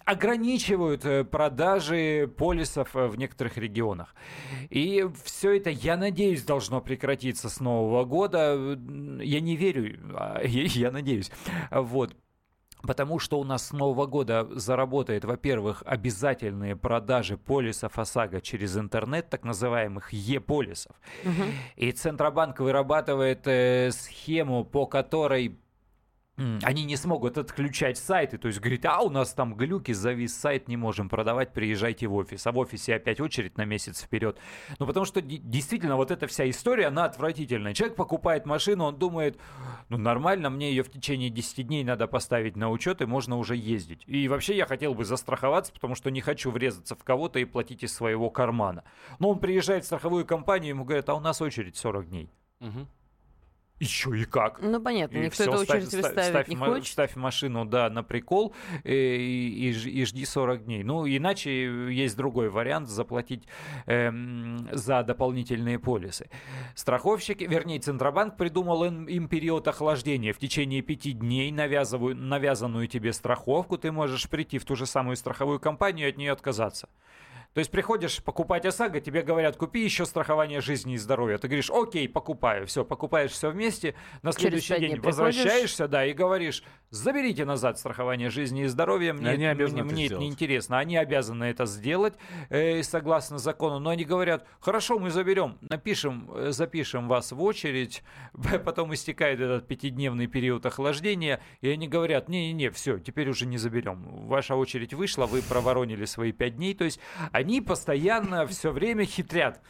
ограничивают 0.05 1.05
э, 1.05 1.23
продажи 1.23 2.31
полисов 2.37 2.95
э, 2.95 3.07
в 3.07 3.17
некоторых 3.17 3.57
регионах. 3.57 4.15
И 4.69 5.05
все 5.23 5.57
это, 5.57 5.69
я 5.69 5.97
надеюсь, 5.97 6.43
должно 6.43 6.81
прекратиться 6.81 7.49
с 7.49 7.59
Нового 7.59 8.05
года. 8.09 8.77
Я 9.21 9.39
не 9.39 9.55
верю, 9.55 9.97
а 10.15 10.41
я, 10.43 10.63
я 10.63 10.91
надеюсь. 10.91 11.31
Вот. 11.71 12.13
Потому 12.81 13.19
что 13.19 13.39
у 13.39 13.43
нас 13.43 13.67
с 13.67 13.71
Нового 13.73 14.05
года 14.05 14.47
заработает, 14.51 15.25
во-первых, 15.25 15.83
обязательные 15.85 16.77
продажи 16.77 17.37
полисов 17.37 17.99
ОСАГО 17.99 18.39
через 18.39 18.77
интернет, 18.77 19.29
так 19.29 19.43
называемых 19.43 20.13
Е-полисов. 20.13 20.95
И 21.75 21.91
Центробанк 21.91 22.59
вырабатывает 22.59 23.45
э, 23.47 23.91
схему, 23.91 24.63
по 24.63 24.85
которой 24.85 25.59
они 26.63 26.83
не 26.85 26.95
смогут 26.95 27.37
отключать 27.37 27.97
сайты, 27.97 28.37
то 28.37 28.47
есть 28.47 28.59
говорит, 28.59 28.85
а 28.85 29.01
у 29.01 29.09
нас 29.09 29.33
там 29.33 29.55
глюки, 29.55 29.91
завис 29.91 30.35
сайт, 30.35 30.67
не 30.67 30.77
можем 30.77 31.09
продавать, 31.09 31.53
приезжайте 31.53 32.07
в 32.07 32.15
офис. 32.15 32.45
А 32.47 32.51
в 32.51 32.57
офисе 32.57 32.95
опять 32.95 33.19
очередь 33.19 33.57
на 33.57 33.65
месяц 33.65 34.01
вперед. 34.01 34.37
Ну, 34.79 34.85
потому 34.85 35.05
что 35.05 35.21
действительно 35.21 35.95
вот 35.95 36.11
эта 36.11 36.27
вся 36.27 36.49
история, 36.49 36.87
она 36.87 37.05
отвратительная. 37.05 37.73
Человек 37.73 37.95
покупает 37.95 38.45
машину, 38.45 38.85
он 38.85 38.97
думает, 38.97 39.39
ну, 39.89 39.97
нормально, 39.97 40.49
мне 40.49 40.69
ее 40.69 40.83
в 40.83 40.89
течение 40.89 41.29
10 41.29 41.67
дней 41.67 41.83
надо 41.83 42.07
поставить 42.07 42.55
на 42.55 42.69
учет, 42.69 43.01
и 43.01 43.05
можно 43.05 43.37
уже 43.37 43.55
ездить. 43.55 44.03
И 44.05 44.27
вообще 44.27 44.55
я 44.55 44.65
хотел 44.65 44.93
бы 44.93 45.05
застраховаться, 45.05 45.73
потому 45.73 45.95
что 45.95 46.09
не 46.11 46.21
хочу 46.21 46.51
врезаться 46.51 46.95
в 46.95 47.03
кого-то 47.03 47.39
и 47.39 47.45
платить 47.45 47.83
из 47.83 47.93
своего 47.93 48.29
кармана. 48.29 48.83
Но 49.19 49.29
он 49.29 49.39
приезжает 49.39 49.83
в 49.83 49.87
страховую 49.87 50.25
компанию, 50.25 50.69
ему 50.69 50.85
говорят, 50.85 51.09
а 51.09 51.15
у 51.15 51.19
нас 51.19 51.41
очередь 51.41 51.75
40 51.75 52.09
дней. 52.09 52.29
Мгм. 52.59 52.87
Еще 53.79 54.09
и 54.19 54.25
как? 54.25 54.61
Ну, 54.61 54.81
понятно, 54.81 55.17
И 55.17 55.21
никто 55.21 55.35
всё, 55.43 55.51
эту 55.53 55.61
очередь 55.61 55.87
ставь- 55.87 56.03
выставить 56.03 56.29
ставь 56.29 56.47
не 56.49 56.55
ма- 56.57 56.65
хочет. 56.67 56.91
Ставь 56.91 57.15
машину, 57.15 57.63
да, 57.65 57.89
на 57.89 58.03
прикол 58.03 58.53
э, 58.83 58.93
и, 58.93 59.69
и 59.69 60.01
и 60.01 60.05
жди 60.05 60.25
40 60.25 60.65
дней. 60.65 60.83
Ну, 60.83 61.07
иначе 61.07 61.49
есть 61.93 62.17
другой 62.17 62.49
вариант 62.49 62.89
заплатить 62.89 63.47
эм, 63.85 64.67
за 64.71 65.03
дополнительные 65.03 65.79
полисы. 65.79 66.29
Страховщики, 66.75 67.43
вернее, 67.45 67.79
Центробанк 67.79 68.35
придумал 68.37 68.83
им, 68.83 69.05
им 69.05 69.27
период 69.27 69.67
охлаждения. 69.67 70.33
В 70.33 70.37
течение 70.39 70.81
пяти 70.81 71.13
дней 71.13 71.51
навязываю, 71.51 72.15
навязанную 72.15 72.87
тебе 72.87 73.13
страховку 73.13 73.77
ты 73.77 73.91
можешь 73.91 74.29
прийти 74.29 74.57
в 74.59 74.65
ту 74.65 74.75
же 74.75 74.85
самую 74.85 75.15
страховую 75.15 75.59
компанию 75.59 76.07
и 76.07 76.09
от 76.11 76.17
нее 76.17 76.31
отказаться. 76.33 76.89
То 77.53 77.59
есть 77.59 77.71
приходишь 77.71 78.21
покупать 78.23 78.65
ОСАГО, 78.65 78.99
тебе 79.01 79.23
говорят, 79.23 79.57
купи 79.57 79.83
еще 79.83 80.05
страхование 80.05 80.61
жизни 80.61 80.93
и 80.93 80.97
здоровья. 80.97 81.39
Ты 81.39 81.47
говоришь, 81.47 81.71
окей, 81.71 82.07
покупаю. 82.07 82.67
Все, 82.67 82.85
покупаешь 82.85 83.31
все 83.31 83.49
вместе. 83.49 83.95
На 84.21 84.31
следующий 84.31 84.77
день 84.79 84.99
возвращаешься, 84.99 85.87
да, 85.87 86.05
и 86.05 86.13
говоришь, 86.13 86.63
заберите 86.91 87.45
назад 87.45 87.79
страхование 87.79 88.29
жизни 88.29 88.63
и 88.63 88.67
здоровья. 88.67 89.13
Мне, 89.13 89.29
Они 89.31 89.43
это- 89.45 89.63
мне, 89.67 89.83
мне 89.83 89.91
это 89.93 90.05
сделать. 90.05 90.21
не 90.21 90.29
интересно. 90.29 90.77
Они 90.77 90.95
обязаны 90.95 91.45
это 91.45 91.65
сделать 91.65 92.13
э, 92.49 92.83
согласно 92.83 93.39
закону. 93.39 93.79
Но 93.79 93.89
они 93.89 94.05
говорят, 94.05 94.45
хорошо, 94.59 94.99
мы 94.99 95.09
заберем, 95.09 95.57
напишем, 95.61 96.29
э, 96.33 96.51
запишем 96.51 97.07
вас 97.07 97.31
в 97.31 97.41
очередь. 97.41 98.03
Потом 98.63 98.93
истекает 98.93 99.39
этот 99.39 99.67
пятидневный 99.67 100.27
период 100.27 100.65
охлаждения. 100.67 101.41
И 101.61 101.69
они 101.69 101.87
говорят, 101.87 102.29
не-не-не, 102.29 102.69
все, 102.69 102.99
теперь 102.99 103.27
уже 103.29 103.47
не 103.47 103.57
заберем. 103.57 104.27
Ваша 104.27 104.55
очередь 104.55 104.93
вышла, 104.93 105.25
вы 105.25 105.41
проворонили 105.41 106.05
свои 106.05 106.31
пять 106.31 106.57
дней. 106.57 106.75
То 106.75 106.83
есть 106.85 106.99
они 107.39 107.61
постоянно 107.61 108.45
все 108.47 108.71
время 108.71 109.05
хитрят. 109.05 109.61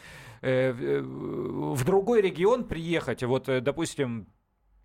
Э, 0.41 0.71
э, 0.71 1.01
В 1.01 1.83
другой 1.85 2.21
регион 2.21 2.63
приехать, 2.63 3.23
вот, 3.23 3.47
э, 3.49 3.61
допустим, 3.61 4.27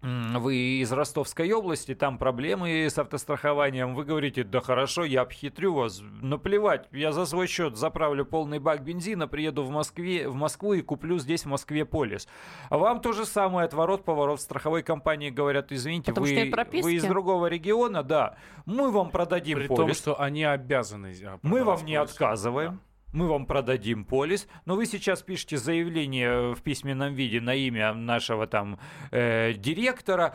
вы 0.04 0.56
из 0.56 0.92
Ростовской 0.92 1.50
области, 1.52 1.94
там 1.94 2.18
проблемы 2.18 2.84
с 2.84 2.98
автострахованием, 2.98 3.94
вы 3.94 4.04
говорите, 4.04 4.44
да 4.44 4.60
хорошо, 4.60 5.04
я 5.04 5.22
обхитрю 5.22 5.72
вас, 5.72 6.02
наплевать, 6.20 6.88
я 6.92 7.12
за 7.12 7.24
свой 7.24 7.46
счет 7.46 7.76
заправлю 7.76 8.26
полный 8.26 8.58
бак 8.58 8.84
бензина, 8.84 9.26
приеду 9.26 9.62
в, 9.62 9.70
Москве, 9.70 10.28
в 10.28 10.34
Москву 10.34 10.74
и 10.74 10.82
куплю 10.82 11.18
здесь 11.18 11.44
в 11.44 11.48
Москве 11.48 11.86
полис. 11.86 12.28
А 12.68 12.76
вам 12.76 13.00
то 13.00 13.12
же 13.12 13.24
самое, 13.24 13.64
отворот-поворот 13.64 14.40
в 14.40 14.42
страховой 14.42 14.82
компании 14.82 15.30
говорят, 15.30 15.72
извините, 15.72 16.12
Потому 16.12 16.26
вы, 16.26 16.82
вы 16.82 16.94
из 16.94 17.04
другого 17.04 17.46
региона, 17.46 18.02
да, 18.02 18.36
мы 18.66 18.90
вам 18.90 19.10
продадим 19.10 19.58
При 19.58 19.68
полис. 19.68 19.78
том, 19.78 20.14
что 20.14 20.20
они 20.20 20.44
обязаны 20.44 21.14
а, 21.24 21.38
Мы 21.42 21.64
вам 21.64 21.84
не 21.84 21.96
полис. 21.96 22.10
отказываем. 22.10 22.80
Мы 23.14 23.28
вам 23.28 23.46
продадим 23.46 24.04
полис, 24.04 24.48
но 24.64 24.74
вы 24.74 24.86
сейчас 24.86 25.22
пишете 25.22 25.56
заявление 25.56 26.52
в 26.52 26.60
письменном 26.62 27.14
виде 27.14 27.40
на 27.40 27.54
имя 27.54 27.94
нашего 27.94 28.48
там 28.48 28.80
э, 29.12 29.52
директора, 29.52 30.34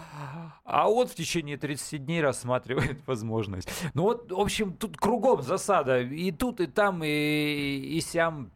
а 0.64 0.90
он 0.90 1.08
в 1.08 1.14
течение 1.14 1.58
30 1.58 2.06
дней 2.06 2.22
рассматривает 2.22 3.00
возможность. 3.06 3.70
Ну 3.94 4.04
вот, 4.04 4.32
в 4.32 4.40
общем, 4.40 4.72
тут 4.72 4.96
кругом 4.96 5.42
засада. 5.42 6.00
И 6.00 6.32
тут, 6.32 6.62
и 6.62 6.68
там, 6.68 7.04
и, 7.04 7.10
и 7.10 8.00
сям. 8.00 8.50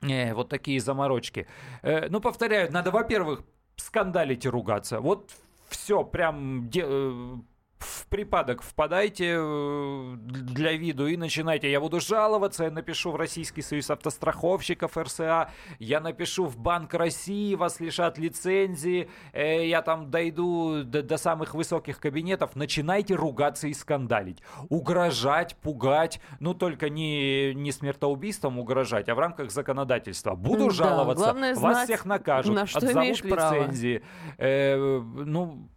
Э, 0.00 0.32
вот 0.32 0.48
такие 0.48 0.78
заморочки. 0.78 1.48
Э, 1.82 2.08
ну, 2.08 2.20
повторяю, 2.20 2.70
надо, 2.72 2.92
во-первых, 2.92 3.42
скандалить 3.74 4.44
и 4.44 4.48
ругаться. 4.48 5.00
Вот 5.00 5.32
все, 5.68 6.04
прям 6.04 6.68
де- 6.68 6.84
э, 6.86 7.36
в 7.78 8.06
припадок 8.06 8.62
впадайте 8.62 9.36
э, 9.38 10.16
для 10.16 10.72
виду 10.72 11.06
и 11.06 11.16
начинайте. 11.16 11.70
Я 11.70 11.80
буду 11.80 12.00
жаловаться, 12.00 12.64
я 12.64 12.70
напишу 12.70 13.10
в 13.10 13.16
Российский 13.16 13.62
союз 13.62 13.90
автостраховщиков 13.90 14.96
РСА, 14.96 15.50
я 15.78 16.00
напишу 16.00 16.46
в 16.46 16.56
Банк 16.56 16.94
России, 16.94 17.54
вас 17.54 17.80
лишат 17.80 18.18
лицензии, 18.18 19.10
э, 19.32 19.66
я 19.66 19.82
там 19.82 20.10
дойду 20.10 20.84
до, 20.84 21.02
до 21.02 21.16
самых 21.18 21.54
высоких 21.54 22.00
кабинетов. 22.00 22.56
Начинайте 22.56 23.14
ругаться 23.14 23.68
и 23.68 23.74
скандалить. 23.74 24.42
Угрожать, 24.68 25.56
пугать, 25.56 26.20
ну 26.40 26.54
только 26.54 26.88
не, 26.88 27.54
не 27.54 27.72
смертоубийством 27.72 28.58
угрожать, 28.58 29.08
а 29.08 29.14
в 29.14 29.18
рамках 29.18 29.50
законодательства. 29.50 30.34
Буду 30.34 30.66
Да, 30.66 30.70
жаловаться, 30.70 31.24
главное 31.24 31.54
вас 31.54 31.74
знать, 31.74 31.88
всех 31.88 32.06
накажут, 32.06 32.54
на 32.54 32.66
что 32.66 32.78
отзовут 32.78 32.96
имеешь 32.96 33.22
право. 33.22 33.54
лицензии. 33.54 34.02
Э, 34.38 34.76
ну, 35.00 35.68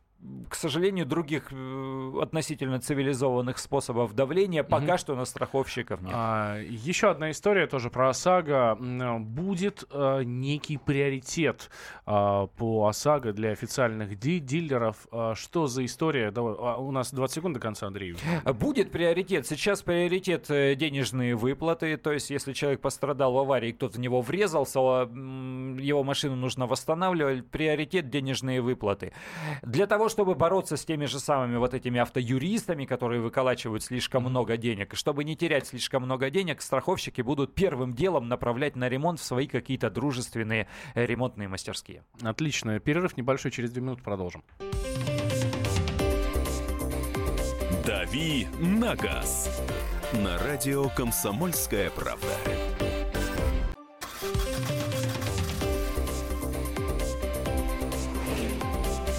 к 0.49 0.55
сожалению, 0.55 1.05
других 1.05 1.47
э, 1.51 2.12
относительно 2.21 2.79
цивилизованных 2.82 3.58
способов 3.58 4.13
давления 4.13 4.63
пока 4.63 4.97
что 4.97 5.15
на 5.15 5.23
страховщиков 5.23 6.01
нет. 6.01 6.12
А, 6.13 6.60
еще 6.60 7.10
одна 7.12 7.32
история 7.32 7.67
тоже 7.67 7.89
про 7.89 8.10
ОСАГО. 8.10 8.77
М, 8.79 9.23
Будет 9.23 9.86
э, 9.91 10.23
некий 10.25 10.75
приоритет 10.77 11.69
а, 12.05 12.47
по 12.47 12.88
ОСАГО 12.88 13.32
для 13.32 13.51
официальных 13.51 14.19
ди- 14.19 14.39
дилеров. 14.39 15.08
А, 15.12 15.36
что 15.36 15.67
за 15.67 15.86
история? 15.86 16.32
Давай, 16.32 16.55
а, 16.60 16.75
у 16.77 16.91
нас 16.91 17.13
20 17.13 17.36
секунд 17.36 17.53
до 17.53 17.62
конца, 17.62 17.88
Андрей. 17.88 18.15
Будет 18.60 18.91
приоритет. 18.91 19.47
Сейчас 19.47 19.82
приоритет 19.84 20.49
э, 20.51 20.75
денежные 20.75 21.36
выплаты. 21.36 21.95
То 21.95 22.12
есть, 22.12 22.29
если 22.29 22.51
человек 22.51 22.82
пострадал 22.82 23.32
в 23.34 23.38
аварии, 23.38 23.71
кто-то 23.71 23.95
в 23.97 23.99
него 24.01 24.19
врезался, 24.21 24.79
а, 24.82 25.01
его 25.79 26.03
машину 26.03 26.36
нужно 26.36 26.67
восстанавливать, 26.67 27.47
приоритет 27.49 28.10
денежные 28.10 28.60
выплаты. 28.62 29.13
Для 29.62 29.88
того, 29.88 30.09
чтобы 30.10 30.36
бороться 30.36 30.78
с 30.78 30.86
теми 30.86 31.06
же 31.06 31.19
самыми 31.19 31.58
вот 31.58 31.74
этими 31.74 32.00
автоюристами, 32.00 32.86
которые 32.86 33.22
выколачивают 33.22 33.84
слишком 33.84 34.24
много 34.24 34.58
денег, 34.58 34.93
и 34.93 34.95
чтобы 34.95 35.24
не 35.24 35.36
терять 35.36 35.67
слишком 35.67 36.04
много 36.04 36.30
денег, 36.30 36.62
страховщики 36.62 37.22
будут 37.22 37.56
первым 37.56 37.93
делом 37.93 38.28
направлять 38.28 38.76
на 38.76 38.89
ремонт 38.89 39.19
в 39.19 39.24
свои 39.24 39.48
какие-то 39.48 39.89
дружественные 39.89 40.67
э, 40.95 41.06
ремонтные 41.06 41.48
мастерские. 41.48 42.04
Отлично. 42.22 42.80
Перерыв 42.80 43.17
небольшой, 43.17 43.52
через 43.52 43.72
2 43.72 43.82
минуты 43.82 44.04
продолжим. 44.04 44.43
«Дави 47.86 48.48
на 48.60 48.95
газ» 48.95 49.63
на 50.13 50.38
радио 50.39 50.89
«Комсомольская 50.89 51.89
правда». 51.91 52.79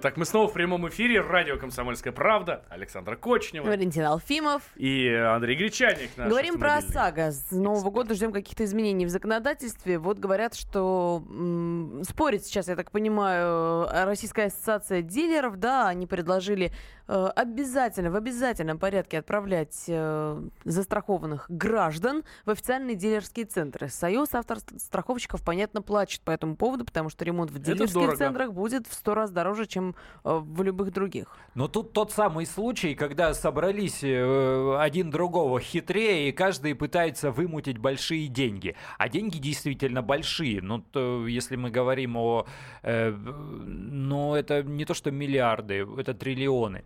Итак, 0.00 0.16
мы 0.16 0.24
снова 0.26 0.46
в 0.46 0.52
прямом 0.52 0.88
эфире. 0.90 1.20
Радио 1.20 1.58
«Комсомольская 1.58 2.12
правда». 2.12 2.62
Александр 2.68 3.16
Кочнева 3.16 3.66
Валентин 3.66 4.04
Алфимов. 4.04 4.62
и 4.76 5.08
Андрей 5.12 5.56
Гречанник. 5.56 6.10
наш 6.16 6.28
Говорим 6.28 6.60
про. 6.60 6.76
ОСАГО. 6.76 7.32
С 7.32 7.50
Нового 7.50 7.90
года 7.90 8.14
ждем 8.14 8.30
каких-то 8.30 8.64
изменений 8.64 9.06
в 9.06 9.08
законодательстве. 9.08 9.98
Вот 9.98 10.20
говорят, 10.20 10.54
что 10.54 11.24
м, 11.28 12.02
спорит 12.08 12.46
сейчас, 12.46 12.68
я 12.68 12.76
так 12.76 12.92
понимаю, 12.92 13.88
Российская 14.04 14.44
ассоциация 14.46 15.02
дилеров. 15.02 15.56
Да, 15.56 15.88
они 15.88 16.06
предложили 16.06 16.70
э, 17.08 17.28
обязательно, 17.34 18.12
в 18.12 18.14
обязательном 18.14 18.78
порядке 18.78 19.18
отправлять 19.18 19.86
э, 19.88 20.40
застрахованных 20.64 21.46
граждан 21.48 22.22
в 22.46 22.50
официальные 22.50 22.94
дилерские 22.94 23.46
центры. 23.46 23.88
Союз 23.88 24.32
автостраховщиков, 24.32 25.42
понятно, 25.42 25.82
плачет 25.82 26.20
по 26.20 26.30
этому 26.30 26.54
поводу, 26.54 26.84
потому 26.84 27.08
что 27.08 27.24
ремонт 27.24 27.50
в 27.50 27.58
дилерских 27.58 28.16
центрах 28.16 28.52
будет 28.52 28.86
в 28.86 28.94
сто 28.94 29.14
раз 29.14 29.32
дороже, 29.32 29.66
чем 29.66 29.87
э, 30.24 30.38
в 30.42 30.62
любых 30.62 30.92
других. 30.92 31.36
Но 31.54 31.68
тут 31.68 31.92
тот 31.92 32.12
самый 32.12 32.46
случай, 32.46 32.94
когда 32.94 33.34
собрались 33.34 34.00
э, 34.02 34.76
один 34.78 35.10
другого 35.10 35.60
хитрее, 35.60 36.28
и 36.28 36.32
каждый 36.32 36.74
пытается 36.74 37.30
вымутить 37.30 37.78
большие 37.78 38.28
деньги. 38.28 38.76
А 38.98 39.08
деньги 39.08 39.38
действительно 39.38 40.02
большие. 40.02 40.62
Ну, 40.62 40.78
то, 40.78 41.26
если 41.26 41.56
мы 41.56 41.70
говорим 41.70 42.16
о... 42.16 42.46
э, 42.82 43.10
ну, 43.10 44.34
это 44.34 44.62
не 44.62 44.84
то, 44.84 44.94
что 44.94 45.10
миллиарды, 45.10 45.86
это 45.96 46.14
триллионы. 46.14 46.84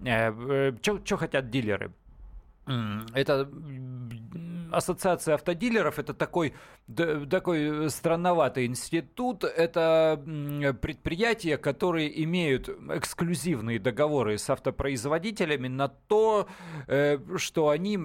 Что 0.00 1.16
хотят 1.16 1.50
дилеры? 1.50 1.92
Это 3.14 3.50
ассоциация 4.72 5.34
автодилеров, 5.34 5.98
это 5.98 6.14
такой, 6.14 6.54
такой 7.28 7.90
странноватый 7.90 8.66
институт, 8.66 9.44
это 9.44 10.22
предприятия, 10.80 11.58
которые 11.58 12.22
имеют 12.24 12.68
эксклюзивные 12.68 13.78
договоры 13.78 14.38
с 14.38 14.48
автопроизводителями 14.48 15.68
на 15.68 15.88
то, 15.88 16.48
э, 16.86 17.18
что 17.36 17.68
они 17.70 17.98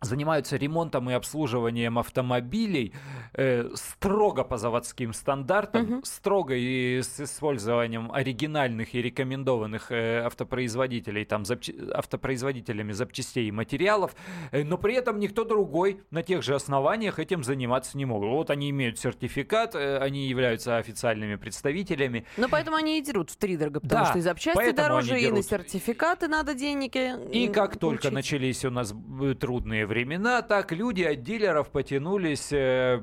занимаются 0.00 0.56
ремонтом 0.56 1.10
и 1.10 1.14
обслуживанием 1.14 1.98
автомобилей 1.98 2.92
э, 3.34 3.68
строго 3.74 4.44
по 4.44 4.56
заводским 4.58 5.12
стандартам, 5.12 5.82
Мгм. 5.86 6.04
строго 6.04 6.54
и 6.54 7.00
с 7.02 7.20
использованием 7.20 8.10
оригинальных 8.12 8.94
и 8.94 9.02
рекомендованных 9.02 9.90
э, 9.92 10.20
автопроизводителей, 10.24 11.24
там, 11.24 11.42
запчи- 11.42 11.90
автопроизводителями 11.92 12.92
запчастей 12.92 13.48
и 13.48 13.52
материалов, 13.52 14.14
э, 14.52 14.64
но 14.64 14.78
при 14.78 14.94
этом 14.94 15.18
никто 15.18 15.44
другой 15.44 16.00
на 16.10 16.22
тех 16.22 16.42
же 16.42 16.54
основаниях 16.54 17.18
этим 17.18 17.42
заниматься 17.44 17.96
не 17.96 18.04
могут. 18.04 18.28
Вот 18.30 18.50
они 18.50 18.70
имеют 18.70 18.98
сертификат, 18.98 19.74
э, 19.74 19.98
они 19.98 20.28
являются 20.28 20.76
официальными 20.76 21.36
представителями, 21.36 22.24
Ну, 22.36 22.48
поэтому 22.48 22.76
они 22.76 22.98
и 22.98 23.02
дерут 23.02 23.30
втридорога, 23.30 23.80
потому 23.80 24.04
Да, 24.04 24.10
что 24.10 24.18
и 24.18 24.22
запчасти 24.22 24.72
дороже, 24.72 25.20
и 25.20 25.30
на 25.30 25.42
сертификаты 25.42 26.28
надо 26.28 26.54
денег. 26.54 26.96
И 26.96 27.48
как 27.48 27.76
только 27.78 28.08
получить. 28.10 28.12
начались 28.12 28.64
у 28.64 28.70
нас 28.70 28.94
трудные 29.40 29.85
времена, 29.86 30.42
так 30.42 30.72
люди 30.72 31.02
от 31.02 31.22
дилеров 31.22 31.68
потянулись 31.68 32.52
э, 32.52 33.00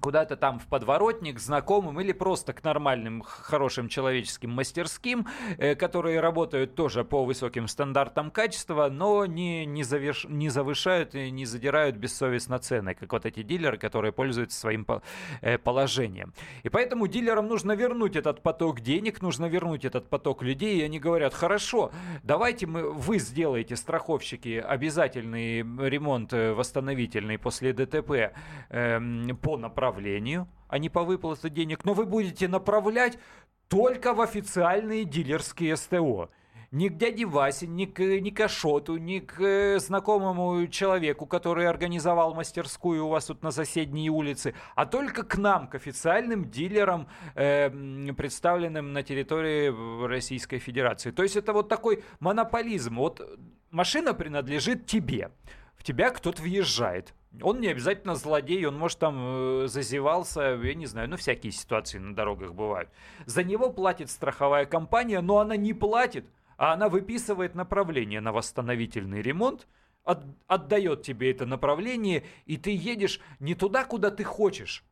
куда-то 0.00 0.36
там 0.36 0.58
в 0.58 0.66
подворотник, 0.66 1.38
знакомым 1.38 2.00
или 2.00 2.12
просто 2.12 2.52
к 2.52 2.62
нормальным, 2.62 3.22
хорошим 3.22 3.88
человеческим 3.88 4.50
мастерским, 4.50 5.26
э, 5.56 5.74
которые 5.74 6.20
работают 6.20 6.74
тоже 6.74 7.04
по 7.04 7.24
высоким 7.24 7.68
стандартам 7.68 8.30
качества, 8.30 8.88
но 8.90 9.26
не, 9.26 9.66
не, 9.66 9.82
заверш- 9.82 10.30
не 10.30 10.48
завышают 10.50 11.14
и 11.14 11.30
не 11.30 11.46
задирают 11.46 11.96
бессовестно 11.96 12.58
цены, 12.58 12.94
как 12.94 13.12
вот 13.12 13.26
эти 13.26 13.42
дилеры, 13.42 13.78
которые 13.78 14.12
пользуются 14.12 14.58
своим 14.58 14.86
э, 15.40 15.58
положением. 15.58 16.32
И 16.62 16.68
поэтому 16.68 17.06
дилерам 17.06 17.46
нужно 17.46 17.72
вернуть 17.72 18.16
этот 18.16 18.42
поток 18.42 18.80
денег, 18.80 19.22
нужно 19.22 19.46
вернуть 19.46 19.84
этот 19.84 20.08
поток 20.08 20.42
людей, 20.42 20.80
и 20.80 20.82
они 20.82 20.98
говорят, 20.98 21.34
хорошо, 21.34 21.90
давайте 22.22 22.66
мы, 22.66 22.90
вы 22.90 23.18
сделаете, 23.18 23.76
страховщики, 23.76 24.62
обязательный 24.66 25.60
ремонт 25.88 26.32
э, 26.32 26.52
восстановительный 26.52 27.38
после 27.38 27.72
ДТП 27.72 28.32
эм, 28.68 29.36
по 29.36 29.56
направлению, 29.56 29.77
а 30.68 30.78
не 30.78 30.88
по 30.88 31.02
выплате 31.02 31.48
денег, 31.48 31.84
но 31.84 31.94
вы 31.94 32.06
будете 32.06 32.48
направлять 32.48 33.18
только 33.68 34.14
в 34.14 34.20
официальные 34.20 35.04
дилерские 35.04 35.76
СТО. 35.76 36.30
Ни 36.70 36.88
к 36.88 36.98
дяде 36.98 37.24
Васе, 37.24 37.66
ни 37.66 37.86
к, 37.86 37.98
ни 37.98 38.28
к 38.28 38.40
Ашоту, 38.40 38.98
ни 38.98 39.20
к 39.20 39.40
э, 39.40 39.78
знакомому 39.78 40.66
человеку, 40.66 41.24
который 41.24 41.66
организовал 41.66 42.34
мастерскую 42.34 43.06
у 43.06 43.08
вас 43.08 43.24
тут 43.24 43.42
на 43.42 43.52
соседней 43.52 44.10
улице, 44.10 44.54
а 44.74 44.84
только 44.84 45.22
к 45.22 45.38
нам, 45.38 45.68
к 45.68 45.76
официальным 45.76 46.50
дилерам, 46.50 47.08
э, 47.34 47.70
представленным 48.12 48.92
на 48.92 49.02
территории 49.02 50.06
Российской 50.06 50.58
Федерации. 50.58 51.10
То 51.10 51.22
есть 51.22 51.36
это 51.36 51.54
вот 51.54 51.70
такой 51.70 52.04
монополизм. 52.20 52.96
Вот 52.96 53.22
машина 53.70 54.12
принадлежит 54.12 54.84
тебе, 54.84 55.30
в 55.74 55.84
тебя 55.84 56.10
кто-то 56.10 56.42
въезжает. 56.42 57.14
Он 57.42 57.60
не 57.60 57.68
обязательно 57.68 58.14
злодей, 58.14 58.64
он, 58.66 58.76
может, 58.78 58.98
там 58.98 59.16
э, 59.18 59.66
зазевался, 59.68 60.54
я 60.62 60.74
не 60.74 60.86
знаю, 60.86 61.10
ну, 61.10 61.16
всякие 61.16 61.52
ситуации 61.52 61.98
на 61.98 62.14
дорогах 62.14 62.54
бывают. 62.54 62.88
За 63.26 63.44
него 63.44 63.70
платит 63.70 64.10
страховая 64.10 64.64
компания, 64.64 65.20
но 65.20 65.38
она 65.38 65.56
не 65.56 65.74
платит, 65.74 66.24
а 66.56 66.72
она 66.72 66.88
выписывает 66.88 67.54
направление 67.54 68.20
на 68.20 68.32
восстановительный 68.32 69.22
ремонт, 69.22 69.68
от- 70.04 70.24
отдает 70.46 71.02
тебе 71.02 71.30
это 71.30 71.44
направление, 71.44 72.24
и 72.46 72.56
ты 72.56 72.74
едешь 72.74 73.20
не 73.40 73.54
туда, 73.54 73.84
куда 73.84 74.10
ты 74.10 74.24
хочешь, 74.24 74.82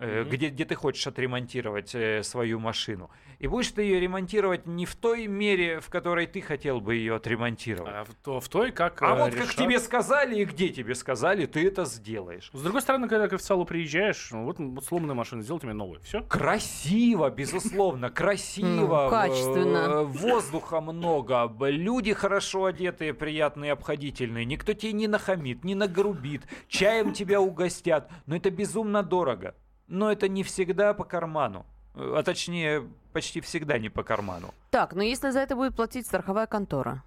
э, 0.00 0.20
Мгм. 0.22 0.30
где, 0.30 0.48
где 0.48 0.64
ты 0.64 0.74
хочешь 0.74 1.06
отремонтировать 1.06 1.94
э, 1.94 2.22
свою 2.22 2.58
машину. 2.58 3.10
И 3.38 3.46
будешь 3.46 3.70
ты 3.70 3.82
ее 3.82 4.00
ремонтировать 4.00 4.66
не 4.66 4.84
в 4.84 4.94
той 4.96 5.26
мере, 5.26 5.80
в 5.80 5.88
которой 5.88 6.26
ты 6.26 6.40
хотел 6.42 6.80
бы 6.80 6.94
ее 6.96 7.14
отремонтировать. 7.14 7.92
А 7.94 8.04
в, 8.04 8.14
то- 8.22 8.40
в 8.40 8.48
той, 8.48 8.70
как 8.72 9.00
А 9.02 9.14
э, 9.16 9.18
вот 9.18 9.34
как 9.34 9.44
решат. 9.44 9.56
тебе 9.56 9.78
сказали 9.78 10.40
и 10.40 10.44
где 10.44 10.68
тебе 10.68 10.94
сказали, 10.94 11.46
ты 11.46 11.66
это 11.66 11.84
сделаешь. 11.86 12.50
С 12.52 12.62
другой 12.62 12.82
стороны, 12.82 13.08
когда 13.08 13.28
к 13.28 13.32
официалу 13.32 13.64
приезжаешь, 13.64 14.28
ну, 14.32 14.44
вот, 14.44 14.58
вот 14.58 14.84
сломанная 14.84 15.14
машина, 15.14 15.42
сделайте 15.42 15.66
мне 15.68 15.74
новую. 15.74 16.00
Все. 16.02 16.22
Красиво, 16.24 17.30
безусловно, 17.30 18.10
красиво. 18.14 19.04
Ну, 19.04 19.10
качественно. 19.10 19.76
э, 19.78 20.02
Воздуха 20.04 20.80
много, 20.80 21.50
люди 21.70 22.12
хорошо 22.12 22.66
одетые, 22.66 23.14
приятные, 23.14 23.72
обходительные. 23.72 24.44
Никто 24.44 24.74
тебе 24.74 24.92
не 24.92 25.08
нахамит, 25.08 25.64
не 25.64 25.74
нагрубит, 25.74 26.42
чаем 26.68 27.12
тебя 27.14 27.40
угостят. 27.40 28.10
Но 28.26 28.36
это 28.36 28.50
безумно 28.50 29.02
дорого. 29.02 29.54
Но 29.90 30.10
это 30.10 30.28
не 30.28 30.42
всегда 30.42 30.94
по 30.94 31.04
карману. 31.04 31.66
Э, 31.94 32.14
А 32.16 32.22
точнее, 32.22 32.88
почти 33.12 33.40
всегда 33.40 33.78
не 33.78 33.90
по 33.90 34.02
карману. 34.02 34.54
Так, 34.70 34.94
но 34.94 35.02
если 35.02 35.30
за 35.30 35.40
это 35.40 35.56
будет 35.56 35.74
платить 35.74 36.06
страховая 36.06 36.46
контора, 36.46 37.02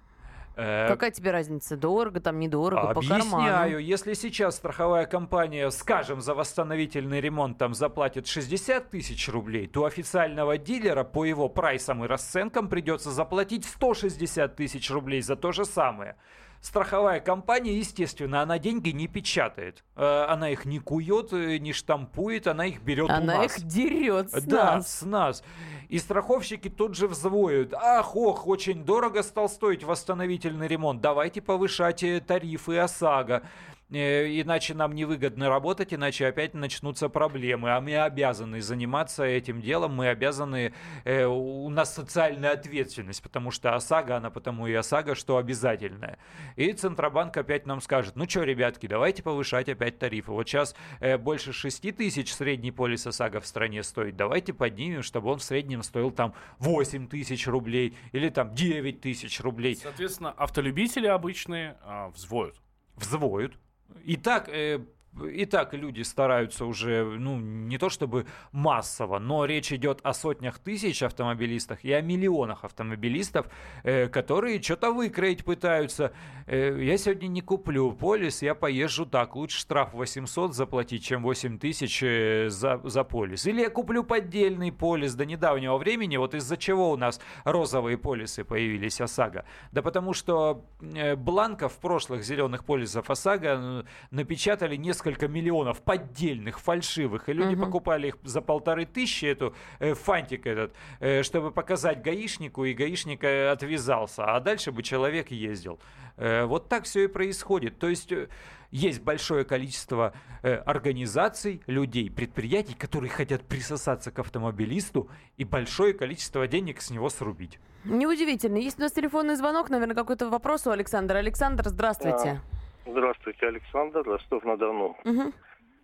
Э, 0.55 0.88
какая 0.88 1.09
тебе 1.11 1.31
разница? 1.31 1.75
Дорого, 1.75 2.19
там, 2.19 2.39
недорого, 2.39 2.93
по 2.93 3.01
карману? 3.01 3.38
Объясняю, 3.38 3.79
если 3.79 4.13
сейчас 4.13 4.57
страховая 4.57 5.05
компания, 5.05 5.69
скажем, 5.71 6.21
за 6.21 6.36
восстановительный 6.36 7.21
ремонт 7.21 7.57
там 7.57 7.73
заплатит 7.73 8.27
60 8.27 8.89
тысяч 8.89 9.29
рублей, 9.29 9.67
то 9.67 9.86
официального 9.86 10.57
дилера 10.57 11.03
по 11.03 11.25
его 11.25 11.49
прайсам 11.49 12.03
и 12.03 12.07
расценкам 12.07 12.67
придется 12.67 13.09
заплатить 13.09 13.65
160 13.65 14.55
тысяч 14.55 14.91
рублей 14.91 15.21
за 15.21 15.36
то 15.36 15.51
же 15.51 15.65
самое. 15.65 16.17
Страховая 16.64 17.20
компания, 17.20 17.78
естественно, 17.78 18.41
она 18.41 18.57
деньги 18.57 18.91
не 18.91 19.07
печатает. 19.09 19.84
Э, 19.97 20.28
Она 20.30 20.49
их 20.49 20.64
не 20.64 20.80
кует, 20.80 21.34
э, 21.34 21.57
не 21.57 21.74
штампует, 21.74 22.47
она 22.47 22.68
их 22.68 22.82
берет 22.82 23.09
у 23.09 23.14
Она 23.14 23.39
нас. 23.39 23.57
их 23.57 23.64
дерет 23.68 24.32
с 24.32 24.41
Да, 24.43 24.76
нас. 24.76 24.99
с 24.99 25.01
нас. 25.01 25.43
И 25.89 25.99
страховщики 25.99 26.70
тут 26.70 26.95
же 26.95 27.09
взвоют. 27.09 27.74
Ах, 27.74 28.16
ох, 28.16 28.47
очень 28.47 28.86
дорого 28.86 29.24
стал 29.24 29.49
стоить 29.49 29.84
восстановительный 29.84 30.70
ремонт. 30.70 31.01
Давайте 31.01 31.41
повышать 31.41 32.01
э, 32.01 32.22
тарифы 32.26 32.78
ОСАГО. 32.78 33.43
Э, 33.89 34.41
Иначе 34.41 34.73
нам 34.73 34.93
невыгодно 34.93 35.49
работать, 35.49 35.93
иначе 35.93 36.27
опять 36.27 36.53
начнутся 36.53 37.09
проблемы. 37.09 37.71
А 37.71 37.81
мы 37.81 37.95
обязаны 37.95 38.61
заниматься 38.61 39.23
этим 39.23 39.61
делом, 39.61 39.95
мы 39.95 40.07
обязаны, 40.07 40.73
э, 41.03 41.25
у 41.25 41.69
нас 41.69 41.93
социальная 41.93 42.51
ответственность, 42.51 43.21
потому 43.21 43.51
что 43.51 43.75
ОСАГО, 43.75 44.17
она 44.17 44.29
потому 44.29 44.67
и 44.67 44.73
ОСАГО, 44.73 45.15
что 45.15 45.38
обязательная. 45.38 46.17
И 46.55 46.71
Центробанк 46.73 47.36
опять 47.38 47.65
нам 47.65 47.81
скажет, 47.81 48.15
ну 48.15 48.27
что, 48.27 48.43
ребятки, 48.43 48.88
давайте 48.88 49.23
повышать 49.23 49.69
опять 49.69 49.99
тарифы. 49.99 50.31
Вот 50.31 50.47
сейчас 50.47 50.75
э, 50.99 51.17
больше 51.17 51.53
6 51.53 51.95
тысяч 51.95 52.34
средний 52.34 52.71
полис 52.71 53.05
ОСАГО 53.05 53.41
в 53.41 53.47
стране 53.47 53.84
стоит. 53.84 54.15
Давайте 54.15 54.53
поднимем, 54.53 55.03
чтобы 55.03 55.29
он 55.29 55.39
в 55.39 55.43
среднем 55.43 55.84
стоил 55.84 56.11
там 56.11 56.34
8 56.59 57.07
тысяч 57.07 57.47
рублей 57.47 57.95
или 58.11 58.29
там 58.29 58.53
9 58.53 59.01
тысяч 59.01 59.39
рублей. 59.41 59.75
Соответственно, 59.75 60.31
автолюбители 60.31 61.07
обычные 61.07 61.77
а, 61.84 62.09
взвоют. 62.09 62.55
Взвоют. 62.95 63.57
И 64.04 64.18
так, 64.18 64.50
э, 64.50 64.80
и 65.22 65.45
так 65.45 65.74
люди 65.74 66.01
стараются 66.01 66.66
уже, 66.66 67.03
ну, 67.03 67.39
не 67.39 67.78
то 67.78 67.89
чтобы 67.89 68.26
массово, 68.51 69.20
но 69.20 69.45
речь 69.45 69.72
идет 69.72 69.99
о 70.03 70.14
сотнях 70.14 70.59
тысяч 70.59 71.03
автомобилистов 71.03 71.84
и 71.84 71.91
о 71.91 72.01
миллионах 72.01 72.64
автомобилистов, 72.64 73.47
э, 73.84 74.07
которые 74.07 74.61
что-то 74.61 74.91
выкроить 74.91 75.45
пытаются. 75.45 76.14
Э, 76.47 76.78
я 76.82 76.97
сегодня 76.97 77.28
не 77.28 77.41
куплю 77.41 77.91
полис, 77.91 78.41
я 78.41 78.55
поезжу 78.55 79.05
так. 79.05 79.36
Лучше 79.36 79.59
штраф 79.59 79.93
800 79.93 80.55
заплатить, 80.55 81.05
чем 81.05 81.22
8 81.24 81.59
тысяч 81.59 82.01
э, 82.01 82.49
за, 82.49 82.82
за 82.84 83.03
полис. 83.03 83.45
Или 83.45 83.61
я 83.61 83.70
куплю 83.70 84.03
поддельный 84.03 84.72
полис 84.72 85.14
до 85.14 85.26
недавнего 85.26 85.78
времени. 85.78 86.18
Вот 86.18 86.34
из-за 86.34 86.57
чего 86.57 86.91
у 86.91 86.97
нас 86.97 87.22
розовые 87.43 87.97
полисы 87.97 88.43
появились 88.43 88.99
ОСАГО. 88.99 89.45
Да 89.72 89.82
потому 89.84 90.14
что 90.14 90.66
э, 90.82 91.16
бланков 91.16 91.78
прошлых 91.78 92.24
зеленых 92.24 92.66
полисов 92.66 93.09
ОСАГО 93.09 93.86
напечатали 94.09 94.76
несколько 94.76 95.03
миллионов 95.06 95.82
поддельных, 95.82 96.60
фальшивых, 96.60 97.30
и 97.30 97.34
люди 97.34 97.56
Мгм. 97.56 97.66
покупали 97.66 98.08
их 98.08 98.18
за 98.24 98.41
полторы 98.41 98.86
тысячи, 98.86 99.26
эту 99.26 99.54
э, 99.80 99.93
фантик 99.93 100.45
этот, 100.47 100.74
э, 100.99 101.24
чтобы 101.24 101.51
показать 101.51 102.01
гаишнику, 102.01 102.66
и 102.66 102.74
гаишник 102.74 103.24
э, 103.24 103.49
отвязался, 103.49 104.26
а 104.26 104.39
дальше 104.39 104.72
бы 104.72 104.84
человек 104.84 105.32
ездил. 105.32 105.80
Э, 106.18 106.45
вот 106.45 106.70
так 106.70 106.84
все 106.86 107.06
и 107.06 107.08
происходит. 107.08 107.80
То 107.80 107.89
есть 107.89 108.12
э, 108.12 108.28
есть 108.72 109.01
большое 109.01 109.43
количество 109.45 110.14
э, 110.41 110.56
организаций, 110.56 111.62
людей, 111.68 112.10
предприятий, 112.10 112.74
которые 112.74 113.10
хотят 113.10 113.43
присосаться 113.43 114.12
к 114.12 114.20
автомобилисту 114.20 115.10
и 115.38 115.43
большое 115.43 115.93
количество 115.93 116.47
денег 116.47 116.82
с 116.82 116.89
него 116.91 117.10
срубить. 117.10 117.60
Неудивительно. 117.84 118.58
Есть 118.58 118.80
у 118.80 118.82
нас 118.82 118.91
телефонный 118.91 119.36
звонок, 119.36 119.70
наверное, 119.70 119.95
какой-то 119.95 120.30
вопрос 120.30 120.66
у 120.68 120.72
Александра. 120.72 121.18
Александр, 121.18 121.68
здравствуйте. 121.68 122.41
Здравствуйте, 122.86 123.47
Александр, 123.47 124.03
Ростов-на-Дону. 124.03 124.97
Мгм. 125.05 125.34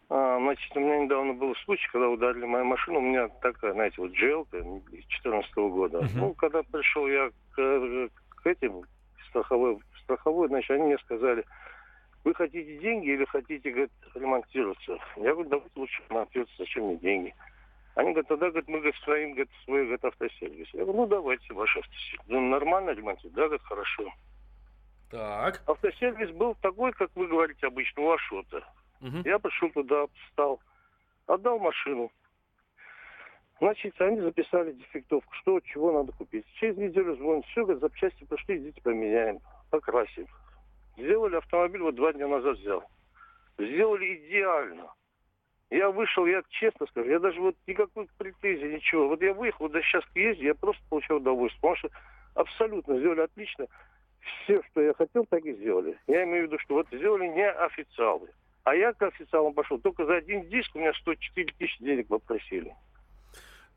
А, 0.10 0.40
значит, 0.40 0.76
у 0.76 0.80
меня 0.80 1.00
недавно 1.00 1.34
был 1.34 1.56
случай, 1.64 1.88
когда 1.92 2.10
ударили 2.10 2.46
мою 2.46 2.66
машину. 2.66 3.00
У 3.00 3.04
меня 3.04 3.30
такая, 3.42 3.74
знаете, 3.74 3.96
вот 4.00 4.12
джелка 4.12 4.62
2014 4.62 5.70
года. 5.70 6.02
Мгм. 6.02 6.20
Ну, 6.20 6.34
когда 6.34 6.64
пришел 6.64 7.08
я 7.08 7.30
к, 7.52 8.10
к 8.42 8.48
этим 8.48 8.84
страховой, 9.30 9.80
страховой, 10.04 10.48
значит, 10.48 10.72
они 10.72 10.84
мне 10.84 10.98
сказали, 11.00 11.46
вы 12.24 12.34
хотите 12.34 12.78
деньги 12.80 13.10
или 13.10 13.26
хотите, 13.26 13.70
говорит, 13.70 13.92
ремонтироваться? 14.16 14.98
Я 15.16 15.34
говорю, 15.34 15.50
давайте 15.50 15.72
лучше 15.76 16.04
ремонтироваться, 16.10 16.56
зачем 16.58 16.86
мне 16.86 16.98
деньги? 16.98 17.34
Они 17.96 18.12
говорят, 18.12 18.28
тогда, 18.28 18.50
говорит, 18.50 18.68
мы 18.68 18.80
говорит, 18.80 18.96
строим 18.96 19.32
говорит, 19.32 19.50
свой 19.64 19.84
говорит, 19.84 20.06
автосервис. 20.06 20.68
Я 20.74 20.84
говорю, 20.84 21.02
ну 21.02 21.08
давайте 21.08 21.54
ваш 21.54 21.78
автосервис. 21.78 22.26
Ну, 22.28 22.42
нормально 22.42 22.92
ремонтировать? 22.92 23.36
Да, 23.36 23.44
говорит, 23.44 23.62
хорошо. 23.64 24.12
Так. 25.10 25.62
Автосервис 25.66 26.32
был 26.32 26.56
такой, 26.62 26.92
как 26.94 27.10
вы 27.16 27.28
говорите 27.28 27.68
обычно, 27.68 28.04
у 28.04 28.12
Ашота. 28.12 28.64
Мгм. 29.02 29.22
Я 29.26 29.40
пришел 29.40 29.70
туда, 29.70 30.06
встал, 30.28 30.60
отдал 31.26 31.60
машину. 31.60 32.12
Значит, 33.60 34.00
они 34.00 34.22
записали 34.22 34.72
дефектовку, 34.72 35.34
что, 35.36 35.60
чего 35.62 35.92
надо 35.92 36.14
купить. 36.14 36.46
Через 36.56 36.78
неделю 36.78 37.16
звонят, 37.16 37.46
все, 37.48 37.64
говорят, 37.64 37.82
запчасти 37.82 38.24
пошли, 38.24 38.58
идите 38.58 38.82
поменяем, 38.82 39.40
покрасим. 39.70 40.28
Сделали 40.98 41.36
автомобиль, 41.36 41.82
вот 41.82 41.96
два 41.96 42.14
дня 42.14 42.28
назад 42.28 42.58
взял. 42.58 42.84
Сделали 43.58 44.16
идеально. 44.16 44.94
Я 45.70 45.92
вышел, 45.92 46.26
я 46.26 46.42
честно 46.50 46.88
скажу, 46.88 47.10
я 47.10 47.20
даже 47.20 47.40
вот 47.40 47.56
никакой 47.68 48.08
претензии, 48.18 48.76
ничего. 48.76 49.10
Вот 49.10 49.22
я 49.22 49.34
выехал, 49.34 49.68
вот 49.68 49.74
сейчас 49.84 50.04
езжу, 50.16 50.42
я 50.42 50.56
просто 50.56 50.82
получал 50.90 51.18
удовольствие. 51.18 51.62
Потому 51.62 51.76
что 51.76 51.90
абсолютно 52.34 52.98
сделали 52.98 53.22
отлично. 53.22 53.68
Все, 54.44 54.62
что 54.72 54.82
я 54.82 54.94
хотел, 54.94 55.26
так 55.26 55.44
и 55.46 55.54
сделали. 55.54 55.98
Я 56.08 56.24
имею 56.24 56.44
в 56.44 56.48
виду, 56.48 56.60
что 56.60 56.76
вот 56.76 56.88
сделали 56.92 57.28
не 57.28 57.50
официалы. 57.50 58.30
А 58.64 58.76
я 58.76 58.94
к 58.94 59.02
официалам 59.02 59.54
пошел. 59.54 59.80
Только 59.80 60.06
за 60.06 60.18
один 60.18 60.48
диск 60.50 60.76
у 60.76 60.80
меня 60.80 60.94
104 60.94 61.54
тысячи 61.58 61.84
денег 61.84 62.08
попросили. 62.08 62.76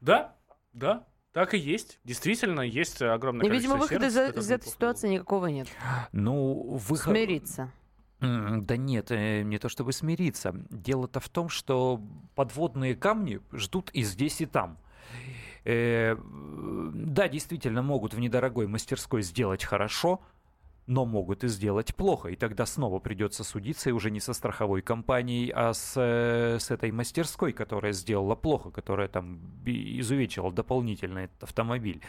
Да, 0.01 0.35
да, 0.73 1.07
так 1.33 1.55
и 1.55 1.59
есть. 1.59 1.99
Действительно, 2.05 2.61
есть 2.61 3.01
огромное 3.01 3.47
И, 3.47 3.51
видимо, 3.51 3.75
количество 3.75 4.05
выхода 4.05 4.07
из, 4.07 4.45
из 4.45 4.51
этой 4.51 4.69
ситуации 4.69 5.09
никакого 5.09 5.47
нет. 5.47 5.69
Ну, 6.13 6.77
выход... 6.77 7.13
Смириться. 7.13 7.71
Да 8.21 8.77
нет, 8.77 9.11
э, 9.11 9.43
не 9.43 9.59
то 9.59 9.69
чтобы 9.69 9.93
смириться. 9.93 10.55
Дело-то 10.71 11.19
в 11.19 11.29
том, 11.29 11.49
что 11.49 12.01
подводные 12.37 12.95
камни 12.95 13.41
ждут 13.53 13.91
и 13.93 14.03
здесь, 14.03 14.41
и 14.41 14.47
там. 14.47 14.79
Э, 15.65 16.17
Да, 16.17 17.29
действительно, 17.29 17.83
могут 17.83 18.15
в 18.15 18.21
недорогой 18.21 18.69
мастерской 18.69 19.23
сделать 19.23 19.65
хорошо, 19.65 20.21
но 20.87 21.05
могут 21.05 21.45
и 21.45 21.49
сделать 21.49 21.95
плохо. 21.95 22.29
И 22.29 22.37
тогда 22.37 22.67
снова 22.67 22.99
придется 22.99 23.45
судиться, 23.45 23.91
и 23.91 23.93
уже 23.93 24.11
не 24.11 24.21
со 24.21 24.33
страховой 24.33 24.83
компанией, 24.83 25.51
а 25.55 25.73
с, 25.73 25.95
э, 25.97 26.59
с 26.59 26.71
этой 26.71 26.91
мастерской, 26.91 27.53
которая 27.53 27.93
сделала 27.93 28.35
плохо, 28.35 28.71
которая 28.71 29.09
там 29.09 29.41
изувечила 29.65 30.53
дополнительно 30.53 31.21
этот 31.21 31.45
автомобиль. 31.45 32.01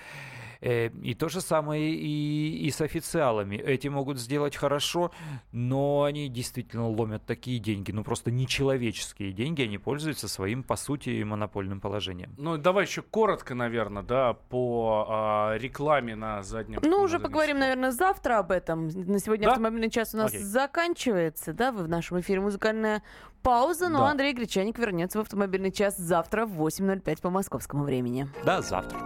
Э, 0.66 0.90
И 1.02 1.14
то 1.14 1.28
же 1.28 1.42
самое 1.42 1.94
и, 1.94 2.66
и 2.68 2.72
с 2.72 2.80
официалами. 2.80 3.58
Эти 3.58 3.90
могут 3.90 4.18
сделать 4.18 4.56
хорошо, 4.56 5.12
но 5.52 6.04
они 6.04 6.30
действительно 6.30 6.88
ломят 6.90 7.26
такие 7.26 7.60
деньги, 7.60 7.92
ну 7.92 8.04
просто 8.04 8.32
нечеловеческие 8.32 9.34
деньги, 9.34 9.64
они 9.64 9.78
пользуются 9.78 10.28
своим, 10.30 10.64
по 10.64 10.78
сути, 10.78 11.22
монопольным 11.24 11.82
положением. 11.82 12.34
Ну, 12.38 12.58
давай 12.58 12.86
еще 12.86 13.02
коротко, 13.02 13.56
наверное, 13.56 14.04
да, 14.04 14.34
по 14.34 15.06
а, 15.10 15.58
рекламе 15.58 16.16
на 16.16 16.44
заднем. 16.44 16.80
Ну, 16.82 16.90
на 16.90 16.98
уже 17.04 17.14
заднем 17.14 17.24
поговорим, 17.28 17.60
наверное, 17.60 17.92
завтра 17.92 18.40
об 18.40 18.52
этом. 18.52 18.88
На 18.88 19.20
сегодня 19.20 19.46
Да? 19.48 19.52
автомобильный 19.52 19.90
час 19.90 20.14
у 20.14 20.18
нас 20.18 20.32
Окей. 20.32 20.44
заканчивается, 20.44 21.52
да, 21.52 21.72
в 21.74 21.88
нашем 21.90 22.22
эфире 22.22 22.40
музыкальная 22.40 23.04
пауза, 23.42 23.90
но 23.90 24.00
Да. 24.00 24.12
Андрей 24.12 24.34
Гречаник 24.34 24.80
вернется 24.80 25.18
в 25.18 25.22
автомобильный 25.22 25.72
час 25.74 25.98
завтра 25.98 26.46
в 26.46 26.58
8.05 26.62 27.22
по 27.22 27.30
московскому 27.30 27.84
времени. 27.84 28.30
Да, 28.46 28.62
завтра. 28.62 28.98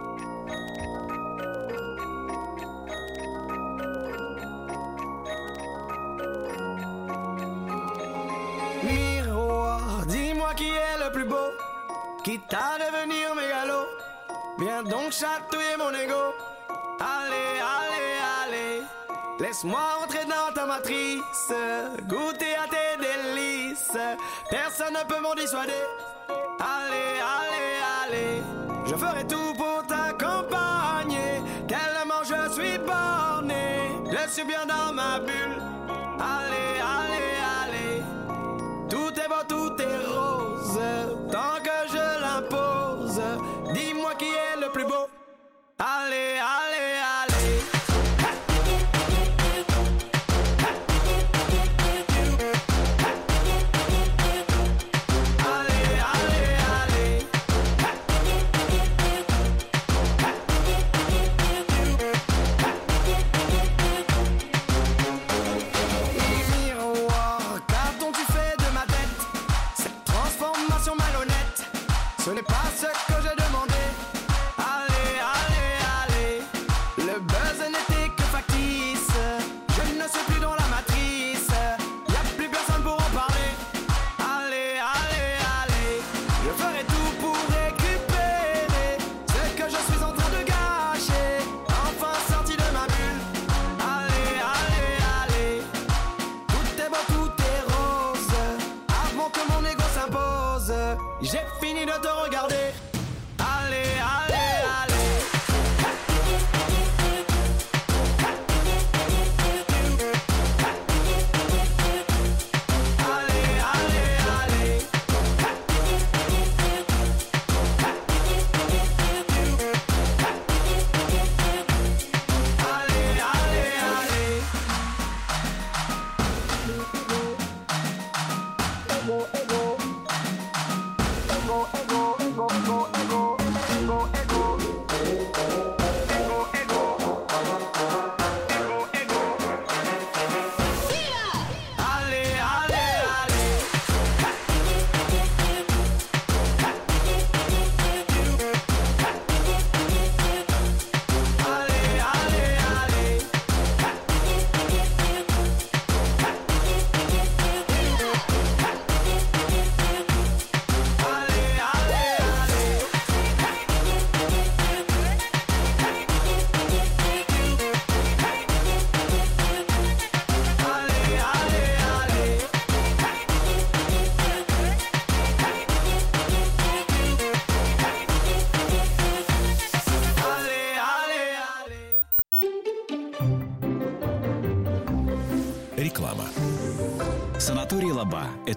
Beau, 11.38 11.52
quitte 12.22 12.54
à 12.54 12.78
devenir 12.78 13.34
mégalo. 13.34 13.86
Viens 14.58 14.82
donc 14.82 15.12
chatouiller 15.12 15.76
mon 15.78 15.92
ego. 15.92 16.34
Allez, 17.00 17.60
allez, 17.78 18.12
allez. 18.42 18.82
Laisse-moi 19.38 19.80
entrer 20.02 20.24
dans 20.24 20.52
ta 20.52 20.66
matrice, 20.66 21.52
goûter 22.08 22.56
à 22.56 22.66
tes 22.68 22.96
délices. 22.98 23.96
Personne 24.50 24.94
ne 24.94 25.04
peut 25.08 25.20
m'en 25.20 25.34
dissuader. 25.34 25.84
Allez, 26.58 27.20
allez, 27.38 27.72
allez. 28.02 28.42
Je 28.84 28.94
ferai 28.96 29.24
tout 29.26 29.54
pour 29.56 29.86
t'accompagner. 29.86 31.40
Tellement 31.68 32.24
je 32.24 32.52
suis 32.52 32.78
borné. 32.78 33.92
Je 34.10 34.30
suis 34.32 34.44
bien 34.44 34.66
dans 34.66 34.92
ma 34.92 35.20
bulle. 35.20 35.67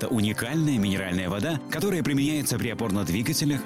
Это 0.02 0.08
уникальная 0.08 0.80
минеральная 0.80 1.30
вода, 1.30 1.60
которая 1.70 2.02
применяется 2.02 2.58
при 2.58 2.70
опорно-двигательных, 2.70 3.60